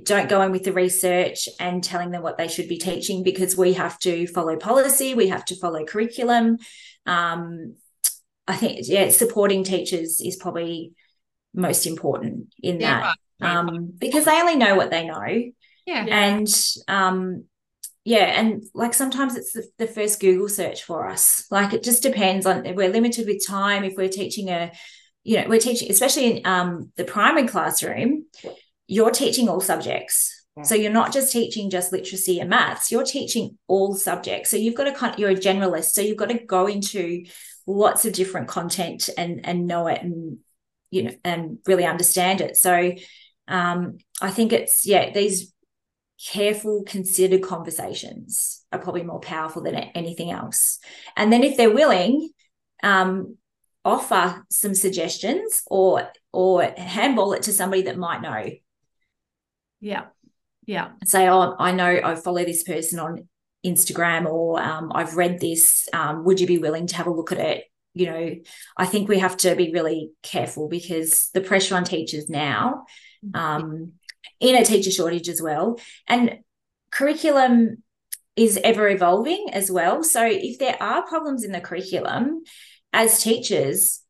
don't 0.05 0.29
go 0.29 0.43
in 0.43 0.53
with 0.53 0.65
the 0.65 0.73
research 0.73 1.49
and 1.59 1.83
telling 1.83 2.11
them 2.11 2.23
what 2.23 2.37
they 2.37 2.49
should 2.49 2.69
be 2.69 2.79
teaching 2.79 3.23
because 3.23 3.57
we 3.57 3.73
have 3.75 3.99
to 4.01 4.27
follow 4.27 4.57
policy, 4.57 5.15
we 5.15 5.29
have 5.29 5.45
to 5.47 5.57
follow 5.57 5.85
curriculum. 5.85 6.59
Um, 7.07 7.77
I 8.47 8.57
think, 8.57 8.81
yeah, 8.83 9.09
supporting 9.11 9.65
teachers 9.65 10.21
is 10.21 10.37
probably 10.37 10.93
most 11.55 11.87
important 11.87 12.53
in 12.63 12.81
Yeah, 12.81 13.01
that 13.01 13.17
right. 13.41 13.57
um, 13.57 13.93
because 13.99 14.27
they 14.27 14.41
only 14.41 14.57
know 14.57 14.77
what 14.77 14.91
they 14.91 15.07
know. 15.07 15.53
Yeah. 15.87 16.05
And 16.05 16.49
um, 16.87 17.45
yeah, 18.05 18.41
and 18.41 18.65
like 18.75 18.95
sometimes 18.95 19.37
it's 19.37 19.53
the, 19.53 19.65
the 19.79 19.87
first 19.87 20.21
Google 20.21 20.49
search 20.49 20.85
for 20.85 21.09
us. 21.09 21.47
Like 21.51 21.73
it 21.73 21.83
just 21.83 22.03
depends 22.03 22.47
on 22.47 22.63
we're 22.75 22.89
limited 22.89 23.27
with 23.27 23.47
time. 23.47 23.85
If 23.85 23.95
we're 23.97 24.09
teaching 24.09 24.49
a, 24.49 24.73
you 25.25 25.37
know, 25.37 25.49
we're 25.49 25.61
teaching, 25.61 25.91
especially 25.91 26.39
in 26.39 26.47
um, 26.47 26.93
the 26.97 27.05
primary 27.05 27.47
classroom, 27.47 28.25
you're 28.87 29.11
teaching 29.11 29.49
all 29.49 29.61
subjects. 29.61 30.35
Yeah. 30.57 30.63
So 30.63 30.75
you're 30.75 30.93
not 30.93 31.13
just 31.13 31.33
teaching 31.33 31.71
just 31.71 31.93
literacy 31.93 32.41
and 32.41 32.51
maths, 32.51 32.91
you're 32.91 33.05
teaching 33.05 33.59
all 33.67 33.95
subjects. 33.95 34.51
So 34.51 34.57
you've 34.57 34.75
got 34.75 34.85
to 34.85 35.15
you're 35.21 35.31
a 35.31 35.35
generalist. 35.35 35.91
So 35.91 36.01
you've 36.01 36.17
got 36.17 36.31
to 36.31 36.39
go 36.39 36.67
into 36.67 37.25
lots 37.67 38.07
of 38.07 38.15
different 38.15 38.49
content 38.49 39.11
and 39.19 39.45
and 39.45 39.67
know 39.67 39.87
it 39.87 40.03
and 40.03 40.39
you 40.91 41.03
know 41.05 41.15
and 41.25 41.59
really 41.67 41.85
understand 41.85 42.41
it. 42.41 42.57
So 42.57 42.95
um, 43.47 43.99
I 44.21 44.31
think 44.31 44.53
it's 44.53 44.87
yeah, 44.87 45.11
these 45.11 45.53
careful, 46.25 46.83
considered 46.85 47.43
conversations 47.43 48.65
are 48.73 48.79
probably 48.79 49.03
more 49.03 49.21
powerful 49.21 49.63
than 49.63 49.75
anything 49.75 50.31
else. 50.31 50.79
And 51.17 51.33
then 51.33 51.45
if 51.45 51.57
they're 51.57 51.73
willing, 51.73 52.31
um, 52.83 53.37
offer 53.85 54.45
some 54.51 54.75
suggestions 54.75 55.63
or 55.67 56.11
or 56.33 56.63
handball 56.77 57.33
it 57.33 57.43
to 57.43 57.53
somebody 57.53 57.83
that 57.83 57.97
might 57.97 58.21
know 58.21 58.51
Yeah. 59.81 60.07
Yeah. 60.67 60.91
say, 61.05 61.29
oh, 61.29 61.57
I 61.59 61.73
know 61.73 62.01
I 62.05 62.15
follow 62.17 62.45
this 62.45 62.63
person 62.63 62.99
on 62.99 63.29
Instagram 63.65 64.27
or 64.27 64.61
um, 64.61 64.93
I've 64.95 65.17
read 65.17 65.41
this. 65.41 65.89
Um, 65.93 66.25
would 66.25 66.41
you 66.41 66.47
be 66.47 66.59
willing 66.59 66.87
to 66.89 66.97
have 66.97 67.07
a 67.07 67.13
look 67.13 67.33
at 67.33 67.39
it? 67.39 67.65
You 67.95 68.07
know, 68.07 68.35
I 68.77 68.87
think 68.87 69.09
we 69.09 69.19
have 69.21 69.37
to 69.39 69.57
be 69.57 69.73
really 69.73 70.11
careful 70.23 70.69
because 70.69 71.31
the 71.33 71.41
pressure 71.41 71.75
on 71.75 71.85
teachers 71.85 72.29
now, 72.29 72.85
um, 73.35 73.93
in 74.41 74.57
a 74.57 74.65
teacher 74.65 74.91
shortage 74.91 75.29
as 75.29 75.43
well, 75.43 75.79
and 76.07 76.39
curriculum 76.91 77.83
is 78.37 78.59
ever 78.63 78.89
evolving 78.89 79.49
as 79.53 79.71
well. 79.71 80.03
So 80.05 80.25
if 80.25 80.59
there 80.59 80.81
are 80.81 81.07
problems 81.07 81.45
in 81.45 81.51
the 81.51 81.61
curriculum, 81.61 82.43
as 82.93 83.23
teachers, 83.23 84.01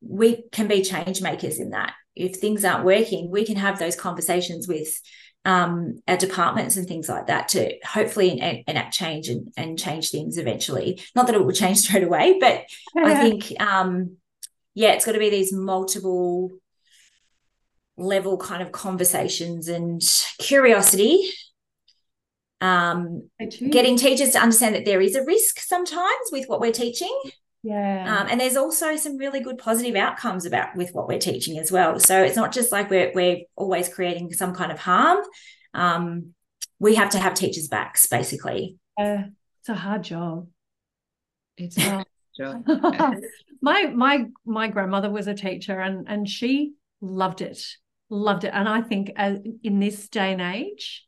we 0.00 0.44
can 0.52 0.68
be 0.68 0.82
change 0.82 1.20
makers 1.20 1.58
in 1.58 1.70
that. 1.70 1.94
If 2.14 2.36
things 2.36 2.64
aren't 2.64 2.84
working, 2.84 3.30
we 3.30 3.44
can 3.44 3.56
have 3.56 3.78
those 3.78 3.96
conversations 3.96 4.68
with 4.68 5.00
um, 5.44 6.00
our 6.06 6.16
departments 6.16 6.76
and 6.76 6.86
things 6.86 7.08
like 7.08 7.28
that 7.28 7.48
to 7.48 7.74
hopefully 7.84 8.40
en- 8.40 8.64
enact 8.66 8.92
change 8.94 9.28
and, 9.28 9.52
and 9.56 9.78
change 9.78 10.10
things 10.10 10.36
eventually. 10.36 11.00
Not 11.14 11.26
that 11.26 11.34
it 11.34 11.44
will 11.44 11.52
change 11.64 11.78
straight 11.78 12.04
away, 12.04 12.38
but 12.40 12.64
I 12.96 13.14
think, 13.22 13.60
um, 13.60 14.18
yeah, 14.74 14.92
it's 14.92 15.04
got 15.04 15.12
to 15.12 15.18
be 15.18 15.30
these 15.30 15.52
multiple 15.52 16.50
level 17.98 18.38
kind 18.38 18.62
of 18.62 18.72
conversations 18.72 19.68
and 19.68 20.00
curiosity. 20.38 21.30
Um, 22.60 23.28
getting 23.70 23.96
teachers 23.96 24.30
to 24.30 24.40
understand 24.40 24.74
that 24.74 24.84
there 24.84 25.00
is 25.00 25.14
a 25.14 25.24
risk 25.24 25.60
sometimes 25.60 26.30
with 26.32 26.46
what 26.48 26.60
we're 26.60 26.72
teaching. 26.72 27.16
yeah. 27.62 28.18
Um, 28.20 28.28
and 28.30 28.40
there's 28.40 28.56
also 28.56 28.96
some 28.96 29.16
really 29.16 29.40
good 29.40 29.58
positive 29.58 29.94
outcomes 29.94 30.44
about 30.44 30.74
with 30.74 30.90
what 30.92 31.06
we're 31.06 31.20
teaching 31.20 31.58
as 31.58 31.70
well. 31.70 32.00
So 32.00 32.20
it's 32.22 32.34
not 32.36 32.52
just 32.52 32.72
like 32.72 32.90
we're 32.90 33.12
we're 33.14 33.42
always 33.54 33.88
creating 33.88 34.32
some 34.32 34.54
kind 34.54 34.72
of 34.72 34.78
harm. 34.80 35.18
Um, 35.74 36.34
we 36.80 36.94
have 36.96 37.10
to 37.10 37.18
have 37.18 37.34
teachers' 37.34 37.68
backs, 37.68 38.06
basically. 38.06 38.76
Uh, 39.00 39.24
it's 39.60 39.68
a 39.68 39.74
hard 39.74 40.02
job. 40.04 40.48
It's 41.56 41.76
Oh. 41.88 42.04
Sure. 42.38 42.62
my 43.60 43.86
my 43.86 44.26
my 44.46 44.68
grandmother 44.68 45.10
was 45.10 45.26
a 45.26 45.34
teacher 45.34 45.80
and 45.80 46.08
and 46.08 46.28
she 46.28 46.74
loved 47.00 47.40
it 47.40 47.60
loved 48.10 48.44
it. 48.44 48.52
And 48.54 48.68
i 48.68 48.80
think 48.80 49.12
as, 49.16 49.38
in 49.62 49.80
this 49.80 50.08
day 50.08 50.32
and 50.32 50.40
age 50.40 51.06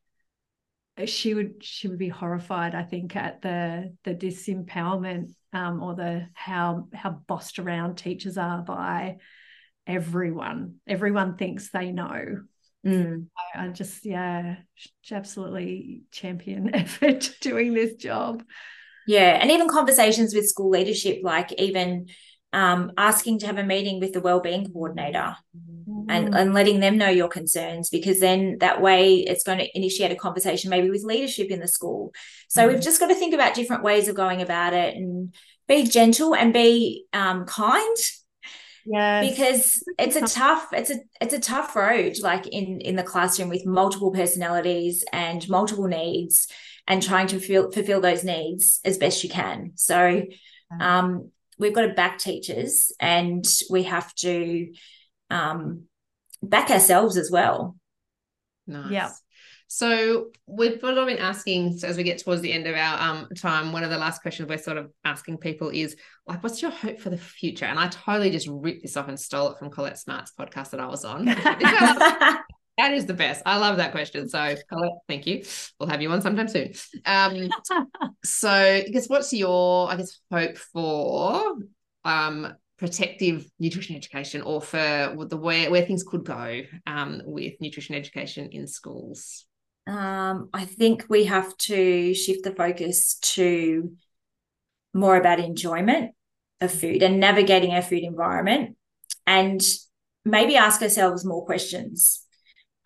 she 1.07 1.33
would 1.33 1.65
she 1.65 1.89
would 1.89 1.99
be 1.99 2.09
horrified 2.09 2.75
i 2.75 2.83
think 2.83 3.17
at 3.17 3.41
the 3.41 3.97
the 4.05 4.15
disempowerment 4.15 5.33
um 5.55 5.83
or 5.83 5.95
the 5.95 6.27
how 6.35 6.89
how 6.93 7.11
bossed 7.11 7.59
around 7.59 7.97
teachers 7.97 8.37
are 8.37 8.63
by 8.63 9.17
everyone. 9.91 10.77
Everyone 10.87 11.37
thinks 11.37 11.71
they 11.71 11.93
know. 11.93 12.43
Mm. 12.87 13.27
I, 13.55 13.65
I 13.65 13.69
just 13.69 14.07
yeah 14.07 14.57
absolutely 15.13 16.03
champion 16.13 16.75
effort 16.75 17.35
doing 17.41 17.75
this 17.75 17.95
job. 17.95 18.43
Yeah, 19.07 19.39
and 19.41 19.51
even 19.51 19.69
conversations 19.69 20.35
with 20.35 20.49
school 20.49 20.71
leadership, 20.71 21.21
like 21.23 21.53
even 21.55 22.07
um, 22.53 22.93
asking 22.97 23.41
to 23.41 23.47
have 23.47 23.59
a 23.59 23.65
meeting 23.65 24.01
with 24.01 24.13
the 24.13 24.21
wellbeing 24.21 24.73
coordinator 24.73 25.37
and, 26.11 26.35
and 26.35 26.55
letting 26.55 26.81
them 26.81 26.99
know 26.99 27.09
your 27.09 27.29
concerns 27.29 27.89
because 27.91 28.21
then 28.21 28.59
that 28.61 28.81
way 28.81 29.17
it's 29.17 29.45
going 29.45 29.59
to 29.59 29.77
initiate 29.77 30.13
a 30.13 30.17
conversation 30.17 30.71
maybe 30.71 30.91
with 30.91 31.05
leadership 31.05 31.51
in 31.51 31.61
the 31.61 31.69
school. 31.69 32.13
So 32.49 32.69
we've 32.69 32.81
just 32.81 33.01
got 33.01 33.09
to 33.09 33.15
think 33.15 33.35
about 33.35 33.55
different 33.55 33.83
ways 33.83 34.09
of 34.09 34.17
going 34.17 34.43
about 34.43 34.73
it 34.73 34.97
and 34.97 35.35
be 35.69 35.85
gentle 35.85 36.35
and 36.35 36.53
be 36.53 37.05
um, 37.13 37.45
kind. 37.47 37.97
Yeah 38.87 39.21
because 39.21 39.85
it's 39.99 40.17
a 40.17 40.23
tough 40.23 40.69
it's 40.73 40.91
a 40.91 40.97
it's 41.21 41.35
a 41.35 41.39
tough 41.39 41.77
road 41.77 42.17
like 42.23 42.47
in 42.47 42.81
in 42.81 42.97
the 42.97 43.03
classroom 43.03 43.51
with 43.51 43.67
multiple 43.67 44.11
personalities 44.11 45.05
and 45.13 45.47
multiple 45.51 45.87
needs 45.87 46.49
and 46.91 47.03
trying 47.03 47.29
to 47.29 47.39
feel, 47.39 47.71
fulfill 47.71 48.01
those 48.01 48.25
needs 48.25 48.81
as 48.85 48.99
best 48.99 49.23
you 49.23 49.31
can. 49.31 49.71
So 49.77 50.25
um, 50.81 51.31
we've 51.57 51.73
got 51.73 51.83
to 51.83 51.95
back 51.95 52.19
teachers 52.19 52.93
and 52.99 53.47
we 53.71 53.85
have 53.85 54.13
to 54.17 54.73
um, 55.31 55.85
back 56.43 56.71
ourselves 56.71 57.17
as 57.17 57.31
well 57.31 57.77
Nice. 58.71 58.91
Yeah. 58.91 59.11
So 59.67 60.31
we've 60.47 60.81
sort 60.81 60.99
of 60.99 61.07
been 61.07 61.19
asking 61.19 61.79
as 61.85 61.97
we 61.97 62.03
get 62.03 62.19
towards 62.19 62.43
the 62.43 62.53
end 62.53 62.67
of 62.67 62.75
our 62.75 63.01
um 63.01 63.29
time. 63.37 63.73
One 63.73 63.85
of 63.85 63.91
the 63.91 63.99
last 63.99 64.23
questions 64.23 64.49
we're 64.49 64.59
sort 64.59 64.79
of 64.79 64.91
asking 65.05 65.39
people 65.39 65.69
is 65.69 65.97
like, 66.27 66.43
what's 66.43 66.61
your 66.61 66.71
hope 66.71 66.99
for 66.99 67.11
the 67.11 67.17
future? 67.17 67.67
And 67.67 67.79
I 67.79 67.89
totally 67.89 68.31
just 68.31 68.49
ripped 68.51 68.83
this 68.83 68.97
off 68.97 69.09
and 69.09 69.19
stole 69.19 69.51
it 69.51 69.59
from 69.59 69.71
Colette 69.71 69.99
Smart's 69.99 70.33
podcast 70.39 70.71
that 70.71 70.81
I 70.81 70.87
was 70.87 71.05
on. 71.05 71.25
that 71.37 72.45
is 72.93 73.07
the 73.07 73.15
best. 73.15 73.43
I 73.47 73.59
love 73.59 73.77
that 73.77 73.93
question. 73.93 74.29
So 74.29 74.57
Colette, 74.69 74.99
thank 75.09 75.27
you. 75.27 75.45
We'll 75.79 75.89
have 75.89 76.03
you 76.03 76.11
on 76.11 76.21
sometime 76.21 76.49
soon. 76.49 76.73
Um, 77.05 77.49
so 78.25 78.51
I 78.51 78.89
guess 78.93 79.09
what's 79.09 79.33
your 79.33 79.91
I 79.91 79.97
guess 79.97 80.21
hope 80.33 80.57
for 80.57 81.59
um 82.05 82.55
protective 82.81 83.47
nutrition 83.59 83.95
education 83.95 84.41
or 84.41 84.61
for 84.61 85.15
the 85.29 85.37
where 85.37 85.71
where 85.71 85.85
things 85.85 86.03
could 86.03 86.25
go 86.25 86.63
um 86.87 87.21
with 87.27 87.53
nutrition 87.61 87.95
education 87.95 88.49
in 88.51 88.67
schools? 88.67 89.47
um, 89.87 90.49
I 90.53 90.65
think 90.65 91.05
we 91.09 91.25
have 91.25 91.57
to 91.59 92.15
shift 92.15 92.45
the 92.45 92.55
focus 92.55 93.19
to 93.35 93.93
more 94.95 95.17
about 95.17 95.41
enjoyment 95.41 96.13
of 96.61 96.73
food 96.73 97.03
and 97.03 97.21
navigating 97.21 97.73
our 97.73 97.83
food 97.83 98.03
environment 98.03 98.77
and 99.27 99.61
maybe 100.25 100.57
ask 100.57 100.83
ourselves 100.83 101.25
more 101.25 101.45
questions 101.45 102.25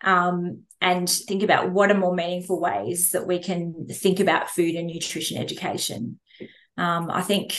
um, 0.03 0.63
and 0.81 1.09
think 1.09 1.43
about 1.43 1.71
what 1.71 1.91
are 1.91 1.97
more 1.97 2.15
meaningful 2.15 2.59
ways 2.59 3.11
that 3.11 3.27
we 3.27 3.39
can 3.39 3.87
think 3.91 4.19
about 4.19 4.49
food 4.49 4.75
and 4.75 4.87
nutrition 4.87 5.37
education. 5.37 6.19
Um, 6.77 7.09
I 7.09 7.21
think 7.21 7.55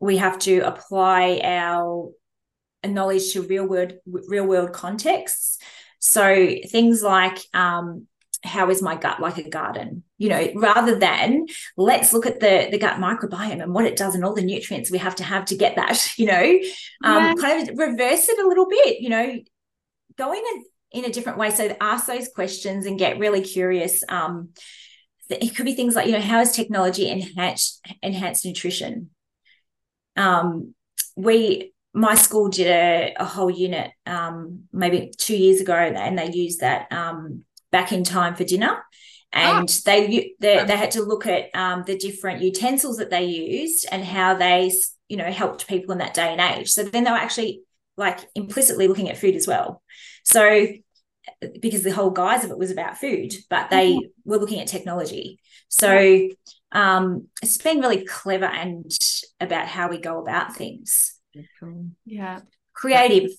we 0.00 0.16
have 0.16 0.38
to 0.40 0.60
apply 0.60 1.40
our 1.44 2.10
knowledge 2.84 3.32
to 3.32 3.42
real 3.42 3.66
world 3.66 3.92
real 4.06 4.46
world 4.46 4.72
contexts. 4.72 5.58
So 5.98 6.56
things 6.68 7.02
like 7.02 7.38
um, 7.52 8.06
how 8.42 8.70
is 8.70 8.80
my 8.80 8.96
gut 8.96 9.20
like 9.20 9.36
a 9.36 9.48
garden? 9.48 10.02
You 10.16 10.30
know 10.30 10.48
rather 10.54 10.98
than 10.98 11.46
let's 11.76 12.12
look 12.12 12.26
at 12.26 12.40
the 12.40 12.68
the 12.70 12.78
gut 12.78 12.96
microbiome 12.96 13.62
and 13.62 13.74
what 13.74 13.84
it 13.84 13.96
does 13.96 14.14
and 14.14 14.24
all 14.24 14.34
the 14.34 14.42
nutrients 14.42 14.90
we 14.90 14.98
have 14.98 15.16
to 15.16 15.24
have 15.24 15.44
to 15.46 15.56
get 15.56 15.76
that 15.76 16.12
you 16.18 16.26
know? 16.26 16.58
Um, 17.04 17.24
yeah. 17.24 17.34
kind 17.34 17.68
of 17.68 17.78
reverse 17.78 18.28
it 18.28 18.38
a 18.38 18.48
little 18.48 18.66
bit 18.66 19.00
you 19.00 19.10
know? 19.10 19.38
Going 20.16 20.42
in, 20.52 20.62
a, 20.62 20.98
in 20.98 21.10
a 21.10 21.12
different 21.14 21.38
way. 21.38 21.50
So 21.50 21.74
ask 21.80 22.06
those 22.06 22.28
questions 22.28 22.84
and 22.84 22.98
get 22.98 23.18
really 23.18 23.40
curious. 23.40 24.02
Um, 24.06 24.50
it 25.30 25.54
could 25.56 25.64
be 25.64 25.74
things 25.74 25.94
like 25.94 26.06
you 26.06 26.12
know 26.12 26.20
how 26.20 26.38
has 26.38 26.54
technology 26.54 27.08
enhanced 27.08 27.86
enhanced 28.02 28.44
nutrition 28.44 29.10
um, 30.20 30.74
we 31.16 31.72
my 31.92 32.14
school 32.14 32.48
did 32.48 32.68
a, 32.68 33.14
a 33.18 33.24
whole 33.24 33.50
unit 33.50 33.90
um, 34.06 34.64
maybe 34.72 35.12
two 35.18 35.36
years 35.36 35.60
ago 35.60 35.74
and 35.74 36.18
they 36.18 36.30
used 36.30 36.60
that 36.60 36.90
um, 36.92 37.44
back 37.72 37.90
in 37.90 38.04
time 38.04 38.36
for 38.36 38.44
dinner. 38.44 38.84
And 39.32 39.70
oh. 39.70 39.80
they, 39.84 40.34
they 40.40 40.64
they 40.64 40.76
had 40.76 40.92
to 40.92 41.02
look 41.02 41.26
at 41.26 41.54
um, 41.54 41.84
the 41.86 41.96
different 41.96 42.42
utensils 42.42 42.96
that 42.96 43.10
they 43.10 43.26
used 43.26 43.86
and 43.90 44.04
how 44.04 44.34
they 44.34 44.72
you 45.08 45.16
know 45.16 45.30
helped 45.30 45.68
people 45.68 45.92
in 45.92 45.98
that 45.98 46.14
day 46.14 46.32
and 46.32 46.40
age. 46.40 46.70
So 46.70 46.82
then 46.82 47.04
they 47.04 47.10
were 47.10 47.16
actually 47.16 47.62
like 47.96 48.18
implicitly 48.34 48.88
looking 48.88 49.08
at 49.08 49.18
food 49.18 49.36
as 49.36 49.46
well. 49.46 49.82
So 50.24 50.66
because 51.60 51.84
the 51.84 51.92
whole 51.92 52.10
guise 52.10 52.44
of 52.44 52.50
it 52.50 52.58
was 52.58 52.70
about 52.70 52.98
food 52.98 53.32
but 53.48 53.70
they 53.70 53.92
mm-hmm. 53.92 54.30
were 54.30 54.38
looking 54.38 54.60
at 54.60 54.66
technology. 54.66 55.38
So 55.68 56.28
um, 56.72 57.28
it's 57.42 57.58
been 57.58 57.80
really 57.80 58.04
clever 58.04 58.44
and 58.44 58.90
about 59.40 59.66
how 59.66 59.88
we 59.88 59.98
go 59.98 60.20
about 60.20 60.56
things. 60.56 61.18
Yeah 62.04 62.40
creative. 62.80 63.30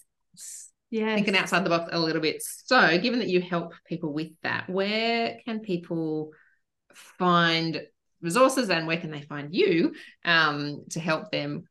Yeah 0.89 1.15
thinking 1.15 1.38
outside 1.38 1.65
the 1.65 1.69
box 1.69 1.89
a 1.91 1.99
little 1.99 2.21
bit. 2.21 2.43
So 2.65 2.97
given 2.99 3.19
that 3.19 3.29
you 3.29 3.41
help 3.41 3.73
people 3.86 4.13
with 4.13 4.29
that 4.43 4.69
where 4.69 5.38
can 5.45 5.59
people 5.61 6.32
find 6.93 7.82
resources 8.21 8.69
and 8.69 8.88
where 8.88 8.97
can 8.97 9.11
they 9.11 9.21
find 9.21 9.53
you 9.53 9.93
um, 10.25 10.84
to 10.91 10.99
help 10.99 11.32
them 11.32 11.63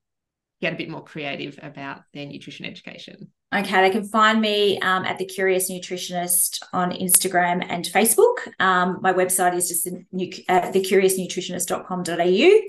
get 0.61 0.73
a 0.73 0.77
bit 0.77 0.89
more 0.89 1.05
creative 1.05 1.59
about 1.63 2.03
their 2.13 2.27
nutrition 2.27 2.67
education 2.67 3.31
Okay, 3.53 3.81
they 3.81 3.91
can 3.91 4.05
find 4.05 4.41
me 4.41 4.79
um, 4.79 5.05
at 5.05 5.19
the 5.19 5.25
Curious 5.25 5.69
Nutritionist 5.69 6.63
on 6.73 6.93
Instagram 6.93 7.67
and 7.69 7.85
Facebook. 7.85 8.37
Um, 8.61 9.01
my 9.03 9.13
website 9.13 9.57
is 9.57 9.69
just 9.69 9.85
the, 9.85 10.45
uh, 10.49 10.71
thecuriousnutritionist.com.au. 10.71 12.61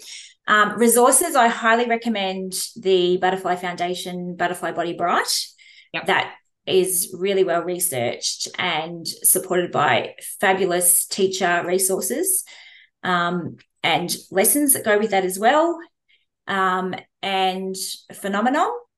Um, 0.51 0.77
resources, 0.79 1.35
I 1.35 1.49
highly 1.49 1.87
recommend 1.87 2.53
the 2.75 3.17
Butterfly 3.17 3.57
Foundation 3.57 4.35
Butterfly 4.35 4.71
Body 4.71 4.93
Bright. 4.93 5.31
Yep. 5.93 6.07
That 6.07 6.33
is 6.65 7.15
really 7.17 7.43
well 7.43 7.61
researched 7.61 8.47
and 8.57 9.07
supported 9.07 9.71
by 9.71 10.15
fabulous 10.39 11.05
teacher 11.05 11.63
resources 11.65 12.43
um, 13.03 13.57
and 13.83 14.15
lessons 14.31 14.73
that 14.73 14.85
go 14.85 14.97
with 14.97 15.11
that 15.11 15.25
as 15.25 15.37
well. 15.37 15.79
Um, 16.47 16.95
and 17.21 17.75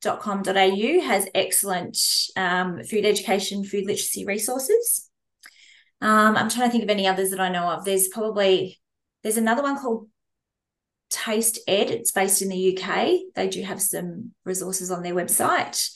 phenomenom.com.au 0.03 1.07
has 1.07 1.27
excellent 1.33 1.97
um, 2.35 2.83
food 2.83 3.05
education, 3.05 3.63
food 3.63 3.85
literacy 3.85 4.25
resources. 4.25 5.09
Um, 6.01 6.35
I'm 6.35 6.49
trying 6.49 6.67
to 6.67 6.71
think 6.71 6.83
of 6.83 6.89
any 6.89 7.07
others 7.07 7.31
that 7.31 7.39
I 7.39 7.49
know 7.49 7.69
of. 7.69 7.85
There's 7.85 8.09
probably 8.09 8.79
there's 9.23 9.37
another 9.37 9.63
one 9.63 9.79
called 9.79 10.07
TastEd. 11.11 11.65
It's 11.67 12.11
based 12.11 12.41
in 12.41 12.49
the 12.49 12.77
UK. 12.77 13.19
They 13.35 13.47
do 13.47 13.61
have 13.63 13.81
some 13.81 14.31
resources 14.43 14.91
on 14.91 15.01
their 15.01 15.15
website. 15.15 15.89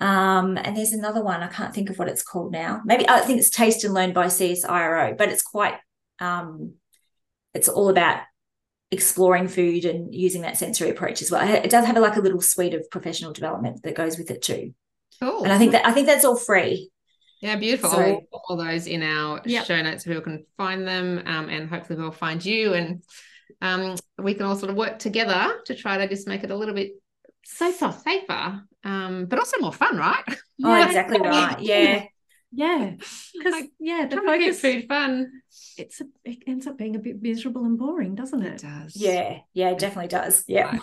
Um, 0.00 0.56
and 0.56 0.76
there's 0.76 0.92
another 0.92 1.22
one, 1.22 1.42
I 1.42 1.48
can't 1.48 1.74
think 1.74 1.90
of 1.90 1.98
what 1.98 2.08
it's 2.08 2.22
called 2.22 2.52
now. 2.52 2.80
Maybe 2.86 3.06
I 3.06 3.20
think 3.20 3.38
it's 3.38 3.50
Taste 3.50 3.84
and 3.84 3.92
Learn 3.92 4.14
by 4.14 4.26
CSIRO, 4.26 5.16
but 5.18 5.28
it's 5.28 5.42
quite, 5.42 5.74
um, 6.20 6.74
it's 7.52 7.68
all 7.68 7.90
about 7.90 8.20
exploring 8.90 9.48
food 9.48 9.84
and 9.84 10.14
using 10.14 10.42
that 10.42 10.56
sensory 10.56 10.90
approach 10.90 11.22
as 11.22 11.30
well. 11.30 11.46
It 11.46 11.70
does 11.70 11.86
have 11.86 11.96
a, 11.96 12.00
like 12.00 12.16
a 12.16 12.20
little 12.20 12.40
suite 12.40 12.74
of 12.74 12.90
professional 12.90 13.32
development 13.32 13.82
that 13.84 13.94
goes 13.94 14.18
with 14.18 14.30
it 14.30 14.42
too. 14.42 14.74
Cool. 15.20 15.44
And 15.44 15.52
I 15.52 15.58
think 15.58 15.72
that 15.72 15.86
I 15.86 15.92
think 15.92 16.06
that's 16.06 16.24
all 16.24 16.36
free. 16.36 16.90
Yeah, 17.40 17.56
beautiful. 17.56 17.90
So, 17.90 18.26
all, 18.32 18.42
all, 18.48 18.56
those 18.56 18.86
in 18.86 19.02
our 19.02 19.40
yep. 19.46 19.64
show 19.64 19.80
notes, 19.80 20.04
people 20.04 20.20
can 20.20 20.44
find 20.58 20.86
them, 20.86 21.22
um, 21.24 21.48
and 21.48 21.70
hopefully 21.70 21.98
we'll 21.98 22.10
find 22.10 22.44
you, 22.44 22.74
and 22.74 23.02
um, 23.62 23.96
we 24.18 24.34
can 24.34 24.44
all 24.44 24.56
sort 24.56 24.70
of 24.70 24.76
work 24.76 24.98
together 24.98 25.58
to 25.64 25.74
try 25.74 25.96
to 25.96 26.08
just 26.08 26.28
make 26.28 26.44
it 26.44 26.50
a 26.50 26.56
little 26.56 26.74
bit 26.74 26.92
safer, 27.44 27.94
safer, 28.04 28.62
um, 28.84 29.24
but 29.26 29.38
also 29.38 29.58
more 29.58 29.72
fun, 29.72 29.96
right? 29.96 30.22
Oh, 30.62 30.82
exactly 30.82 31.18
right. 31.24 31.60
Yeah. 31.60 32.04
Yeah, 32.52 32.94
because 33.32 33.52
like, 33.52 33.70
yeah, 33.78 34.06
the 34.06 34.16
focus 34.16 34.60
food 34.60 34.86
fun. 34.88 35.30
It's 35.76 36.00
a, 36.00 36.04
it 36.24 36.38
ends 36.46 36.66
up 36.66 36.76
being 36.76 36.96
a 36.96 36.98
bit 36.98 37.22
miserable 37.22 37.64
and 37.64 37.78
boring, 37.78 38.14
doesn't 38.14 38.42
it? 38.42 38.54
It 38.54 38.66
does. 38.66 38.96
Yeah, 38.96 39.38
yeah, 39.54 39.70
it 39.70 39.78
definitely 39.78 40.08
does. 40.08 40.44
Yeah, 40.48 40.64
right. 40.64 40.80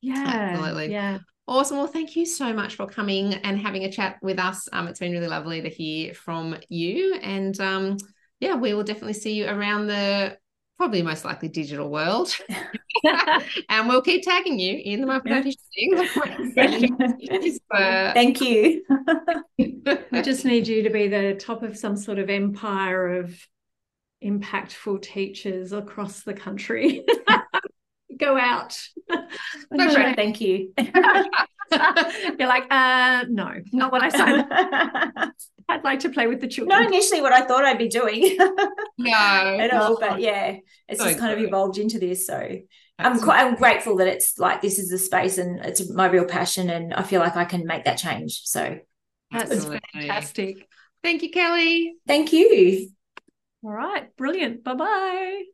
yeah, 0.00 0.24
absolutely. 0.26 0.92
Yeah. 0.92 1.18
Awesome. 1.48 1.78
Well, 1.78 1.88
thank 1.88 2.14
you 2.14 2.26
so 2.26 2.52
much 2.52 2.76
for 2.76 2.86
coming 2.86 3.34
and 3.34 3.58
having 3.58 3.82
a 3.82 3.90
chat 3.90 4.18
with 4.22 4.38
us. 4.38 4.68
Um, 4.72 4.86
it's 4.86 5.00
been 5.00 5.10
really 5.10 5.26
lovely 5.26 5.60
to 5.62 5.68
hear 5.68 6.14
from 6.14 6.56
you, 6.68 7.14
and 7.14 7.58
um, 7.60 7.96
yeah, 8.38 8.54
we 8.54 8.72
will 8.72 8.84
definitely 8.84 9.14
see 9.14 9.32
you 9.32 9.48
around 9.48 9.88
the 9.88 10.38
probably 10.76 11.02
most 11.02 11.24
likely 11.24 11.48
digital 11.48 11.90
world. 11.90 12.32
and 13.68 13.88
we'll 13.88 14.02
keep 14.02 14.22
tagging 14.22 14.58
you 14.58 14.80
in 14.84 15.00
the 15.00 15.06
market 15.06 15.30
Thank 18.14 18.40
you. 18.40 18.84
I 20.12 20.22
just 20.22 20.44
need 20.44 20.66
you 20.66 20.82
to 20.82 20.90
be 20.90 21.08
the 21.08 21.34
top 21.34 21.62
of 21.62 21.76
some 21.76 21.96
sort 21.96 22.18
of 22.18 22.28
empire 22.30 23.20
of 23.20 23.38
impactful 24.24 25.02
teachers 25.02 25.72
across 25.72 26.22
the 26.22 26.34
country. 26.34 27.04
Go 28.18 28.36
out. 28.36 28.78
No, 29.70 30.14
thank 30.14 30.40
you. 30.40 30.72
You're 30.78 32.48
like, 32.48 32.66
uh, 32.70 33.24
no, 33.28 33.52
not 33.72 33.92
what 33.92 34.02
I 34.02 34.08
said. 34.08 35.32
I'd 35.70 35.84
like 35.84 36.00
to 36.00 36.10
play 36.10 36.26
with 36.26 36.40
the 36.40 36.48
children. 36.48 36.78
Not 36.78 36.86
initially 36.86 37.20
what 37.20 37.32
I 37.32 37.42
thought 37.42 37.64
I'd 37.64 37.78
be 37.78 37.88
doing. 37.88 38.36
no, 38.98 39.12
at 39.60 39.72
all. 39.72 39.98
But 39.98 40.20
yeah, 40.20 40.56
it's 40.88 41.00
so 41.00 41.06
just 41.06 41.18
kind 41.18 41.34
good. 41.34 41.44
of 41.44 41.48
evolved 41.48 41.78
into 41.78 41.98
this. 41.98 42.26
So 42.26 42.58
I'm 42.98 43.20
quite 43.20 43.44
I'm 43.44 43.56
grateful 43.56 43.96
that 43.96 44.08
it's 44.08 44.38
like 44.38 44.60
this 44.60 44.78
is 44.78 44.90
the 44.90 44.98
space 44.98 45.38
and 45.38 45.60
it's 45.60 45.90
my 45.90 46.06
real 46.06 46.24
passion, 46.24 46.70
and 46.70 46.94
I 46.94 47.02
feel 47.02 47.20
like 47.20 47.36
I 47.36 47.44
can 47.44 47.66
make 47.66 47.84
that 47.84 47.96
change. 47.96 48.42
So 48.44 48.78
that's 49.30 49.66
fantastic. 49.94 50.68
Thank 51.02 51.22
you, 51.22 51.30
Kelly. 51.30 51.94
Thank 52.06 52.32
you. 52.32 52.90
All 53.64 53.72
right, 53.72 54.14
brilliant. 54.16 54.64
Bye 54.64 54.74
bye. 54.74 55.42